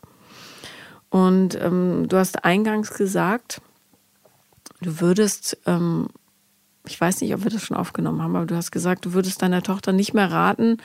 Und 1.11 1.61
ähm, 1.61 2.07
du 2.09 2.17
hast 2.17 2.45
eingangs 2.45 2.95
gesagt, 2.95 3.61
du 4.81 5.01
würdest, 5.01 5.59
ähm, 5.67 6.09
ich 6.87 7.01
weiß 7.01 7.21
nicht, 7.21 7.35
ob 7.35 7.45
wir 7.45 7.51
das 7.51 7.63
schon 7.63 7.77
aufgenommen 7.77 8.23
haben, 8.23 8.37
aber 8.37 8.47
du 8.47 8.57
hast 8.57 8.71
gesagt, 8.71 9.05
du 9.05 9.13
würdest 9.13 9.43
deiner 9.43 9.63
Tochter 9.63 9.93
nicht 9.93 10.15
mehr 10.15 10.31
raten, 10.31 10.79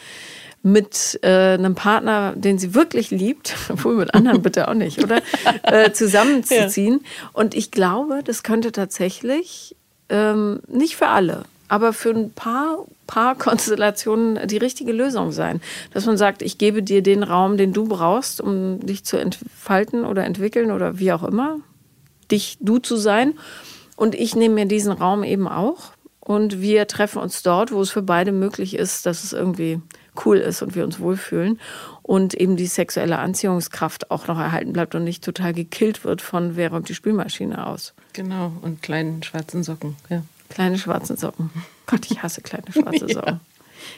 mit 0.66 1.20
äh, 1.22 1.54
einem 1.54 1.76
Partner, 1.76 2.34
den 2.36 2.58
sie 2.58 2.74
wirklich 2.74 3.12
liebt, 3.12 3.56
obwohl 3.70 3.96
mit 3.96 4.16
anderen 4.16 4.41
bitte 4.41 4.68
auch 4.68 4.74
nicht, 4.74 5.04
oder? 5.04 5.22
Äh, 5.64 5.91
zusammenzuziehen. 5.91 7.02
Ja. 7.02 7.30
Und 7.34 7.56
ich 7.56 7.72
glaube, 7.72 8.22
das 8.24 8.43
könnte 8.43 8.72
tatsächlich 8.72 9.76
ähm, 10.10 10.60
nicht 10.68 10.96
für 10.96 11.08
alle, 11.08 11.43
aber 11.68 11.93
für 11.93 12.12
ein 12.12 12.32
paar, 12.32 12.86
paar 13.08 13.36
Konstellationen 13.36 14.48
die 14.48 14.58
richtige 14.58 14.91
Lösung 14.91 15.32
sein. 15.32 15.62
Dass 15.93 16.06
man 16.06 16.18
sagt, 16.18 16.41
ich 16.41 16.58
gebe 16.58 16.84
dir 16.84 17.02
den 17.02 17.24
Raum, 17.24 17.58
den 17.58 17.74
du 17.74 17.86
brauchst, 17.86 18.41
um 18.41 18.80
dich 18.80 19.06
zu 19.06 19.18
entfalten 19.18 20.06
oder 20.06 20.24
entwickeln 20.24 20.72
oder 20.72 21.00
wie 21.00 21.12
auch 21.12 21.24
immer, 21.24 21.60
dich 22.32 22.58
du 22.60 22.78
zu 22.78 22.96
sein. 22.96 23.34
Und 23.96 24.16
ich 24.16 24.36
nehme 24.36 24.56
mir 24.56 24.66
diesen 24.66 24.91
Raum 24.91 25.24
eben 25.24 25.48
auch. 25.48 25.91
Und 26.20 26.60
wir 26.60 26.88
treffen 26.88 27.22
uns 27.22 27.43
dort, 27.43 27.72
wo 27.72 27.82
es 27.82 27.91
für 27.91 28.02
beide 28.02 28.32
möglich 28.32 28.76
ist, 28.76 29.06
dass 29.06 29.24
es 29.24 29.32
irgendwie 29.32 29.80
cool 30.26 30.38
ist 30.38 30.62
und 30.62 30.74
wir 30.76 30.84
uns 30.84 31.00
wohlfühlen. 31.00 31.60
Und 32.02 32.34
eben 32.34 32.56
die 32.56 32.66
sexuelle 32.66 33.20
Anziehungskraft 33.20 34.10
auch 34.12 34.28
noch 34.28 34.39
erhalten 34.39 34.74
bleibt 34.74 34.96
und 34.96 35.04
nicht 35.04 35.24
total 35.24 35.54
gekillt 35.54 36.04
wird 36.04 36.22
von 36.22 36.56
wer 36.56 36.72
räumt 36.72 36.89
die 36.89 36.96
Spülmaschine 36.96 37.68
aus. 37.68 37.93
Genau, 38.14 38.52
und 38.62 38.82
kleinen 38.82 39.22
schwarzen 39.24 39.64
Socken, 39.64 39.96
ja. 40.10 40.24
Kleine 40.50 40.78
schwarze 40.78 41.16
Socken. 41.16 41.50
Gott, 41.86 42.10
ich 42.10 42.24
hasse 42.24 42.41
kleine 42.41 42.72
schwarze 42.72 43.08
Socken. 43.14 43.34
ja. 43.34 43.39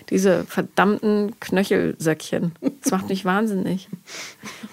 Diese 0.10 0.44
verdammten 0.44 1.40
Knöchelsöckchen. 1.40 2.54
Das 2.82 2.92
macht 2.92 3.08
mich 3.08 3.24
wahnsinnig. 3.24 3.88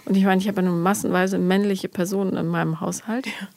Und 0.07 0.17
ich 0.17 0.25
meine, 0.25 0.41
ich 0.41 0.49
habe 0.49 0.63
nur 0.63 0.75
massenweise 0.75 1.39
männliche 1.39 1.89
Personen 1.89 2.37
in 2.37 2.49
meinem 2.49 2.81
Haushalt. 2.81 3.27
Ja. 3.27 3.49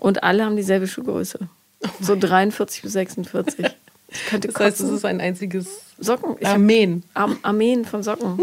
Und 0.00 0.24
alle 0.24 0.44
haben 0.44 0.56
dieselbe 0.56 0.88
Schuhgröße. 0.88 1.38
Oh 1.84 1.88
so 2.00 2.16
43 2.16 2.82
bis 2.82 2.92
46. 2.92 3.66
Ich 4.08 4.26
könnte 4.26 4.48
das 4.48 4.56
heißt, 4.56 4.80
es 4.80 4.90
ist 4.90 5.04
ein 5.04 5.20
einziges 5.20 5.82
Socken. 5.98 6.36
Armeen. 6.44 7.04
Ar 7.14 7.36
Armeen 7.42 7.84
von 7.84 8.02
Socken. 8.02 8.38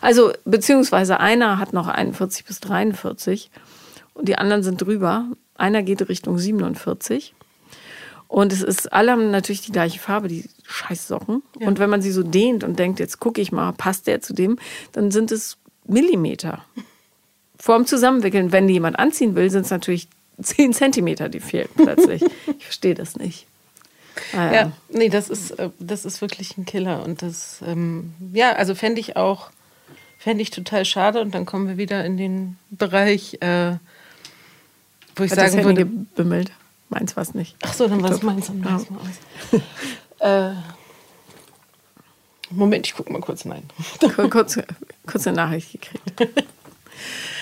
Also, 0.00 0.32
beziehungsweise 0.44 1.20
einer 1.20 1.58
hat 1.58 1.72
noch 1.72 1.86
41 1.86 2.46
bis 2.46 2.60
43 2.60 3.50
und 4.14 4.26
die 4.26 4.36
anderen 4.38 4.62
sind 4.62 4.80
drüber. 4.80 5.26
Einer 5.54 5.82
geht 5.82 6.08
Richtung 6.08 6.38
47. 6.38 7.34
Und 8.26 8.52
es 8.52 8.62
ist, 8.62 8.92
alle 8.92 9.12
haben 9.12 9.30
natürlich 9.30 9.60
die 9.60 9.72
gleiche 9.72 10.00
Farbe, 10.00 10.28
die 10.28 10.48
Scheißsocken. 10.64 11.42
Ja. 11.60 11.68
Und 11.68 11.78
wenn 11.78 11.90
man 11.90 12.02
sie 12.02 12.10
so 12.10 12.22
dehnt 12.22 12.64
und 12.64 12.78
denkt, 12.78 13.00
jetzt 13.00 13.20
gucke 13.20 13.40
ich 13.40 13.52
mal, 13.52 13.72
passt 13.72 14.06
der 14.06 14.20
zu 14.20 14.32
dem, 14.32 14.58
dann 14.92 15.10
sind 15.10 15.30
es 15.30 15.58
Millimeter. 15.86 16.64
Vorm 17.58 17.86
Zusammenwickeln, 17.86 18.50
wenn 18.50 18.68
jemand 18.68 18.98
anziehen 18.98 19.34
will, 19.34 19.50
sind 19.50 19.66
es 19.66 19.70
natürlich 19.70 20.08
10 20.40 20.72
Zentimeter, 20.72 21.28
die 21.28 21.40
fehlen 21.40 21.68
plötzlich. 21.74 22.22
ich 22.58 22.64
verstehe 22.64 22.94
das 22.94 23.16
nicht. 23.16 23.46
Ah, 24.32 24.46
ja. 24.46 24.52
ja, 24.52 24.72
nee, 24.88 25.08
das 25.08 25.28
ist, 25.28 25.52
äh, 25.52 25.70
das 25.78 26.04
ist 26.04 26.20
wirklich 26.20 26.56
ein 26.56 26.64
Killer. 26.64 27.02
Und 27.04 27.22
das, 27.22 27.60
ähm, 27.66 28.14
ja, 28.32 28.52
also 28.52 28.74
fände 28.74 29.00
ich 29.00 29.16
auch, 29.16 29.50
fände 30.18 30.42
ich 30.42 30.50
total 30.50 30.84
schade. 30.84 31.20
Und 31.20 31.34
dann 31.34 31.46
kommen 31.46 31.68
wir 31.68 31.76
wieder 31.76 32.04
in 32.04 32.16
den 32.16 32.56
Bereich, 32.70 33.38
äh, 33.40 33.76
wo 35.14 35.24
ich 35.24 35.30
Hat 35.32 35.38
sagen 35.38 35.56
das 35.56 35.64
würde. 35.64 35.84
Gebimmelt. 35.84 36.52
Meins 36.88 37.16
war 37.16 37.22
es 37.22 37.34
nicht. 37.34 37.56
Ach 37.62 37.74
so, 37.74 37.88
dann 37.88 38.02
war 38.02 38.12
es 38.12 38.22
meins. 38.22 38.46
Dann 38.46 38.86
ja. 40.20 40.50
äh, 40.50 40.54
Moment, 42.50 42.86
ich 42.86 42.94
gucke 42.94 43.12
mal 43.12 43.20
kurz 43.20 43.44
rein. 43.46 43.64
kurz, 44.30 44.58
kurz 45.06 45.26
eine 45.26 45.36
Nachricht 45.36 45.72
gekriegt. 45.72 46.20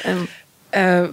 ähm, 0.04 0.28
äh, 0.70 1.08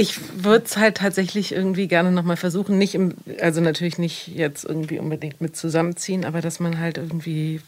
ich 0.00 0.18
würde 0.42 0.64
es 0.64 0.78
halt 0.78 0.96
tatsächlich 0.96 1.52
irgendwie 1.52 1.86
gerne 1.86 2.10
nochmal 2.10 2.38
versuchen. 2.38 2.78
Nicht 2.78 2.94
im, 2.94 3.14
also 3.40 3.60
natürlich 3.60 3.98
nicht 3.98 4.28
jetzt 4.28 4.64
irgendwie 4.64 4.98
unbedingt 4.98 5.42
mit 5.42 5.56
zusammenziehen, 5.56 6.24
aber 6.24 6.40
dass 6.40 6.58
man 6.58 6.78
halt 6.78 6.96
irgendwie 6.96 7.60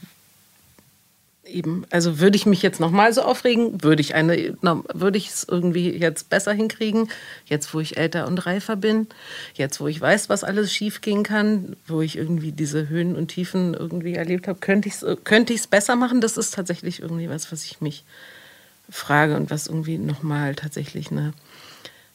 eben, 1.45 1.85
also 1.91 2.21
würde 2.21 2.37
ich 2.37 2.47
mich 2.47 2.63
jetzt 2.63 2.81
nochmal 2.81 3.13
so 3.13 3.21
aufregen, 3.21 3.83
würde 3.83 4.01
ich 4.01 4.15
eine, 4.15 4.57
würde 4.63 5.19
ich 5.19 5.29
es 5.29 5.47
irgendwie 5.47 5.91
jetzt 5.91 6.31
besser 6.31 6.55
hinkriegen, 6.55 7.11
jetzt 7.45 7.75
wo 7.75 7.81
ich 7.81 7.99
älter 7.99 8.27
und 8.27 8.39
reifer 8.47 8.77
bin, 8.77 9.09
jetzt 9.53 9.79
wo 9.79 9.87
ich 9.87 10.01
weiß, 10.01 10.31
was 10.31 10.43
alles 10.43 10.73
schief 10.73 11.03
gehen 11.03 11.25
kann, 11.25 11.77
wo 11.87 12.01
ich 12.01 12.17
irgendwie 12.17 12.53
diese 12.53 12.89
Höhen 12.89 13.15
und 13.15 13.29
Tiefen 13.29 13.75
irgendwie 13.75 14.15
erlebt 14.15 14.49
habe, 14.49 14.59
könnte 14.61 14.89
ich 14.89 14.95
es 14.95 15.07
könnte 15.25 15.55
besser 15.71 15.97
machen. 15.97 16.23
Das 16.23 16.39
ist 16.39 16.55
tatsächlich 16.55 17.03
irgendwie 17.03 17.29
was, 17.29 17.53
was 17.53 17.67
ich 17.67 17.83
mich 17.83 18.05
frage 18.89 19.37
und 19.37 19.51
was 19.51 19.67
irgendwie 19.67 19.99
nochmal 19.99 20.55
tatsächlich 20.55 21.11
eine 21.11 21.35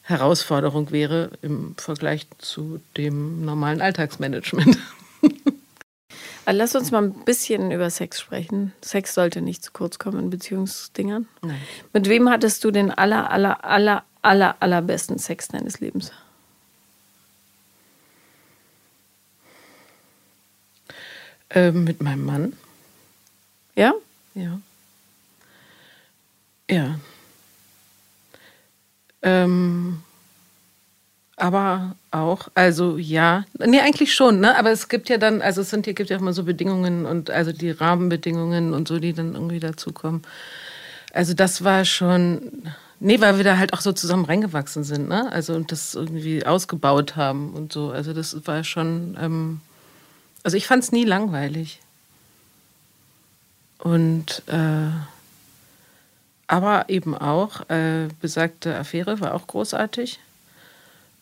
Herausforderung 0.08 0.90
wäre 0.90 1.32
im 1.42 1.74
Vergleich 1.76 2.26
zu 2.38 2.80
dem 2.96 3.44
normalen 3.44 3.82
Alltagsmanagement. 3.82 4.78
Lass 6.50 6.74
uns 6.74 6.90
mal 6.90 7.02
ein 7.02 7.24
bisschen 7.26 7.70
über 7.70 7.90
Sex 7.90 8.18
sprechen. 8.18 8.72
Sex 8.80 9.12
sollte 9.12 9.42
nicht 9.42 9.62
zu 9.62 9.70
kurz 9.70 9.98
kommen 9.98 10.18
in 10.18 10.30
Beziehungsdingern. 10.30 11.28
Nein. 11.42 11.60
Mit 11.92 12.08
wem 12.08 12.30
hattest 12.30 12.64
du 12.64 12.70
den 12.70 12.90
aller, 12.90 13.30
aller, 13.30 13.62
aller, 13.66 14.02
aller, 14.22 14.56
allerbesten 14.60 15.18
Sex 15.18 15.48
deines 15.48 15.78
Lebens? 15.80 16.10
Ähm, 21.50 21.84
mit 21.84 22.02
meinem 22.02 22.24
Mann. 22.24 22.54
Ja? 23.74 23.92
Ja. 24.34 24.58
Ja. 26.70 26.98
Ähm, 29.22 30.02
aber 31.36 31.94
auch, 32.10 32.48
also 32.54 32.98
ja, 32.98 33.44
nee, 33.64 33.80
eigentlich 33.80 34.12
schon, 34.14 34.40
ne? 34.40 34.58
Aber 34.58 34.72
es 34.72 34.88
gibt 34.88 35.08
ja 35.08 35.18
dann, 35.18 35.40
also 35.40 35.60
es 35.60 35.70
sind 35.70 35.84
hier 35.84 35.94
gibt 35.94 36.10
ja 36.10 36.16
auch 36.16 36.20
mal 36.20 36.32
so 36.32 36.42
Bedingungen 36.42 37.06
und 37.06 37.30
also 37.30 37.52
die 37.52 37.70
Rahmenbedingungen 37.70 38.74
und 38.74 38.88
so, 38.88 38.98
die 38.98 39.12
dann 39.12 39.34
irgendwie 39.34 39.60
dazukommen. 39.60 40.22
Also 41.12 41.34
das 41.34 41.62
war 41.62 41.84
schon, 41.84 42.70
nee, 42.98 43.20
weil 43.20 43.36
wir 43.36 43.44
da 43.44 43.56
halt 43.56 43.72
auch 43.72 43.80
so 43.80 43.92
zusammen 43.92 44.24
reingewachsen 44.24 44.82
sind, 44.82 45.08
ne? 45.08 45.30
Also 45.30 45.54
und 45.54 45.70
das 45.70 45.94
irgendwie 45.94 46.44
ausgebaut 46.44 47.14
haben 47.14 47.52
und 47.54 47.72
so. 47.72 47.90
Also 47.90 48.12
das 48.12 48.36
war 48.46 48.64
schon, 48.64 49.16
ähm, 49.20 49.60
also 50.42 50.56
ich 50.56 50.66
fand 50.66 50.82
es 50.82 50.92
nie 50.92 51.04
langweilig. 51.04 51.80
Und 53.78 54.42
äh, 54.48 54.90
aber 56.48 56.88
eben 56.88 57.14
auch, 57.14 57.68
äh, 57.68 58.08
besagte 58.20 58.74
Affäre 58.74 59.20
war 59.20 59.34
auch 59.34 59.46
großartig. 59.46 60.18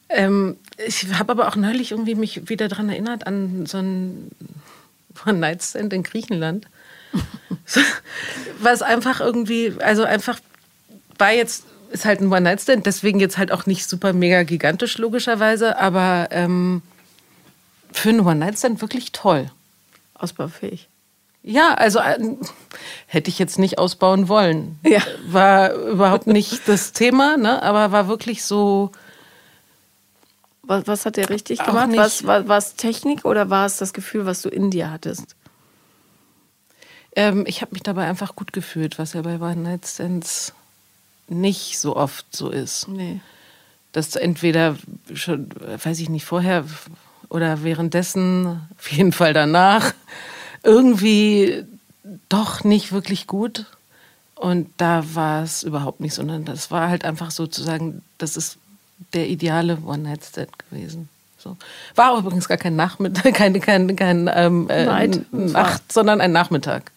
Ähm, 0.09 0.57
ich 0.79 1.13
habe 1.13 1.33
aber 1.33 1.49
auch 1.49 1.57
neulich 1.57 1.91
irgendwie 1.91 2.15
mich 2.15 2.49
wieder 2.49 2.69
daran 2.69 2.89
erinnert 2.89 3.27
an 3.27 3.67
so 3.67 3.79
ein 3.79 4.31
One-Night-Stand 5.27 5.93
in 5.93 6.05
Griechenland. 6.05 6.67
Was 8.61 8.83
einfach 8.83 9.21
irgendwie, 9.21 9.75
also 9.81 10.05
einfach 10.05 10.39
war 11.19 11.33
jetzt, 11.33 11.65
ist 11.91 12.05
halt 12.05 12.21
ein 12.21 12.33
One-Night-Stand, 12.33 12.87
deswegen 12.87 13.19
jetzt 13.19 13.37
halt 13.37 13.51
auch 13.51 13.67
nicht 13.67 13.89
super 13.89 14.13
mega 14.13 14.45
gigantisch 14.45 14.99
logischerweise, 14.99 15.79
aber 15.79 16.29
ähm, 16.31 16.83
für 17.91 18.11
einen 18.11 18.21
One-Night-Stand 18.21 18.81
wirklich 18.81 19.11
toll. 19.11 19.51
Ausbaufähig. 20.15 20.89
Ja, 21.47 21.75
also 21.75 22.01
äh, 22.01 22.19
hätte 23.07 23.31
ich 23.31 23.39
jetzt 23.39 23.59
nicht 23.59 23.79
ausbauen 23.79 24.29
wollen. 24.29 24.81
Ja. 24.85 25.01
War 25.29 25.73
überhaupt 25.75 26.27
nicht 26.27 26.69
das 26.69 26.93
Thema, 26.93 27.37
ne? 27.37 27.63
aber 27.63 27.93
war 27.93 28.09
wirklich 28.09 28.45
so 28.45 28.91
was, 30.67 30.89
was 30.89 31.07
hat 31.07 31.17
der 31.17 31.31
richtig 31.31 31.61
gemacht? 31.65 31.91
Was, 31.95 32.27
war, 32.27 32.49
war 32.49 32.59
es 32.59 32.75
Technik 32.75 33.25
oder 33.25 33.49
war 33.49 33.67
es 33.67 33.77
das 33.77 33.93
Gefühl, 33.93 34.27
was 34.27 34.43
du 34.43 34.49
in 34.49 34.73
dir 34.73 34.91
hattest? 34.91 35.37
Ähm, 37.15 37.45
ich 37.47 37.63
habe 37.63 37.73
mich 37.73 37.85
dabei 37.85 38.07
einfach 38.07 38.35
gut 38.35 38.53
gefühlt, 38.53 38.99
was 38.99 39.13
ja 39.13 39.23
bei 39.23 39.37
One 39.37 39.57
Night 39.57 39.87
Stands 39.87 40.53
nicht 41.29 41.79
so 41.79 41.95
oft 41.95 42.27
so 42.35 42.51
ist. 42.51 42.89
Nee. 42.89 43.21
Dass 43.93 44.17
entweder 44.17 44.77
schon, 45.15 45.49
weiß 45.83 46.01
ich 46.01 46.09
nicht, 46.09 46.25
vorher 46.25 46.65
oder 47.29 47.63
währenddessen, 47.63 48.69
auf 48.77 48.91
jeden 48.91 49.13
Fall 49.13 49.33
danach, 49.33 49.95
irgendwie 50.67 51.65
doch 52.29 52.65
nicht 52.65 52.93
wirklich 52.93 53.27
gut. 53.27 53.67
Und 54.35 54.69
da 54.77 55.03
war 55.15 55.43
es 55.43 55.63
überhaupt 55.63 56.01
nicht, 56.01 56.13
sondern 56.13 56.45
das 56.45 56.71
war 56.71 56.91
halt 56.91 57.05
einfach 57.05 57.31
sozusagen, 57.31 58.03
das 58.19 58.37
ist 58.37 58.59
der 59.15 59.29
ideale 59.29 59.79
One-Night-Stand 59.85 60.51
gewesen. 60.59 61.09
So. 61.39 61.57
War 61.95 62.19
übrigens 62.19 62.49
gar 62.49 62.59
kein 62.59 62.77
Nachmittag, 62.77 63.35
kein, 63.35 63.59
kein, 63.61 63.97
kein 63.97 64.31
ähm, 64.33 64.69
äh, 64.69 64.85
Night. 64.85 65.33
Nacht, 65.33 65.91
sondern 65.91 66.21
ein 66.21 66.33
Nachmittag. 66.33 66.93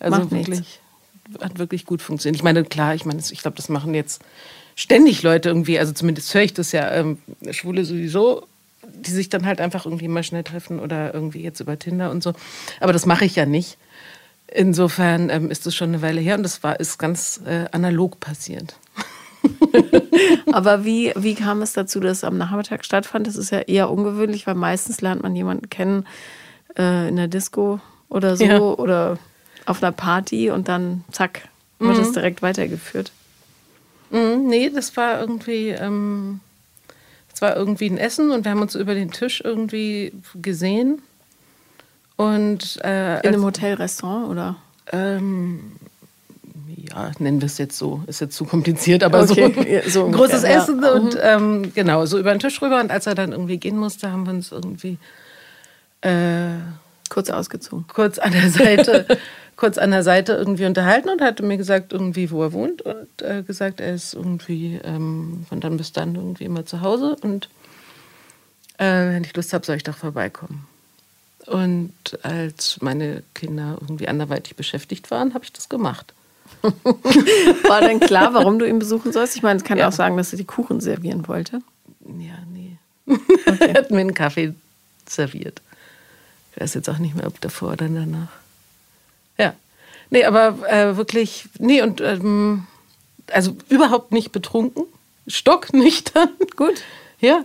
Also 0.00 0.18
Macht 0.18 0.30
wirklich, 0.30 0.60
nichts. 0.60 0.78
hat 1.42 1.58
wirklich 1.58 1.84
gut 1.84 2.00
funktioniert. 2.00 2.36
Ich 2.36 2.42
meine, 2.42 2.64
klar, 2.64 2.94
ich 2.94 3.04
meine, 3.04 3.20
ich 3.20 3.42
glaube, 3.42 3.56
das 3.56 3.68
machen 3.68 3.92
jetzt 3.92 4.22
ständig 4.74 5.22
Leute 5.22 5.50
irgendwie, 5.50 5.78
also 5.78 5.92
zumindest 5.92 6.32
höre 6.32 6.42
ich 6.42 6.54
das 6.54 6.72
ja, 6.72 6.90
ähm, 6.92 7.18
Schwule 7.50 7.84
sowieso, 7.84 8.46
die 8.86 9.10
sich 9.10 9.28
dann 9.28 9.46
halt 9.46 9.60
einfach 9.60 9.86
irgendwie 9.86 10.08
mal 10.08 10.22
schnell 10.22 10.42
treffen 10.44 10.80
oder 10.80 11.12
irgendwie 11.14 11.42
jetzt 11.42 11.60
über 11.60 11.78
Tinder 11.78 12.10
und 12.10 12.22
so. 12.22 12.32
Aber 12.80 12.92
das 12.92 13.06
mache 13.06 13.24
ich 13.24 13.36
ja 13.36 13.46
nicht. 13.46 13.78
Insofern 14.54 15.30
ähm, 15.30 15.50
ist 15.50 15.64
das 15.66 15.74
schon 15.74 15.88
eine 15.90 16.02
Weile 16.02 16.20
her 16.20 16.36
und 16.36 16.42
das 16.42 16.62
war, 16.62 16.78
ist 16.78 16.98
ganz 16.98 17.40
äh, 17.46 17.66
analog 17.72 18.20
passiert. 18.20 18.74
Aber 20.52 20.84
wie, 20.84 21.12
wie 21.16 21.34
kam 21.34 21.62
es 21.62 21.72
dazu, 21.72 22.00
dass 22.00 22.18
es 22.18 22.24
am 22.24 22.38
Nachmittag 22.38 22.84
stattfand? 22.84 23.26
Das 23.26 23.36
ist 23.36 23.50
ja 23.50 23.60
eher 23.60 23.90
ungewöhnlich, 23.90 24.46
weil 24.46 24.54
meistens 24.54 25.00
lernt 25.00 25.22
man 25.22 25.34
jemanden 25.34 25.68
kennen 25.70 26.06
äh, 26.78 27.08
in 27.08 27.16
der 27.16 27.28
Disco 27.28 27.80
oder 28.08 28.36
so 28.36 28.44
Ja. 28.44 28.58
oder 28.58 29.18
auf 29.66 29.82
einer 29.82 29.92
Party 29.92 30.50
und 30.50 30.68
dann 30.68 31.04
zack, 31.12 31.48
wird 31.78 31.98
es 31.98 32.12
direkt 32.12 32.42
weitergeführt. 32.42 33.10
Mhm, 34.10 34.46
nee, 34.48 34.70
das 34.70 34.96
war 34.96 35.20
irgendwie, 35.20 35.68
ähm, 35.70 36.40
es 36.51 36.51
war 37.42 37.56
irgendwie 37.56 37.90
ein 37.90 37.98
Essen 37.98 38.30
und 38.30 38.44
wir 38.44 38.52
haben 38.52 38.62
uns 38.62 38.74
über 38.74 38.94
den 38.94 39.10
Tisch 39.10 39.42
irgendwie 39.44 40.12
gesehen. 40.40 41.02
Und 42.16 42.78
äh, 42.84 43.20
In 43.20 43.34
einem 43.34 43.44
Hotelrestaurant 43.44 44.28
oder? 44.30 44.56
ähm, 44.92 45.72
ja, 46.76 47.10
nennen 47.18 47.40
wir 47.40 47.46
es 47.46 47.58
jetzt 47.58 47.78
so, 47.78 48.02
ist 48.06 48.20
jetzt 48.20 48.36
zu 48.36 48.44
kompliziert, 48.44 49.02
aber 49.02 49.22
Okay, 49.22 49.82
so, 49.84 49.90
so 49.90 50.06
ein 50.06 50.12
großes 50.12 50.42
ja. 50.42 50.48
Essen 50.50 50.84
und 50.84 51.18
ähm, 51.20 51.72
genau, 51.74 52.04
so 52.06 52.18
über 52.18 52.32
den 52.32 52.40
Tisch 52.40 52.60
rüber. 52.60 52.80
Und 52.80 52.90
als 52.90 53.06
er 53.06 53.14
dann 53.14 53.32
irgendwie 53.32 53.58
gehen 53.58 53.76
musste, 53.76 54.10
haben 54.10 54.26
wir 54.26 54.32
uns 54.32 54.52
irgendwie 54.52 54.98
äh, 56.02 56.56
Kurz 57.08 57.30
ausgezogen. 57.30 57.84
kurz 57.92 58.18
an 58.18 58.32
der 58.32 58.48
Seite, 58.50 59.06
kurz 59.56 59.78
an 59.78 59.90
der 59.90 60.02
Seite 60.02 60.32
irgendwie 60.32 60.66
unterhalten 60.66 61.08
und 61.08 61.20
hatte 61.20 61.42
mir 61.42 61.56
gesagt, 61.56 61.92
irgendwie, 61.92 62.30
wo 62.30 62.42
er 62.42 62.52
wohnt 62.52 62.82
und 62.82 63.22
äh, 63.22 63.42
gesagt, 63.42 63.80
er 63.80 63.94
ist 63.94 64.14
irgendwie 64.14 64.80
ähm, 64.84 65.46
von 65.48 65.60
dann 65.60 65.76
bis 65.76 65.92
dann 65.92 66.14
irgendwie 66.14 66.44
immer 66.44 66.66
zu 66.66 66.80
Hause 66.80 67.16
und 67.22 67.48
äh, 68.78 68.84
wenn 68.84 69.24
ich 69.24 69.34
Lust 69.36 69.52
habe, 69.52 69.64
soll 69.64 69.76
ich 69.76 69.82
doch 69.84 69.96
vorbeikommen. 69.96 70.66
Und 71.46 71.92
als 72.22 72.78
meine 72.80 73.22
Kinder 73.34 73.76
irgendwie 73.80 74.08
anderweitig 74.08 74.54
beschäftigt 74.56 75.10
waren, 75.10 75.34
habe 75.34 75.44
ich 75.44 75.52
das 75.52 75.68
gemacht. 75.68 76.14
War 76.62 77.80
denn 77.80 77.98
klar, 78.00 78.32
warum 78.34 78.58
du 78.58 78.66
ihn 78.68 78.78
besuchen 78.78 79.12
sollst? 79.12 79.36
Ich 79.36 79.42
meine, 79.42 79.58
es 79.58 79.64
kann 79.64 79.78
Ja. 79.78 79.88
auch 79.88 79.92
sagen, 79.92 80.16
dass 80.16 80.32
er 80.32 80.36
die 80.36 80.44
Kuchen 80.44 80.80
servieren 80.80 81.26
wollte. 81.26 81.60
Ja, 82.18 82.34
nee. 82.52 82.76
er 83.60 83.74
hat 83.74 83.90
mir 83.90 84.00
einen 84.00 84.14
Kaffee 84.14 84.54
serviert. 85.08 85.60
Ich 86.54 86.60
weiß 86.60 86.74
jetzt 86.74 86.88
auch 86.88 86.98
nicht 86.98 87.16
mehr, 87.16 87.26
ob 87.26 87.40
davor 87.40 87.72
oder 87.72 87.88
danach. 87.88 88.28
Nee, 90.12 90.26
aber 90.26 90.58
äh, 90.68 90.98
wirklich, 90.98 91.46
nee, 91.58 91.80
und 91.80 92.02
ähm, 92.02 92.66
also 93.32 93.56
überhaupt 93.70 94.12
nicht 94.12 94.30
betrunken, 94.30 94.84
stocknüchtern. 95.26 96.28
Gut. 96.56 96.82
Ja. 97.18 97.44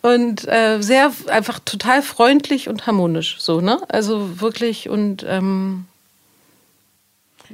Und 0.00 0.46
äh, 0.46 0.80
sehr 0.80 1.10
einfach 1.26 1.58
total 1.58 2.02
freundlich 2.02 2.68
und 2.68 2.86
harmonisch, 2.86 3.38
so, 3.40 3.60
ne? 3.60 3.80
Also 3.88 4.40
wirklich 4.40 4.88
und 4.88 5.24
ähm, 5.26 5.86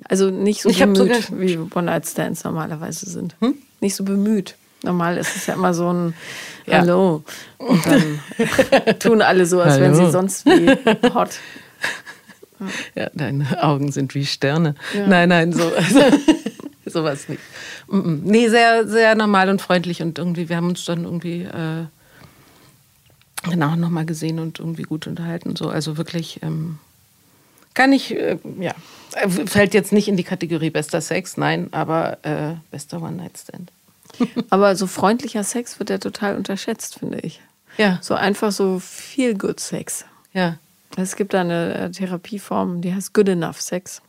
Also 0.05 0.29
nicht 0.29 0.61
so 0.61 0.69
Ich 0.69 0.81
bemüht, 0.81 1.31
wie 1.41 1.57
One-Night-Stands 1.57 2.45
normalerweise 2.45 3.09
sind. 3.09 3.37
Nicht 3.81 3.97
so 3.97 4.05
bemüht. 4.05 4.57
Normal 4.83 5.17
ist 5.17 5.37
es 5.37 5.47
ja 5.47 5.55
immer 5.55 5.73
so 5.73 5.91
ein 5.91 6.15
Ja. 6.67 6.81
Hallo. 6.81 7.23
Und 7.57 7.87
dann 7.87 8.21
tun 8.99 9.23
alle 9.23 9.47
so, 9.47 9.63
als 9.63 9.81
wären 9.81 9.95
sie 9.95 10.11
sonst 10.11 10.45
wie 10.45 10.69
hot. 11.15 11.31
Ja, 12.95 13.11
deine 13.15 13.47
Augen 13.63 13.93
sind 13.93 14.15
wie 14.15 14.27
Sterne. 14.27 14.75
Nein, 14.95 15.29
nein, 15.29 15.53
so, 15.53 15.65
also, 15.75 16.01
sowas 16.87 17.29
nicht. 17.29 17.41
Mm, 17.89 17.97
mm. 17.97 18.23
Nee, 18.25 18.49
sehr, 18.49 18.87
sehr 18.87 19.15
normal 19.15 19.49
und 19.49 19.61
freundlich 19.61 20.03
und 20.03 20.19
irgendwie, 20.19 20.49
wir 20.49 20.57
haben 20.57 20.69
uns 20.69 20.85
dann 20.85 21.05
irgendwie 21.05 21.43
äh, 21.43 21.87
genau 23.49 23.77
nochmal 23.77 24.05
gesehen 24.07 24.39
und 24.39 24.59
irgendwie 24.59 24.83
gut 24.83 25.07
unterhalten. 25.07 25.57
So. 25.57 25.69
Also 25.69 25.97
wirklich, 25.97 26.41
ähm, 26.43 26.79
kann 27.75 27.93
ich, 27.93 28.15
äh, 28.15 28.39
ja, 28.59 28.75
fällt 29.47 29.75
jetzt 29.75 29.93
nicht 29.93 30.09
in 30.09 30.17
die 30.17 30.25
Kategorie 30.25 30.71
bester 30.71 31.01
Sex, 31.01 31.37
nein, 31.37 31.69
aber 31.73 32.19
äh, 32.25 32.55
bester 32.71 33.01
One-Night-Stand. 33.01 33.71
Aber 34.51 34.75
so 34.75 34.89
freundlicher 34.89 35.45
Sex 35.45 35.79
wird 35.79 35.89
ja 35.89 35.99
total 35.99 36.37
unterschätzt, 36.37 36.99
finde 36.99 37.21
ich. 37.21 37.41
Ja, 37.79 38.01
So 38.03 38.15
einfach 38.15 38.51
so 38.51 38.81
viel 38.81 39.39
Good 39.39 39.61
Sex. 39.61 40.05
ja. 40.33 40.59
Es 40.97 41.17
gibt 41.17 41.35
eine 41.35 41.75
äh, 41.75 41.91
Therapieform, 41.91 42.81
die 42.81 42.95
heißt 42.95 43.15
Good 43.15 43.29
Enough 43.29 43.61
Sex. 43.61 44.03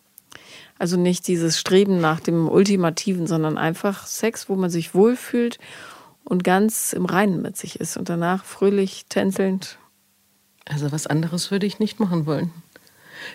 Also 0.79 0.97
nicht 0.97 1.27
dieses 1.27 1.59
Streben 1.59 2.01
nach 2.01 2.19
dem 2.19 2.49
Ultimativen, 2.49 3.27
sondern 3.27 3.57
einfach 3.57 4.07
Sex, 4.07 4.49
wo 4.49 4.55
man 4.55 4.69
sich 4.69 4.95
wohlfühlt 4.95 5.59
und 6.23 6.43
ganz 6.43 6.93
im 6.93 7.05
Reinen 7.05 7.41
mit 7.41 7.55
sich 7.55 7.79
ist 7.79 7.97
und 7.97 8.09
danach 8.09 8.45
fröhlich 8.45 9.05
tänzelnd. 9.07 9.77
Also 10.65 10.91
was 10.91 11.05
anderes 11.05 11.51
würde 11.51 11.67
ich 11.67 11.79
nicht 11.79 11.99
machen 11.99 12.25
wollen. 12.25 12.51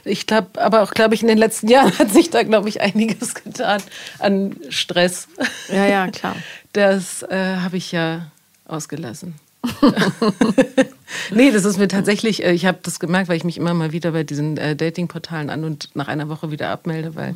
Ich 0.05 0.27
glaube, 0.27 0.61
aber 0.61 0.83
auch, 0.83 0.93
glaube 0.93 1.15
ich, 1.15 1.23
in 1.23 1.29
den 1.29 1.39
letzten 1.39 1.69
Jahren 1.69 1.97
hat 1.99 2.11
sich 2.11 2.31
da, 2.31 2.43
glaube 2.43 2.69
ich, 2.69 2.81
einiges 2.81 3.35
getan 3.45 3.83
an 4.19 4.57
Stress. 4.69 5.29
Ja, 5.69 5.87
ja, 5.87 6.09
klar. 6.09 6.35
Das 6.73 7.23
äh, 7.23 7.57
habe 7.57 7.77
ich 7.77 7.93
ja 7.93 8.31
ausgelassen. 8.67 9.35
nee, 11.31 11.51
das 11.51 11.65
ist 11.65 11.79
mir 11.79 11.89
tatsächlich, 11.89 12.45
äh, 12.45 12.53
ich 12.53 12.67
habe 12.67 12.79
das 12.83 13.01
gemerkt, 13.01 13.29
weil 13.29 13.37
ich 13.37 13.45
mich 13.45 13.57
immer 13.57 13.75
mal 13.75 13.93
wieder 13.93 14.13
bei 14.13 14.25
diesen 14.25 14.57
äh, 14.57 14.77
Datingportalen 14.77 15.51
an 15.51 15.65
und 15.65 15.91
nach 15.95 16.09
einer 16.09 16.29
Woche 16.29 16.51
wieder 16.51 16.71
abmelde, 16.71 17.15
weil 17.15 17.35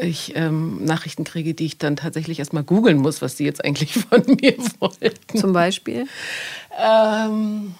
ich 0.00 0.34
ähm, 0.36 0.84
Nachrichten 0.84 1.24
kriege, 1.24 1.54
die 1.54 1.66
ich 1.66 1.78
dann 1.78 1.96
tatsächlich 1.96 2.38
erstmal 2.38 2.62
googeln 2.62 2.98
muss, 2.98 3.20
was 3.20 3.36
die 3.36 3.44
jetzt 3.44 3.64
eigentlich 3.64 3.92
von 4.10 4.24
mir 4.26 4.56
wollten. 4.78 5.38
Zum 5.38 5.52
Beispiel. 5.52 6.06
Ähm, 6.80 7.74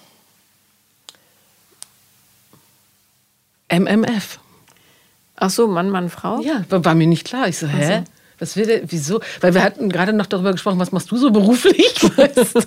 MMF. 3.69 4.39
Ach 5.35 5.49
so, 5.49 5.67
Mann, 5.67 5.89
Mann, 5.89 6.09
Frau? 6.09 6.41
Ja, 6.41 6.63
war, 6.69 6.85
war 6.85 6.95
mir 6.95 7.07
nicht 7.07 7.25
klar. 7.25 7.47
Ich 7.47 7.57
so, 7.57 7.67
hä? 7.67 8.03
so. 8.05 8.22
Was 8.39 8.55
will 8.57 8.65
der, 8.65 8.81
wieso? 8.91 9.21
Weil 9.41 9.53
wir 9.53 9.63
hatten 9.63 9.89
gerade 9.89 10.11
noch 10.13 10.25
darüber 10.25 10.51
gesprochen, 10.51 10.79
was 10.79 10.91
machst 10.91 11.09
du 11.11 11.17
so 11.17 11.31
beruflich? 11.31 11.93
Weißt 12.17 12.37
du? 12.55 12.61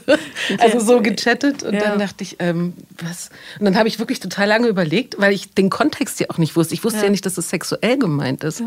Also 0.59 0.81
so 0.81 1.01
gechattet 1.03 1.63
und 1.63 1.75
Ja. 1.75 1.81
dann 1.81 1.99
dachte 1.99 2.23
ich, 2.23 2.37
ähm, 2.39 2.73
was? 3.03 3.31
Und 3.59 3.65
dann 3.67 3.77
habe 3.77 3.89
ich 3.89 3.99
wirklich 3.99 4.21
total 4.21 4.49
lange 4.49 4.69
überlegt, 4.69 5.17
weil 5.19 5.33
ich 5.33 5.53
den 5.55 5.69
Kontext 5.71 6.21
ja 6.21 6.27
auch 6.31 6.39
nicht 6.39 6.55
wusste. 6.57 6.75
Ich 6.75 6.85
wusste 6.85 6.99
ja, 7.01 7.05
Ja. 7.07 7.11
nicht, 7.11 7.27
dass 7.27 7.37
es 7.37 7.51
sexuell 7.51 7.99
gemeint 7.99 8.45
ist. 8.45 8.63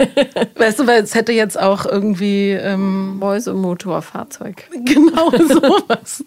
Weißt 0.56 0.78
du, 0.80 0.86
weil 0.86 1.02
es 1.02 1.14
hätte 1.14 1.32
jetzt 1.32 1.58
auch 1.58 1.84
irgendwie 1.86 2.50
ähm, 2.52 3.18
Mäusemotorfahrzeug. 3.18 4.68
genau 4.84 5.30
sowas 5.30 6.24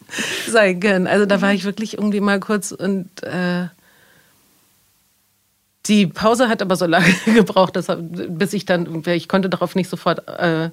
sein 0.47 0.79
können. 0.79 1.07
Also 1.07 1.25
da 1.25 1.41
war 1.41 1.53
ich 1.53 1.63
wirklich 1.63 1.93
irgendwie 1.95 2.19
mal 2.21 2.39
kurz 2.39 2.71
und 2.71 3.09
äh, 3.23 3.67
die 5.87 6.07
Pause 6.07 6.49
hat 6.49 6.61
aber 6.61 6.75
so 6.75 6.85
lange 6.85 7.13
gebraucht, 7.25 7.75
dass, 7.75 7.87
bis 7.99 8.53
ich 8.53 8.65
dann, 8.65 9.03
ich 9.05 9.27
konnte 9.27 9.49
darauf 9.49 9.75
nicht 9.75 9.89
sofort 9.89 10.27
äh, 10.27 10.69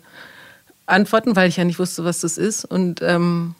antworten, 0.87 1.37
weil 1.37 1.49
ich 1.49 1.57
ja 1.57 1.65
nicht 1.65 1.79
wusste, 1.79 2.05
was 2.05 2.21
das 2.21 2.39
ist. 2.39 2.65
Und 2.65 3.01
ähm, 3.03 3.55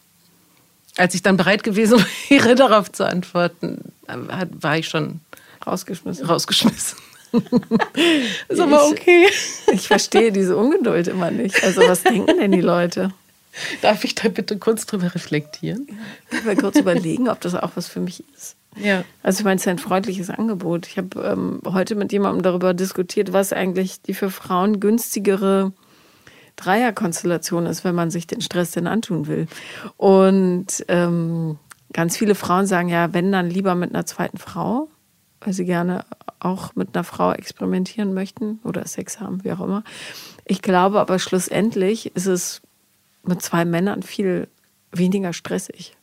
als 0.97 1.15
ich 1.15 1.23
dann 1.23 1.37
bereit 1.37 1.63
gewesen 1.65 2.05
wäre, 2.29 2.55
darauf 2.55 2.91
zu 2.93 3.07
antworten, 3.07 3.93
äh, 4.09 4.47
war 4.61 4.79
ich 4.79 4.89
schon 4.89 5.21
Rausgeschmissen. 5.67 6.27
rausgeschmissen. 6.27 6.99
ist 8.49 8.61
aber 8.61 8.85
Ich- 8.87 8.93
okay. 9.01 9.27
Ich 9.73 9.89
verstehe 9.89 10.31
diese 10.31 10.57
Ungeduld 10.57 11.09
immer 11.09 11.31
nicht. 11.31 11.65
Also, 11.65 11.81
was 11.89 12.03
denken 12.05 12.39
denn 12.39 12.53
die 12.53 12.61
Leute? 12.61 13.11
Darf 13.83 14.05
ich 14.05 14.15
da 14.15 14.29
bitte 14.29 14.59
kurz 14.59 14.87
drüber 14.87 15.15
reflektieren? 15.15 15.87
Ich 16.31 16.45
will 16.45 16.57
kurz 16.57 16.79
überlegen, 16.79 17.29
ob 17.29 17.41
das 17.41 17.55
auch 17.55 17.73
was 17.75 17.87
für 17.87 18.01
mich 18.01 18.25
ist. 18.35 18.57
Ja. 18.77 19.05
Also 19.23 19.41
ich 19.41 19.45
meine, 19.45 19.57
es 19.57 19.63
ist 19.63 19.69
ein 19.69 19.79
freundliches 19.79 20.31
Angebot. 20.31 20.87
Ich 20.87 20.99
habe 20.99 21.21
ähm, 21.23 21.61
heute 21.65 21.95
mit 21.95 22.13
jemandem 22.13 22.43
darüber 22.43 22.75
diskutiert, 22.75 23.33
was 23.33 23.53
eigentlich 23.53 24.03
die 24.03 24.15
für 24.15 24.31
Frauen 24.31 24.81
günstigere 24.81 25.73
Dreierkonstellation 26.57 27.67
ist, 27.67 27.85
wenn 27.85 27.95
man 27.95 28.11
sich 28.11 28.27
den 28.27 28.41
Stress 28.41 28.73
denn 28.73 28.87
antun 28.87 29.27
will. 29.27 29.47
Und 29.97 30.85
ähm, 30.89 31.59
ganz 31.93 32.17
viele 32.17 32.35
Frauen 32.35 32.67
sagen 32.67 32.89
ja, 32.89 33.13
wenn 33.13 33.33
dann 33.33 33.51
lieber 33.51 33.75
mit 33.75 33.95
einer 33.95 34.07
zweiten 34.07 34.39
Frau, 34.39 34.89
weil 35.41 35.53
sie 35.53 35.65
gerne 35.65 36.05
auch 36.41 36.75
mit 36.75 36.95
einer 36.95 37.05
Frau 37.05 37.33
experimentieren 37.33 38.15
möchten 38.15 38.61
oder 38.65 38.87
Sex 38.87 39.21
haben, 39.21 39.45
wie 39.45 39.53
auch 39.53 39.61
immer. 39.61 39.85
Ich 40.45 40.63
glaube 40.63 41.01
aber 41.01 41.19
schlussendlich 41.19 42.15
ist 42.15 42.27
es 42.27 42.63
mit 43.29 43.43
zwei 43.43 43.65
Männern 43.65 44.03
viel 44.03 44.49
weniger 44.93 45.33
stressig. 45.33 45.97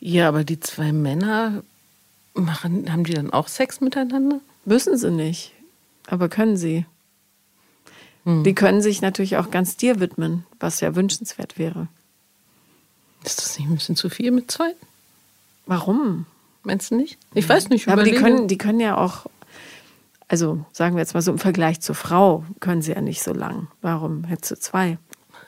Ja, 0.00 0.28
aber 0.28 0.44
die 0.44 0.60
zwei 0.60 0.92
Männer 0.92 1.62
machen, 2.34 2.90
haben 2.92 3.04
die 3.04 3.14
dann 3.14 3.32
auch 3.32 3.48
Sex 3.48 3.80
miteinander? 3.80 4.40
Müssen 4.64 4.96
sie 4.96 5.10
nicht, 5.10 5.52
aber 6.06 6.28
können 6.28 6.56
sie. 6.56 6.86
Die 8.44 8.54
können 8.54 8.82
sich 8.82 9.00
natürlich 9.00 9.38
auch 9.38 9.50
ganz 9.50 9.78
dir 9.78 10.00
widmen, 10.00 10.44
was 10.60 10.80
ja 10.80 10.94
wünschenswert 10.94 11.58
wäre. 11.58 11.88
Ist 13.24 13.38
das 13.38 13.58
nicht 13.58 13.68
ein 13.68 13.74
bisschen 13.74 13.96
zu 13.96 14.10
viel 14.10 14.32
mit 14.32 14.50
zwei? 14.50 14.74
Warum? 15.64 16.26
Meinst 16.62 16.90
du 16.90 16.96
nicht? 16.96 17.16
Ich 17.32 17.48
weiß 17.48 17.70
nicht. 17.70 17.86
Ja, 17.86 17.94
aber 17.94 18.02
die 18.02 18.12
können, 18.12 18.46
die 18.46 18.58
können 18.58 18.80
ja 18.80 18.98
auch, 18.98 19.26
also 20.28 20.62
sagen 20.72 20.94
wir 20.94 21.00
jetzt 21.00 21.14
mal 21.14 21.22
so 21.22 21.30
im 21.32 21.38
Vergleich 21.38 21.80
zur 21.80 21.94
Frau, 21.94 22.44
können 22.60 22.82
sie 22.82 22.92
ja 22.92 23.00
nicht 23.00 23.22
so 23.22 23.32
lang. 23.32 23.68
Warum 23.80 24.24
hättest 24.24 24.50
du 24.50 24.58
zwei? 24.58 24.98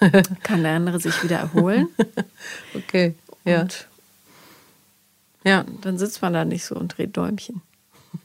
Kann 0.42 0.62
der 0.62 0.72
andere 0.72 1.00
sich 1.00 1.22
wieder 1.22 1.38
erholen? 1.38 1.88
Okay, 2.74 3.14
ja. 3.44 3.62
Und 3.62 3.88
Ja, 5.44 5.64
dann 5.82 5.98
sitzt 5.98 6.22
man 6.22 6.32
da 6.32 6.44
nicht 6.44 6.64
so 6.64 6.74
und 6.74 6.96
dreht 6.96 7.16
Däumchen. 7.16 7.60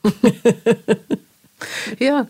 ja. 1.99 2.28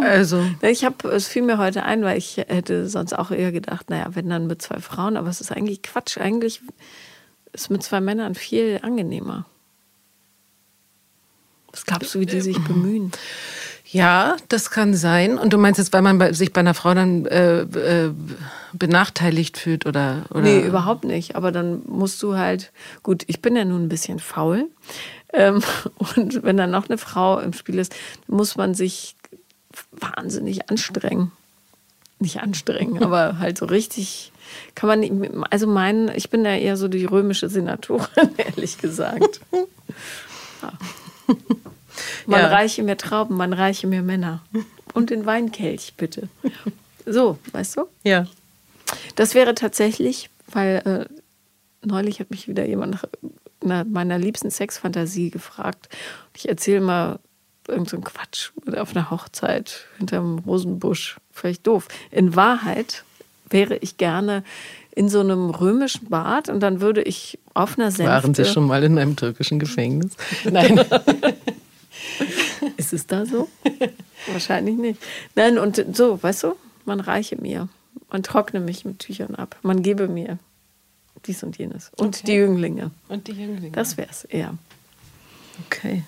Also, 0.00 0.46
Ich 0.62 0.84
habe, 0.84 1.08
es 1.08 1.28
fiel 1.28 1.42
mir 1.42 1.58
heute 1.58 1.82
ein, 1.82 2.02
weil 2.02 2.16
ich 2.16 2.38
hätte 2.38 2.88
sonst 2.88 3.12
auch 3.12 3.30
eher 3.30 3.52
gedacht, 3.52 3.90
naja, 3.90 4.06
wenn 4.14 4.28
dann 4.30 4.46
mit 4.46 4.62
zwei 4.62 4.80
Frauen, 4.80 5.16
aber 5.16 5.28
es 5.28 5.40
ist 5.40 5.52
eigentlich 5.52 5.82
Quatsch. 5.82 6.16
Eigentlich 6.18 6.60
ist 7.52 7.70
mit 7.70 7.82
zwei 7.82 8.00
Männern 8.00 8.34
viel 8.34 8.80
angenehmer. 8.82 9.44
Was 11.72 11.84
glaubst 11.84 12.14
du, 12.14 12.20
wie 12.20 12.26
die 12.26 12.40
sich 12.40 12.58
bemühen? 12.64 13.12
Ja, 13.92 14.36
das 14.48 14.70
kann 14.70 14.94
sein. 14.94 15.36
Und 15.38 15.52
du 15.52 15.58
meinst 15.58 15.78
jetzt, 15.78 15.92
weil 15.92 16.00
man 16.00 16.16
bei, 16.16 16.32
sich 16.32 16.52
bei 16.52 16.60
einer 16.60 16.72
Frau 16.72 16.94
dann 16.94 17.26
äh, 17.26 17.60
äh, 17.60 18.14
benachteiligt 18.72 19.58
fühlt 19.58 19.84
oder, 19.84 20.24
oder? 20.30 20.40
Nee, 20.40 20.60
überhaupt 20.60 21.04
nicht. 21.04 21.36
Aber 21.36 21.52
dann 21.52 21.82
musst 21.86 22.22
du 22.22 22.36
halt, 22.36 22.72
gut, 23.02 23.24
ich 23.26 23.42
bin 23.42 23.54
ja 23.54 23.66
nun 23.66 23.84
ein 23.84 23.88
bisschen 23.90 24.18
faul. 24.18 24.68
Ähm, 25.34 25.62
und 26.16 26.42
wenn 26.42 26.56
dann 26.56 26.70
noch 26.70 26.88
eine 26.88 26.96
Frau 26.96 27.38
im 27.38 27.52
Spiel 27.52 27.78
ist, 27.78 27.94
muss 28.28 28.56
man 28.56 28.74
sich 28.74 29.14
wahnsinnig 29.92 30.70
anstrengen. 30.70 31.30
Nicht 32.18 32.40
anstrengen, 32.40 33.02
aber 33.02 33.38
halt 33.38 33.58
so 33.58 33.66
richtig 33.66 34.32
kann 34.74 34.88
man 34.88 35.00
nicht, 35.00 35.12
also 35.50 35.66
meinen, 35.66 36.10
ich 36.14 36.30
bin 36.30 36.44
ja 36.44 36.54
eher 36.54 36.76
so 36.76 36.88
die 36.88 37.04
römische 37.04 37.48
Senatorin, 37.48 38.08
ehrlich 38.36 38.78
gesagt. 38.78 39.40
Ja. 40.62 40.72
Man 42.26 42.40
Ja. 42.40 42.48
reiche 42.48 42.82
mir 42.82 42.96
Trauben, 42.96 43.36
man 43.36 43.52
reiche 43.52 43.86
mir 43.86 44.02
Männer. 44.02 44.42
Und 44.94 45.10
den 45.10 45.26
Weinkelch, 45.26 45.94
bitte. 45.96 46.28
So, 47.06 47.38
weißt 47.52 47.76
du? 47.78 47.82
Ja. 48.04 48.26
Das 49.16 49.34
wäre 49.34 49.54
tatsächlich, 49.54 50.28
weil 50.48 51.08
äh, 51.10 51.86
neulich 51.86 52.20
hat 52.20 52.30
mich 52.30 52.46
wieder 52.48 52.66
jemand 52.66 52.92
nach 52.92 53.04
einer 53.64 53.84
meiner 53.84 54.18
liebsten 54.18 54.50
Sexfantasie 54.50 55.30
gefragt. 55.30 55.88
Ich 56.36 56.48
erzähle 56.48 56.80
mal 56.80 57.18
irgend 57.68 57.88
so 57.88 57.98
Quatsch 58.00 58.50
auf 58.76 58.94
einer 58.94 59.10
Hochzeit 59.10 59.86
hinterm 59.98 60.40
Rosenbusch. 60.40 61.16
Völlig 61.32 61.60
doof. 61.62 61.88
In 62.10 62.34
Wahrheit 62.36 63.04
wäre 63.48 63.76
ich 63.76 63.96
gerne 63.96 64.42
in 64.94 65.08
so 65.08 65.20
einem 65.20 65.50
römischen 65.50 66.08
Bad 66.10 66.48
und 66.48 66.60
dann 66.60 66.80
würde 66.80 67.02
ich 67.02 67.38
auf 67.54 67.78
einer 67.78 67.90
Sänfte... 67.90 68.12
Waren 68.12 68.34
Sie 68.34 68.44
schon 68.44 68.66
mal 68.66 68.82
in 68.84 68.98
einem 68.98 69.16
türkischen 69.16 69.58
Gefängnis? 69.58 70.12
Nein. 70.44 70.84
Ist 72.76 72.92
es 72.92 73.06
da 73.06 73.26
so? 73.26 73.48
Wahrscheinlich 74.32 74.76
nicht. 74.76 75.00
Nein, 75.34 75.58
und 75.58 75.84
so, 75.96 76.22
weißt 76.22 76.44
du, 76.44 76.54
man 76.84 77.00
reiche 77.00 77.36
mir. 77.36 77.68
Man 78.10 78.22
trockne 78.22 78.60
mich 78.60 78.84
mit 78.84 78.98
Tüchern 79.00 79.34
ab. 79.34 79.56
Man 79.62 79.82
gebe 79.82 80.08
mir 80.08 80.38
dies 81.26 81.42
und 81.42 81.56
jenes. 81.58 81.90
Und 81.96 82.16
Okay. 82.16 82.26
die 82.26 82.32
Jünglinge. 82.32 82.90
Und 83.08 83.28
die 83.28 83.32
Jünglinge. 83.32 83.72
Das 83.72 83.96
wär's 83.96 84.24
eher. 84.24 84.56
okay. 85.66 86.02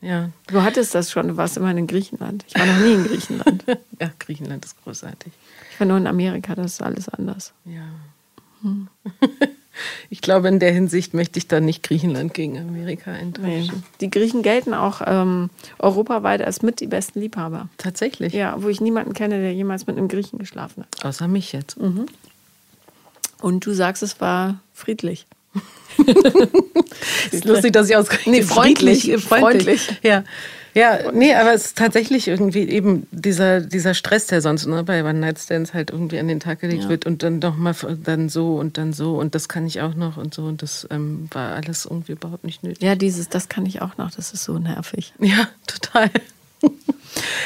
Ja. 0.00 0.30
Du 0.46 0.62
hattest 0.62 0.94
das 0.94 1.10
schon, 1.10 1.28
du 1.28 1.36
warst 1.36 1.56
immer 1.58 1.70
in 1.72 1.86
Griechenland. 1.86 2.44
Ich 2.48 2.54
war 2.54 2.64
noch 2.66 2.78
nie 2.78 2.94
in 2.94 3.04
Griechenland. 3.04 3.64
ja, 4.00 4.10
Griechenland 4.18 4.64
ist 4.64 4.82
großartig. 4.82 5.32
Ich 5.72 5.80
war 5.80 5.86
nur 5.86 5.98
in 5.98 6.06
Amerika, 6.06 6.54
das 6.54 6.72
ist 6.74 6.82
alles 6.82 7.08
anders. 7.08 7.52
Ja. 7.66 7.82
Ich 10.08 10.20
glaube, 10.20 10.48
in 10.48 10.58
der 10.58 10.72
Hinsicht 10.72 11.14
möchte 11.14 11.38
ich 11.38 11.48
da 11.48 11.60
nicht 11.60 11.82
Griechenland 11.82 12.34
gegen 12.34 12.58
Amerika 12.58 13.12
Nee. 13.12 13.18
eintauschen. 13.18 13.82
Die 14.00 14.10
Griechen 14.10 14.42
gelten 14.42 14.74
auch 14.74 15.00
ähm, 15.06 15.50
europaweit 15.78 16.42
als 16.42 16.62
mit 16.62 16.80
die 16.80 16.86
besten 16.86 17.20
Liebhaber. 17.20 17.68
Tatsächlich. 17.78 18.32
Ja, 18.32 18.54
wo 18.62 18.68
ich 18.68 18.80
niemanden 18.80 19.12
kenne, 19.14 19.40
der 19.40 19.52
jemals 19.54 19.86
mit 19.86 19.96
einem 19.96 20.08
Griechen 20.08 20.38
geschlafen 20.38 20.84
hat. 20.84 21.04
Außer 21.04 21.28
mich 21.28 21.52
jetzt. 21.52 21.76
Und 23.40 23.64
du 23.66 23.72
sagst, 23.72 24.02
es 24.02 24.20
war 24.20 24.60
friedlich. 24.72 25.26
Ist 27.30 27.44
lustig, 27.44 27.72
dass 27.72 27.88
ich 27.90 27.96
ausgerechnet 27.96 28.34
Nee, 28.36 28.42
freundlich, 28.46 29.00
friedlich- 29.02 29.24
freundlich. 29.24 29.88
Ja. 30.02 30.24
Ja, 30.72 31.10
nee, 31.12 31.34
aber 31.34 31.52
es 31.52 31.66
ist 31.66 31.78
tatsächlich 31.78 32.28
irgendwie 32.28 32.60
eben 32.60 33.08
dieser, 33.10 33.60
dieser 33.60 33.92
Stress, 33.92 34.28
der 34.28 34.40
sonst 34.40 34.66
ne, 34.66 34.84
bei 34.84 35.02
One 35.02 35.14
Night 35.14 35.40
Stands 35.40 35.74
halt 35.74 35.90
irgendwie 35.90 36.20
an 36.20 36.28
den 36.28 36.38
Tag 36.38 36.60
gelegt 36.60 36.84
Ja. 36.84 36.88
wird 36.88 37.06
und 37.06 37.24
dann 37.24 37.40
noch 37.40 37.56
mal 37.56 37.74
dann 38.04 38.28
so 38.28 38.54
und 38.54 38.78
dann 38.78 38.92
so 38.92 39.16
und 39.18 39.34
das 39.34 39.48
kann 39.48 39.66
ich 39.66 39.80
auch 39.80 39.96
noch 39.96 40.16
und 40.16 40.32
so 40.32 40.44
und 40.44 40.62
das 40.62 40.86
ähm, 40.92 41.28
war 41.32 41.56
alles 41.56 41.86
irgendwie 41.86 42.12
überhaupt 42.12 42.44
nicht 42.44 42.62
nötig. 42.62 42.80
Ja, 42.82 42.94
dieses, 42.94 43.28
das 43.28 43.48
kann 43.48 43.66
ich 43.66 43.82
auch 43.82 43.96
noch, 43.98 44.12
das 44.12 44.32
ist 44.32 44.44
so 44.44 44.60
nervig. 44.60 45.12
Ja, 45.18 45.48
total. 45.66 46.08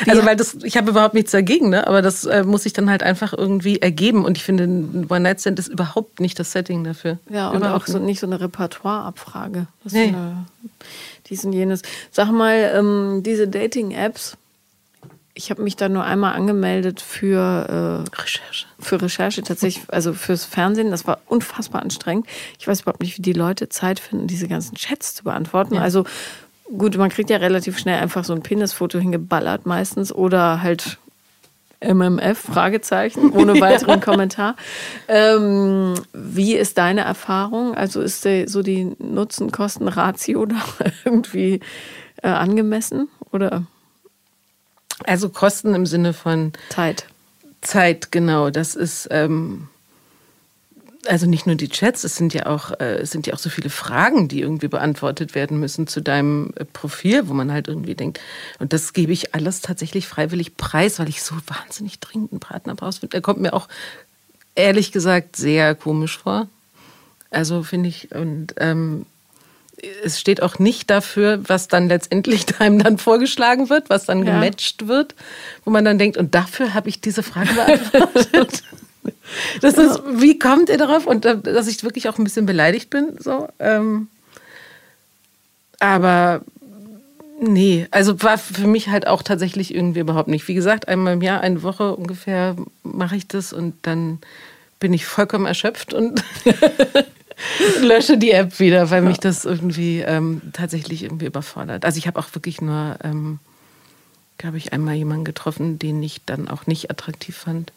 Also, 0.06 0.24
weil 0.24 0.36
das, 0.36 0.54
ich 0.62 0.76
habe 0.76 0.90
überhaupt 0.90 1.14
nichts 1.14 1.32
dagegen, 1.32 1.70
ne? 1.70 1.86
aber 1.86 2.02
das 2.02 2.24
äh, 2.24 2.44
muss 2.44 2.64
sich 2.64 2.72
dann 2.72 2.90
halt 2.90 3.02
einfach 3.02 3.32
irgendwie 3.32 3.80
ergeben. 3.80 4.24
Und 4.24 4.36
ich 4.36 4.44
finde, 4.44 4.64
ein 4.64 5.06
One-Night-Stand 5.08 5.58
ist 5.58 5.68
überhaupt 5.68 6.20
nicht 6.20 6.38
das 6.38 6.52
Setting 6.52 6.84
dafür. 6.84 7.18
Ja, 7.28 7.50
und 7.50 7.58
überhaupt 7.58 7.82
auch 7.82 7.86
so, 7.86 7.98
nicht 7.98 8.20
so 8.20 8.26
eine 8.26 8.40
Repertoireabfrage. 8.40 9.66
Nee. 9.90 10.08
eine, 10.08 10.46
dies 11.28 11.44
und 11.44 11.52
jenes. 11.52 11.82
Sag 12.10 12.30
mal, 12.30 12.72
ähm, 12.74 13.22
diese 13.24 13.48
Dating-Apps, 13.48 14.36
ich 15.34 15.50
habe 15.50 15.62
mich 15.62 15.74
da 15.76 15.88
nur 15.88 16.04
einmal 16.04 16.34
angemeldet 16.34 17.00
für, 17.00 18.06
äh, 18.08 18.16
Recherche. 18.16 18.66
für 18.78 19.02
Recherche 19.02 19.42
tatsächlich, 19.42 19.84
also 19.92 20.12
fürs 20.12 20.44
Fernsehen. 20.44 20.90
Das 20.90 21.06
war 21.06 21.18
unfassbar 21.26 21.82
anstrengend. 21.82 22.26
Ich 22.58 22.68
weiß 22.68 22.82
überhaupt 22.82 23.00
nicht, 23.00 23.18
wie 23.18 23.22
die 23.22 23.32
Leute 23.32 23.68
Zeit 23.68 23.98
finden, 23.98 24.28
diese 24.28 24.46
ganzen 24.48 24.76
Chats 24.76 25.14
zu 25.14 25.24
beantworten. 25.24 25.76
Also 25.76 26.04
gut, 26.78 26.96
man 26.96 27.10
kriegt 27.10 27.30
ja 27.30 27.38
relativ 27.38 27.78
schnell 27.78 28.00
einfach 28.00 28.24
so 28.24 28.32
ein 28.32 28.42
Penisfoto 28.42 28.98
hingeballert 28.98 29.66
meistens 29.66 30.12
oder 30.12 30.62
halt 30.62 30.98
MMF, 31.80 32.38
Fragezeichen, 32.38 33.30
ohne 33.30 33.54
weiteren 33.60 34.00
Kommentar. 34.00 34.56
Ähm, 35.08 35.94
wie 36.12 36.54
ist 36.54 36.78
deine 36.78 37.02
Erfahrung? 37.02 37.74
Also 37.74 38.00
ist 38.00 38.24
der, 38.24 38.48
so 38.48 38.62
die 38.62 38.96
Nutzen-Kosten-Ratio 38.98 40.46
da 40.46 40.56
irgendwie 41.04 41.60
äh, 42.22 42.28
angemessen 42.28 43.08
oder 43.30 43.64
Also 45.04 45.28
Kosten 45.28 45.74
im 45.74 45.86
Sinne 45.86 46.12
von 46.12 46.52
Zeit? 46.70 47.06
Zeit, 47.60 48.12
genau. 48.12 48.50
Das 48.50 48.74
ist 48.74 49.08
ähm, 49.10 49.68
also 51.08 51.26
nicht 51.26 51.46
nur 51.46 51.54
die 51.56 51.68
Chats, 51.68 52.04
es 52.04 52.16
sind 52.16 52.34
ja 52.34 52.46
auch 52.46 52.72
äh, 52.80 52.96
es 52.96 53.10
sind 53.10 53.26
ja 53.26 53.34
auch 53.34 53.38
so 53.38 53.50
viele 53.50 53.70
Fragen, 53.70 54.28
die 54.28 54.40
irgendwie 54.40 54.68
beantwortet 54.68 55.34
werden 55.34 55.58
müssen 55.60 55.86
zu 55.86 56.00
deinem 56.00 56.52
äh, 56.56 56.64
Profil, 56.64 57.28
wo 57.28 57.34
man 57.34 57.52
halt 57.52 57.68
irgendwie 57.68 57.94
denkt, 57.94 58.20
und 58.58 58.72
das 58.72 58.92
gebe 58.92 59.12
ich 59.12 59.34
alles 59.34 59.60
tatsächlich 59.60 60.06
freiwillig 60.06 60.56
preis, 60.56 60.98
weil 60.98 61.08
ich 61.08 61.22
so 61.22 61.34
wahnsinnig 61.46 62.00
dringend 62.00 62.32
einen 62.32 62.40
Partner 62.40 62.74
brauche. 62.74 63.06
Der 63.06 63.20
kommt 63.20 63.40
mir 63.40 63.52
auch 63.54 63.68
ehrlich 64.54 64.92
gesagt 64.92 65.36
sehr 65.36 65.74
komisch 65.74 66.18
vor. 66.18 66.48
Also 67.30 67.62
finde 67.64 67.88
ich 67.88 68.12
und 68.14 68.54
ähm, 68.58 69.06
es 70.04 70.20
steht 70.20 70.40
auch 70.42 70.58
nicht 70.58 70.88
dafür, 70.88 71.40
was 71.48 71.68
dann 71.68 71.88
letztendlich 71.88 72.46
einem 72.60 72.82
dann 72.82 72.96
vorgeschlagen 72.98 73.68
wird, 73.70 73.90
was 73.90 74.06
dann 74.06 74.24
Ja. 74.24 74.34
gematcht 74.34 74.86
wird, 74.86 75.14
wo 75.64 75.70
man 75.70 75.84
dann 75.84 75.98
denkt, 75.98 76.16
und 76.16 76.34
dafür 76.34 76.74
habe 76.74 76.88
ich 76.88 77.00
diese 77.00 77.22
Frage 77.22 77.52
beantwortet. 77.54 78.62
Das 79.60 79.74
ist, 79.74 80.00
wie 80.06 80.38
kommt 80.38 80.68
ihr 80.68 80.78
darauf? 80.78 81.06
Und 81.06 81.24
äh, 81.24 81.38
dass 81.38 81.66
ich 81.66 81.82
wirklich 81.82 82.08
auch 82.08 82.18
ein 82.18 82.24
bisschen 82.24 82.46
beleidigt 82.46 82.90
bin. 82.90 83.16
So. 83.18 83.48
Ähm, 83.58 84.08
aber 85.80 86.42
nee, 87.40 87.86
also 87.90 88.22
war 88.22 88.38
für 88.38 88.66
mich 88.66 88.88
halt 88.88 89.06
auch 89.06 89.22
tatsächlich 89.22 89.74
irgendwie 89.74 90.00
überhaupt 90.00 90.28
nicht. 90.28 90.46
Wie 90.48 90.54
gesagt, 90.54 90.88
einmal 90.88 91.14
im 91.14 91.22
Jahr, 91.22 91.40
eine 91.40 91.62
Woche 91.62 91.94
ungefähr 91.94 92.56
mache 92.82 93.16
ich 93.16 93.28
das 93.28 93.52
und 93.52 93.74
dann 93.82 94.18
bin 94.80 94.92
ich 94.92 95.06
vollkommen 95.06 95.46
erschöpft 95.46 95.94
und 95.94 96.22
lösche 97.80 98.18
die 98.18 98.32
App 98.32 98.60
wieder, 98.60 98.90
weil 98.90 99.02
mich 99.02 99.18
das 99.18 99.44
irgendwie 99.44 100.00
ähm, 100.00 100.42
tatsächlich 100.52 101.02
irgendwie 101.02 101.26
überfordert. 101.26 101.84
Also 101.84 101.98
ich 101.98 102.06
habe 102.06 102.18
auch 102.18 102.34
wirklich 102.34 102.60
nur, 102.60 102.98
ähm, 103.02 103.38
glaube 104.38 104.58
ich, 104.58 104.72
einmal 104.72 104.94
jemanden 104.94 105.24
getroffen, 105.24 105.78
den 105.78 106.02
ich 106.02 106.20
dann 106.26 106.48
auch 106.48 106.66
nicht 106.66 106.90
attraktiv 106.90 107.36
fand, 107.36 107.72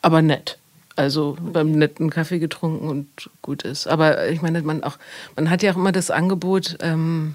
aber 0.00 0.22
nett. 0.22 0.58
Also 0.94 1.36
beim 1.40 1.72
netten 1.72 2.10
Kaffee 2.10 2.38
getrunken 2.38 2.88
und 2.88 3.30
gut 3.40 3.62
ist. 3.62 3.86
Aber 3.86 4.28
ich 4.28 4.42
meine, 4.42 4.60
man 4.62 4.84
auch, 4.84 4.98
man 5.36 5.48
hat 5.48 5.62
ja 5.62 5.72
auch 5.72 5.76
immer 5.76 5.92
das 5.92 6.10
Angebot, 6.10 6.76
ähm, 6.80 7.34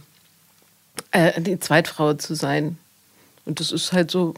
äh, 1.11 1.41
die 1.41 1.59
Zweitfrau 1.59 2.13
zu 2.13 2.35
sein. 2.35 2.77
Und 3.45 3.59
das 3.59 3.71
ist 3.71 3.93
halt 3.93 4.11
so, 4.11 4.35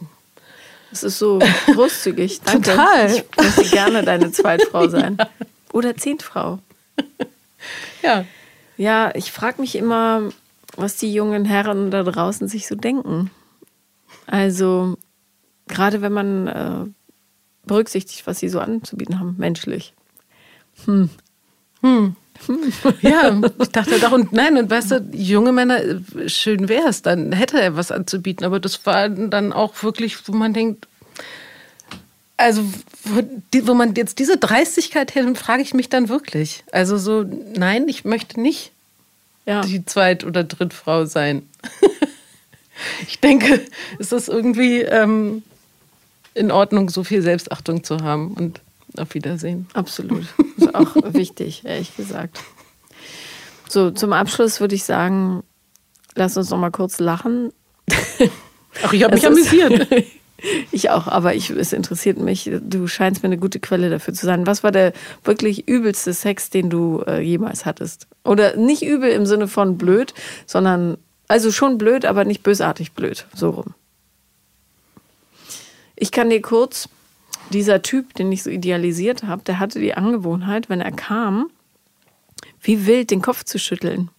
Es 0.91 1.03
ist 1.03 1.19
so 1.19 1.39
großzügig. 1.73 2.41
Danke. 2.41 2.71
Total. 2.71 3.13
Ich 3.13 3.25
möchte 3.37 3.63
gerne 3.69 4.03
deine 4.03 4.31
Zweitfrau 4.31 4.87
sein. 4.89 5.17
Oder 5.73 5.97
Zehntfrau. 5.97 6.59
ja. 8.01 8.25
Ja, 8.77 9.11
ich 9.13 9.31
frage 9.33 9.59
mich 9.59 9.75
immer, 9.75 10.29
was 10.77 10.95
die 10.95 11.13
jungen 11.13 11.43
Herren 11.43 11.91
da 11.91 12.03
draußen 12.03 12.47
sich 12.47 12.67
so 12.67 12.75
denken. 12.75 13.29
Also, 14.25 14.97
gerade 15.67 16.01
wenn 16.01 16.13
man 16.13 16.47
äh, 16.47 16.85
berücksichtigt, 17.65 18.25
was 18.25 18.39
sie 18.39 18.49
so 18.49 18.59
anzubieten 18.59 19.19
haben, 19.19 19.35
menschlich. 19.37 19.93
Hm. 20.85 21.09
Hm. 21.81 22.15
ja, 23.01 23.41
ich 23.61 23.69
dachte 23.69 23.99
doch, 23.99 24.11
und 24.11 24.31
nein, 24.31 24.57
und 24.57 24.69
weißt 24.69 24.91
du, 24.91 25.09
junge 25.13 25.51
Männer, 25.51 25.81
schön 26.27 26.69
wäre 26.69 26.87
es, 26.87 27.01
dann 27.01 27.31
hätte 27.31 27.61
er 27.61 27.75
was 27.75 27.91
anzubieten, 27.91 28.45
aber 28.45 28.59
das 28.59 28.85
war 28.85 29.09
dann 29.09 29.51
auch 29.51 29.83
wirklich, 29.83 30.27
wo 30.27 30.33
man 30.33 30.53
denkt, 30.53 30.87
also 32.37 32.63
wo, 33.03 33.73
man 33.73 33.93
jetzt 33.95 34.19
diese 34.19 34.37
Dreistigkeit 34.37 35.13
hätte, 35.13 35.35
frage 35.35 35.61
ich 35.61 35.73
mich 35.73 35.89
dann 35.89 36.07
wirklich. 36.07 36.63
Also 36.71 36.97
so, 36.97 37.25
nein, 37.55 37.89
ich 37.89 38.05
möchte 38.05 38.39
nicht 38.39 38.71
ja. 39.45 39.61
die 39.61 39.85
Zweit- 39.85 40.23
oder 40.23 40.45
Drittfrau 40.45 41.05
sein. 41.05 41.49
ich 43.07 43.19
denke, 43.19 43.61
es 43.99 44.13
ist 44.13 44.29
irgendwie 44.29 44.81
ähm, 44.81 45.43
in 46.39 46.51
Ordnung, 46.51 46.89
so 46.89 47.03
viel 47.03 47.21
Selbstachtung 47.21 47.83
zu 47.83 47.99
haben 47.99 48.33
und 48.33 48.61
auf 48.97 49.13
Wiedersehen. 49.13 49.67
Absolut. 49.73 50.25
Ist 50.57 50.73
auch 50.73 50.95
wichtig, 51.13 51.63
ehrlich 51.65 51.95
gesagt. 51.95 52.39
So, 53.67 53.91
zum 53.91 54.13
Abschluss 54.13 54.59
würde 54.59 54.75
ich 54.75 54.83
sagen, 54.83 55.43
lass 56.15 56.37
uns 56.37 56.49
noch 56.49 56.57
mal 56.57 56.71
kurz 56.71 56.99
lachen. 56.99 57.51
Ach, 58.83 58.93
ich 58.93 59.03
habe 59.03 59.13
mich 59.13 59.27
amüsiert. 59.27 59.87
ich 60.71 60.89
auch, 60.89 61.07
aber 61.07 61.35
ich, 61.35 61.49
es 61.49 61.73
interessiert 61.73 62.17
mich. 62.17 62.49
Du 62.61 62.87
scheinst 62.87 63.21
mir 63.21 63.27
eine 63.27 63.37
gute 63.37 63.59
Quelle 63.59 63.89
dafür 63.89 64.13
zu 64.13 64.25
sein. 64.25 64.47
Was 64.47 64.63
war 64.63 64.71
der 64.71 64.93
wirklich 65.23 65.67
übelste 65.67 66.13
Sex, 66.13 66.49
den 66.49 66.69
du 66.69 67.03
äh, 67.05 67.21
jemals 67.21 67.65
hattest? 67.65 68.07
Oder 68.23 68.55
nicht 68.55 68.81
übel 68.81 69.09
im 69.11 69.25
Sinne 69.25 69.47
von 69.47 69.77
blöd, 69.77 70.13
sondern 70.45 70.97
also 71.27 71.51
schon 71.51 71.77
blöd, 71.77 72.05
aber 72.05 72.25
nicht 72.25 72.41
bösartig 72.41 72.93
blöd. 72.93 73.27
So 73.35 73.51
rum. 73.51 73.75
Ich 75.99 76.11
kann 76.11 76.29
dir 76.29 76.41
kurz, 76.41 76.87
dieser 77.51 77.81
Typ, 77.81 78.13
den 78.15 78.31
ich 78.31 78.43
so 78.43 78.49
idealisiert 78.49 79.23
habe, 79.23 79.43
der 79.43 79.59
hatte 79.59 79.79
die 79.79 79.93
Angewohnheit, 79.93 80.69
wenn 80.69 80.81
er 80.81 80.91
kam, 80.91 81.49
wie 82.61 82.85
wild 82.85 83.11
den 83.11 83.21
Kopf 83.21 83.43
zu 83.43 83.59
schütteln. 83.59 84.09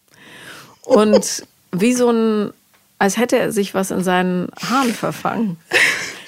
Und 0.82 1.44
wie 1.72 1.92
so 1.94 2.10
ein, 2.10 2.52
als 2.98 3.16
hätte 3.16 3.38
er 3.38 3.52
sich 3.52 3.74
was 3.74 3.90
in 3.90 4.02
seinen 4.02 4.48
Haaren 4.60 4.92
verfangen. 4.92 5.56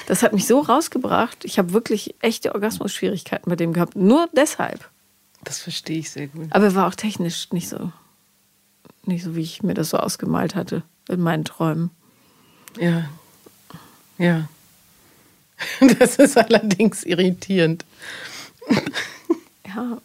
Das 0.06 0.22
hat 0.22 0.32
mich 0.32 0.46
so 0.46 0.60
rausgebracht. 0.60 1.44
Ich 1.44 1.58
habe 1.58 1.72
wirklich 1.72 2.14
echte 2.20 2.54
Orgasmusschwierigkeiten 2.54 3.48
mit 3.48 3.60
dem 3.60 3.72
gehabt. 3.72 3.96
Nur 3.96 4.28
deshalb. 4.36 4.88
Das 5.44 5.60
verstehe 5.60 5.98
ich 5.98 6.10
sehr 6.10 6.28
gut. 6.28 6.48
Aber 6.50 6.66
er 6.66 6.74
war 6.74 6.86
auch 6.86 6.94
technisch 6.94 7.50
nicht 7.52 7.68
so, 7.68 7.92
nicht 9.04 9.24
so, 9.24 9.34
wie 9.36 9.42
ich 9.42 9.62
mir 9.62 9.74
das 9.74 9.90
so 9.90 9.96
ausgemalt 9.98 10.54
hatte 10.54 10.82
in 11.08 11.20
meinen 11.20 11.44
Träumen. 11.44 11.90
Ja. 12.78 13.08
Ja. 14.18 14.48
Das 15.98 16.16
ist 16.16 16.36
allerdings 16.36 17.04
irritierend. 17.04 17.84
Ja. 19.66 19.98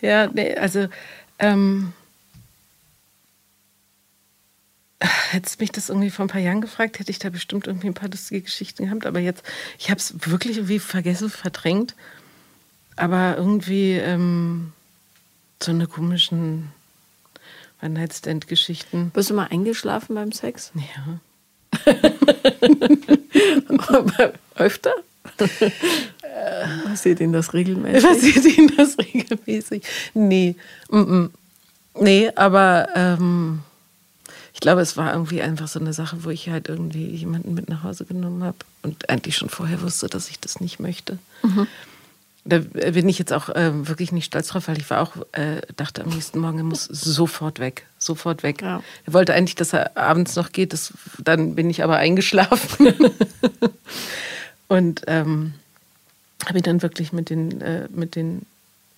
Ja, 0.00 0.26
nee, 0.28 0.54
also 0.54 0.88
ähm, 1.38 1.92
hättest 5.00 5.60
mich 5.60 5.72
das 5.72 5.88
irgendwie 5.88 6.10
vor 6.10 6.24
ein 6.24 6.28
paar 6.28 6.40
Jahren 6.40 6.60
gefragt, 6.60 6.98
hätte 6.98 7.10
ich 7.10 7.18
da 7.18 7.30
bestimmt 7.30 7.66
irgendwie 7.66 7.88
ein 7.88 7.94
paar 7.94 8.08
lustige 8.08 8.42
Geschichten 8.42 8.84
gehabt. 8.84 9.06
Aber 9.06 9.20
jetzt, 9.20 9.42
ich 9.78 9.90
habe 9.90 9.98
es 9.98 10.14
wirklich 10.30 10.58
irgendwie 10.58 10.78
vergessen, 10.78 11.30
verdrängt. 11.30 11.94
Aber 12.96 13.36
irgendwie 13.36 13.92
ähm, 13.92 14.72
so 15.62 15.72
eine 15.72 15.86
komischen 15.86 16.70
One-Night-Stand-Geschichten. 17.82 19.10
Bist 19.10 19.30
du 19.30 19.34
mal 19.34 19.48
eingeschlafen 19.48 20.14
beim 20.14 20.32
Sex? 20.32 20.72
Ja. 20.96 21.20
Öfter? 24.56 24.92
Passiert 26.84 27.20
Ihnen 27.20 27.32
das 27.32 27.52
regelmäßig? 27.52 28.02
Passiert 28.02 28.44
Ihnen 28.44 28.72
das 28.76 28.98
regelmäßig? 28.98 29.82
Nee. 30.14 30.56
Mm 30.90 30.96
-mm. 30.96 31.30
Nee, 32.00 32.30
aber 32.34 32.88
ähm, 32.94 33.60
ich 34.52 34.60
glaube, 34.60 34.80
es 34.80 34.96
war 34.96 35.12
irgendwie 35.12 35.42
einfach 35.42 35.68
so 35.68 35.78
eine 35.78 35.92
Sache, 35.92 36.24
wo 36.24 36.30
ich 36.30 36.48
halt 36.48 36.68
irgendwie 36.68 37.06
jemanden 37.06 37.54
mit 37.54 37.68
nach 37.68 37.82
Hause 37.82 38.04
genommen 38.04 38.42
habe 38.42 38.56
und 38.82 39.08
eigentlich 39.08 39.36
schon 39.36 39.48
vorher 39.48 39.82
wusste, 39.82 40.08
dass 40.08 40.28
ich 40.28 40.40
das 40.40 40.60
nicht 40.60 40.80
möchte. 40.80 41.18
Mhm. 41.42 41.66
Da 42.46 42.58
bin 42.58 43.08
ich 43.08 43.18
jetzt 43.18 43.32
auch 43.32 43.48
äh, 43.48 43.88
wirklich 43.88 44.12
nicht 44.12 44.26
stolz 44.26 44.48
drauf, 44.48 44.68
weil 44.68 44.76
ich 44.76 44.90
war 44.90 45.00
auch, 45.00 45.16
äh, 45.32 45.62
dachte 45.76 46.04
am 46.04 46.10
nächsten 46.10 46.40
Morgen, 46.40 46.58
er 46.58 46.64
muss 46.64 46.84
sofort 46.84 47.58
weg, 47.58 47.86
sofort 47.98 48.42
weg. 48.42 48.60
Ja. 48.60 48.82
Er 49.06 49.12
wollte 49.14 49.32
eigentlich, 49.32 49.54
dass 49.54 49.72
er 49.72 49.96
abends 49.96 50.36
noch 50.36 50.52
geht, 50.52 50.74
das, 50.74 50.92
dann 51.18 51.54
bin 51.54 51.70
ich 51.70 51.82
aber 51.82 51.96
eingeschlafen. 51.96 52.92
und 54.68 55.02
ähm, 55.06 55.54
habe 56.44 56.58
ihn 56.58 56.64
dann 56.64 56.82
wirklich 56.82 57.12
mit 57.14 57.30
den, 57.30 57.62
äh, 57.62 57.88
mit 57.90 58.14
den 58.14 58.42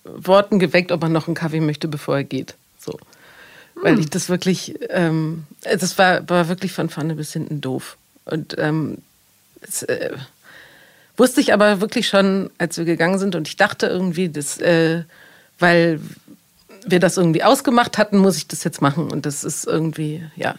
Worten 0.03 0.59
geweckt, 0.59 0.91
ob 0.91 1.03
er 1.03 1.09
noch 1.09 1.27
einen 1.27 1.35
Kaffee 1.35 1.61
möchte, 1.61 1.87
bevor 1.87 2.17
er 2.17 2.23
geht. 2.25 2.55
So. 2.79 2.99
Weil 3.75 3.93
hm. 3.93 4.01
ich 4.01 4.09
das 4.09 4.29
wirklich, 4.29 4.75
ähm, 4.89 5.45
das 5.61 5.97
war, 5.97 6.27
war 6.29 6.49
wirklich 6.49 6.73
von 6.73 6.89
vorne 6.89 7.15
bis 7.15 7.33
hinten 7.33 7.61
doof. 7.61 7.97
Und 8.25 8.57
ähm, 8.57 8.97
es, 9.61 9.83
äh, 9.83 10.11
Wusste 11.17 11.41
ich 11.41 11.51
aber 11.51 11.81
wirklich 11.81 12.07
schon, 12.07 12.51
als 12.59 12.77
wir 12.77 12.85
gegangen 12.85 13.17
sind 13.17 13.35
und 13.35 13.47
ich 13.47 13.57
dachte 13.57 13.87
irgendwie, 13.87 14.29
dass, 14.29 14.59
äh, 14.59 15.03
weil 15.59 15.99
wir 16.85 16.99
das 16.99 17.17
irgendwie 17.17 17.43
ausgemacht 17.43 17.97
hatten, 17.97 18.17
muss 18.17 18.37
ich 18.37 18.47
das 18.47 18.63
jetzt 18.63 18.81
machen. 18.81 19.11
Und 19.11 19.25
das 19.25 19.43
ist 19.43 19.65
irgendwie, 19.65 20.23
ja. 20.35 20.55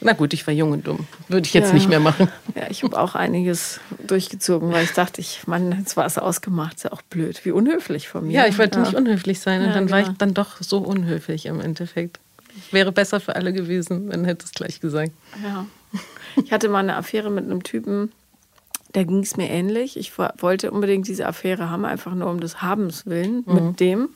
Na 0.00 0.12
gut, 0.12 0.34
ich 0.34 0.46
war 0.46 0.52
jung 0.52 0.72
und 0.72 0.86
dumm. 0.86 1.06
Würde 1.28 1.46
ich 1.46 1.54
jetzt 1.54 1.68
ja. 1.68 1.74
nicht 1.74 1.88
mehr 1.88 2.00
machen. 2.00 2.28
Ja, 2.54 2.64
ich 2.68 2.82
habe 2.82 3.00
auch 3.00 3.14
einiges 3.14 3.80
durchgezogen, 4.06 4.70
weil 4.70 4.84
ich 4.84 4.92
dachte, 4.92 5.20
ich, 5.20 5.46
Mann, 5.46 5.76
jetzt 5.78 5.96
war 5.96 6.04
es 6.04 6.18
ausgemacht. 6.18 6.76
Ist 6.76 6.84
ja 6.84 6.92
auch 6.92 7.02
blöd. 7.02 7.44
Wie 7.44 7.52
unhöflich 7.52 8.08
von 8.08 8.26
mir. 8.26 8.32
Ja, 8.32 8.46
ich 8.46 8.58
wollte 8.58 8.78
ja. 8.78 8.84
nicht 8.84 8.94
unhöflich 8.94 9.40
sein. 9.40 9.62
Und 9.62 9.68
ja, 9.68 9.72
dann 9.72 9.86
genau. 9.86 9.96
war 9.96 10.02
ich 10.02 10.16
dann 10.18 10.34
doch 10.34 10.60
so 10.60 10.78
unhöflich 10.78 11.46
im 11.46 11.60
Endeffekt. 11.60 12.20
Wäre 12.70 12.92
besser 12.92 13.18
für 13.18 13.34
alle 13.34 13.52
gewesen, 13.52 14.10
wenn 14.10 14.24
hätte 14.24 14.44
es 14.44 14.52
gleich 14.52 14.80
gesagt. 14.80 15.12
Ja. 15.42 15.66
Ich 16.44 16.52
hatte 16.52 16.68
mal 16.68 16.80
eine 16.80 16.96
Affäre 16.96 17.30
mit 17.30 17.44
einem 17.44 17.62
Typen, 17.62 18.12
da 18.94 19.02
ging 19.02 19.24
es 19.24 19.36
mir 19.36 19.50
ähnlich. 19.50 19.96
Ich 19.96 20.16
wollte 20.18 20.70
unbedingt 20.70 21.08
diese 21.08 21.26
Affäre 21.26 21.68
haben, 21.68 21.84
einfach 21.84 22.14
nur 22.14 22.30
um 22.30 22.38
des 22.38 22.62
Habens 22.62 23.06
willen 23.06 23.42
mhm. 23.44 23.54
mit 23.54 23.80
dem. 23.80 24.08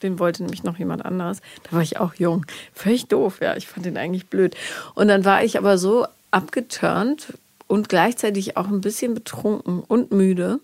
Den 0.00 0.20
wollte 0.20 0.44
nämlich 0.44 0.62
noch 0.62 0.78
jemand 0.78 1.04
anderes. 1.04 1.40
Da 1.64 1.72
war 1.72 1.82
ich 1.82 1.98
auch 1.98 2.14
jung. 2.14 2.46
Völlig 2.72 3.06
doof, 3.06 3.38
ja. 3.40 3.56
Ich 3.56 3.66
fand 3.66 3.84
den 3.84 3.96
eigentlich 3.96 4.28
blöd. 4.28 4.56
Und 4.94 5.08
dann 5.08 5.24
war 5.24 5.42
ich 5.42 5.58
aber 5.58 5.76
so 5.76 6.06
abgeturnt 6.30 7.34
und 7.66 7.88
gleichzeitig 7.88 8.56
auch 8.56 8.68
ein 8.68 8.80
bisschen 8.80 9.12
betrunken 9.12 9.80
und 9.80 10.12
müde, 10.12 10.60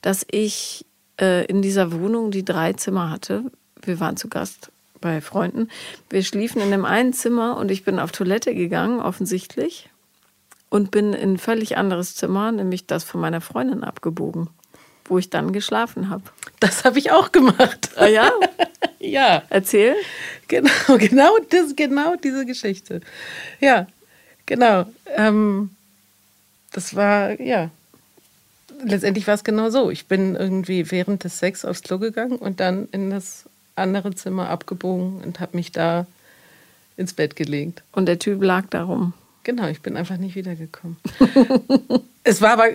dass 0.00 0.24
ich 0.30 0.86
äh, 1.20 1.44
in 1.46 1.60
dieser 1.60 1.90
Wohnung 1.92 2.30
die 2.30 2.44
drei 2.44 2.72
Zimmer 2.74 3.10
hatte. 3.10 3.42
Wir 3.82 3.98
waren 3.98 4.16
zu 4.16 4.28
Gast 4.28 4.70
bei 5.00 5.20
Freunden. 5.20 5.68
Wir 6.08 6.22
schliefen 6.22 6.62
in 6.62 6.70
dem 6.70 6.84
einen 6.84 7.14
Zimmer 7.14 7.56
und 7.56 7.72
ich 7.72 7.84
bin 7.84 7.98
auf 7.98 8.12
Toilette 8.12 8.54
gegangen, 8.54 9.00
offensichtlich 9.00 9.88
und 10.74 10.90
bin 10.90 11.12
in 11.12 11.34
ein 11.34 11.38
völlig 11.38 11.76
anderes 11.76 12.16
Zimmer, 12.16 12.50
nämlich 12.50 12.84
das 12.88 13.04
von 13.04 13.20
meiner 13.20 13.40
Freundin 13.40 13.84
abgebogen, 13.84 14.48
wo 15.04 15.18
ich 15.18 15.30
dann 15.30 15.52
geschlafen 15.52 16.10
habe. 16.10 16.24
Das 16.58 16.82
habe 16.84 16.98
ich 16.98 17.12
auch 17.12 17.30
gemacht. 17.30 17.90
Ah 17.94 18.06
ja? 18.06 18.32
ja. 18.98 19.44
Erzähl. 19.50 19.94
Genau, 20.48 20.72
genau, 20.98 21.38
das, 21.48 21.76
genau 21.76 22.16
diese 22.16 22.44
Geschichte. 22.44 23.02
Ja, 23.60 23.86
genau. 24.46 24.86
Ähm, 25.14 25.70
das 26.72 26.96
war, 26.96 27.40
ja. 27.40 27.70
Letztendlich 28.82 29.28
war 29.28 29.34
es 29.34 29.44
genau 29.44 29.70
so. 29.70 29.92
Ich 29.92 30.06
bin 30.06 30.34
irgendwie 30.34 30.90
während 30.90 31.22
des 31.22 31.38
Sex 31.38 31.64
aufs 31.64 31.82
Klo 31.82 32.00
gegangen 32.00 32.34
und 32.34 32.58
dann 32.58 32.88
in 32.90 33.10
das 33.10 33.44
andere 33.76 34.12
Zimmer 34.16 34.48
abgebogen 34.48 35.22
und 35.22 35.38
habe 35.38 35.56
mich 35.56 35.70
da 35.70 36.04
ins 36.96 37.12
Bett 37.12 37.36
gelegt. 37.36 37.84
Und 37.92 38.06
der 38.06 38.18
Typ 38.18 38.42
lag 38.42 38.66
darum. 38.70 39.12
Genau, 39.44 39.68
ich 39.68 39.82
bin 39.82 39.96
einfach 39.96 40.16
nicht 40.16 40.34
wiedergekommen. 40.34 40.96
es 42.24 42.40
war 42.40 42.52
aber 42.52 42.68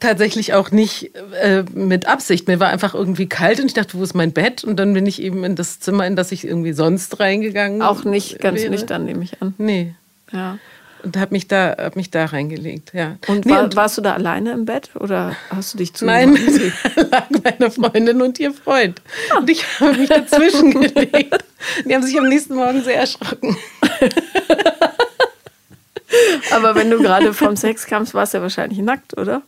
tatsächlich 0.00 0.52
auch 0.52 0.70
nicht 0.70 1.14
äh, 1.40 1.64
mit 1.72 2.06
Absicht. 2.06 2.46
Mir 2.46 2.60
war 2.60 2.68
einfach 2.68 2.94
irgendwie 2.94 3.26
kalt 3.26 3.58
und 3.58 3.66
ich 3.66 3.74
dachte, 3.74 3.98
wo 3.98 4.02
ist 4.02 4.14
mein 4.14 4.32
Bett? 4.32 4.62
Und 4.62 4.76
dann 4.76 4.92
bin 4.92 5.06
ich 5.06 5.20
eben 5.22 5.44
in 5.44 5.56
das 5.56 5.80
Zimmer, 5.80 6.06
in 6.06 6.14
das 6.14 6.30
ich 6.30 6.46
irgendwie 6.46 6.74
sonst 6.74 7.20
reingegangen 7.20 7.78
bin. 7.78 7.86
Auch 7.86 8.04
nicht 8.04 8.38
ganz 8.38 8.60
wäre. 8.60 8.70
nüchtern, 8.70 9.06
nehme 9.06 9.24
ich 9.24 9.40
an. 9.40 9.54
Nee. 9.56 9.94
Ja. 10.30 10.58
Und 11.02 11.18
habe 11.18 11.32
mich, 11.32 11.48
da, 11.48 11.76
hab 11.78 11.96
mich 11.96 12.10
da 12.10 12.24
reingelegt, 12.24 12.92
ja. 12.94 13.16
Und, 13.26 13.44
nee, 13.44 13.52
war, 13.52 13.64
und 13.64 13.76
warst 13.76 13.98
du 13.98 14.02
da 14.02 14.14
alleine 14.14 14.52
im 14.52 14.64
Bett 14.64 14.90
oder 14.98 15.36
hast 15.50 15.74
du 15.74 15.78
dich 15.78 15.92
zu 15.92 16.06
Nein, 16.06 16.34
da 16.96 17.02
lagen 17.10 17.42
meine 17.44 17.70
Freundin 17.70 18.22
und 18.22 18.40
ihr 18.40 18.52
Freund. 18.52 19.02
Ah. 19.30 19.38
Und 19.38 19.50
ich 19.50 19.64
habe 19.80 19.98
mich 19.98 20.08
dazwischen 20.08 20.70
gelegt. 20.80 21.44
Die 21.84 21.94
haben 21.94 22.02
sich 22.02 22.18
am 22.18 22.28
nächsten 22.28 22.54
Morgen 22.54 22.82
sehr 22.82 22.96
erschrocken. 22.96 23.56
Aber 26.52 26.74
wenn 26.74 26.90
du 26.90 26.98
gerade 26.98 27.32
vom 27.32 27.56
Sex 27.56 27.86
kamst, 27.86 28.14
warst 28.14 28.34
du 28.34 28.38
ja 28.38 28.42
wahrscheinlich 28.42 28.78
nackt, 28.78 29.16
oder? 29.16 29.42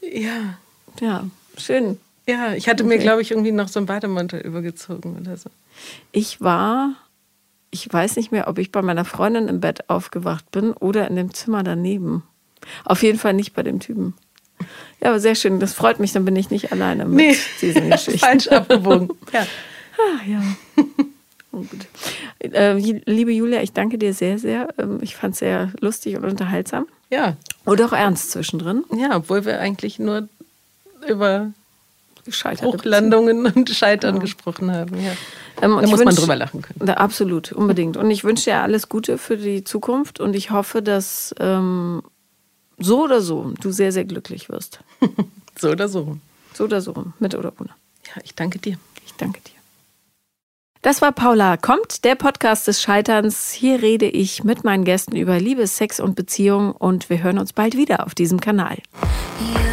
Ja. 0.00 0.58
Ja, 1.00 1.24
schön. 1.56 1.98
Ja, 2.28 2.54
ich 2.54 2.68
hatte 2.68 2.84
okay. 2.84 2.96
mir, 2.96 3.02
glaube 3.02 3.22
ich, 3.22 3.30
irgendwie 3.30 3.52
noch 3.52 3.68
so 3.68 3.80
einen 3.80 3.86
Bademantel 3.86 4.40
übergezogen 4.40 5.16
oder 5.20 5.36
so. 5.36 5.50
Ich 6.12 6.40
war, 6.40 6.94
ich 7.70 7.92
weiß 7.92 8.16
nicht 8.16 8.30
mehr, 8.30 8.48
ob 8.48 8.58
ich 8.58 8.70
bei 8.70 8.82
meiner 8.82 9.04
Freundin 9.04 9.48
im 9.48 9.60
Bett 9.60 9.88
aufgewacht 9.88 10.50
bin 10.50 10.72
oder 10.72 11.08
in 11.08 11.16
dem 11.16 11.34
Zimmer 11.34 11.62
daneben. 11.62 12.22
Auf 12.84 13.02
jeden 13.02 13.18
Fall 13.18 13.34
nicht 13.34 13.54
bei 13.54 13.62
dem 13.62 13.80
Typen. 13.80 14.14
Ja, 15.00 15.08
aber 15.08 15.20
sehr 15.20 15.34
schön. 15.34 15.58
Das 15.58 15.72
freut 15.72 15.98
mich, 15.98 16.12
dann 16.12 16.24
bin 16.24 16.36
ich 16.36 16.50
nicht 16.50 16.70
alleine 16.70 17.06
mit 17.06 17.16
nee, 17.16 17.36
diesen 17.60 17.90
Geschichten. 17.90 18.18
Falsch 18.20 18.48
abgewogen. 18.48 19.10
Ja. 19.32 19.46
Ah, 19.98 20.24
ja. 20.26 20.42
Oh, 21.52 21.58
gut. 21.58 21.86
Äh, 22.40 22.74
liebe 23.06 23.30
Julia, 23.30 23.62
ich 23.62 23.72
danke 23.72 23.98
dir 23.98 24.14
sehr, 24.14 24.38
sehr. 24.38 24.68
Ähm, 24.78 24.98
ich 25.02 25.14
fand 25.14 25.34
es 25.34 25.40
sehr 25.40 25.70
lustig 25.80 26.16
und 26.16 26.24
unterhaltsam. 26.24 26.86
Ja. 27.10 27.36
Oder 27.66 27.86
auch 27.86 27.92
ernst 27.92 28.30
zwischendrin. 28.30 28.84
Ja, 28.96 29.16
obwohl 29.16 29.44
wir 29.44 29.60
eigentlich 29.60 29.98
nur 29.98 30.28
über 31.06 31.52
Hochlandungen 32.62 33.46
und 33.46 33.68
Scheitern 33.70 34.16
ja. 34.16 34.20
gesprochen 34.20 34.72
haben. 34.72 34.96
Ja. 35.02 35.12
Ähm, 35.60 35.76
da 35.80 35.86
muss 35.86 35.90
wünsch, 35.90 36.04
man 36.04 36.14
drüber 36.14 36.36
lachen 36.36 36.62
können. 36.62 36.86
Da, 36.86 36.94
absolut, 36.94 37.52
unbedingt. 37.52 37.96
Und 37.96 38.10
ich 38.10 38.24
wünsche 38.24 38.44
dir 38.44 38.60
alles 38.60 38.88
Gute 38.88 39.18
für 39.18 39.36
die 39.36 39.64
Zukunft 39.64 40.20
und 40.20 40.34
ich 40.34 40.50
hoffe, 40.50 40.82
dass 40.82 41.34
ähm, 41.38 42.02
so 42.78 43.04
oder 43.04 43.20
so 43.20 43.52
du 43.60 43.70
sehr, 43.70 43.92
sehr 43.92 44.04
glücklich 44.04 44.48
wirst. 44.48 44.80
so 45.58 45.70
oder 45.70 45.88
so. 45.88 46.16
So 46.54 46.64
oder 46.64 46.80
so, 46.80 47.12
mit 47.18 47.34
oder 47.34 47.52
ohne. 47.60 47.70
Ja, 48.06 48.22
ich 48.24 48.34
danke 48.34 48.58
dir. 48.58 48.78
Ich 49.04 49.12
danke 49.14 49.40
dir. 49.40 49.61
Das 50.82 51.00
war 51.00 51.12
Paula 51.12 51.56
kommt, 51.56 52.04
der 52.04 52.16
Podcast 52.16 52.66
des 52.66 52.82
Scheiterns. 52.82 53.52
Hier 53.52 53.82
rede 53.82 54.06
ich 54.06 54.42
mit 54.42 54.64
meinen 54.64 54.84
Gästen 54.84 55.14
über 55.14 55.38
Liebe, 55.38 55.68
Sex 55.68 56.00
und 56.00 56.16
Beziehung 56.16 56.72
und 56.72 57.08
wir 57.08 57.22
hören 57.22 57.38
uns 57.38 57.52
bald 57.52 57.76
wieder 57.76 58.04
auf 58.04 58.16
diesem 58.16 58.40
Kanal. 58.40 58.78
Ja. 59.54 59.71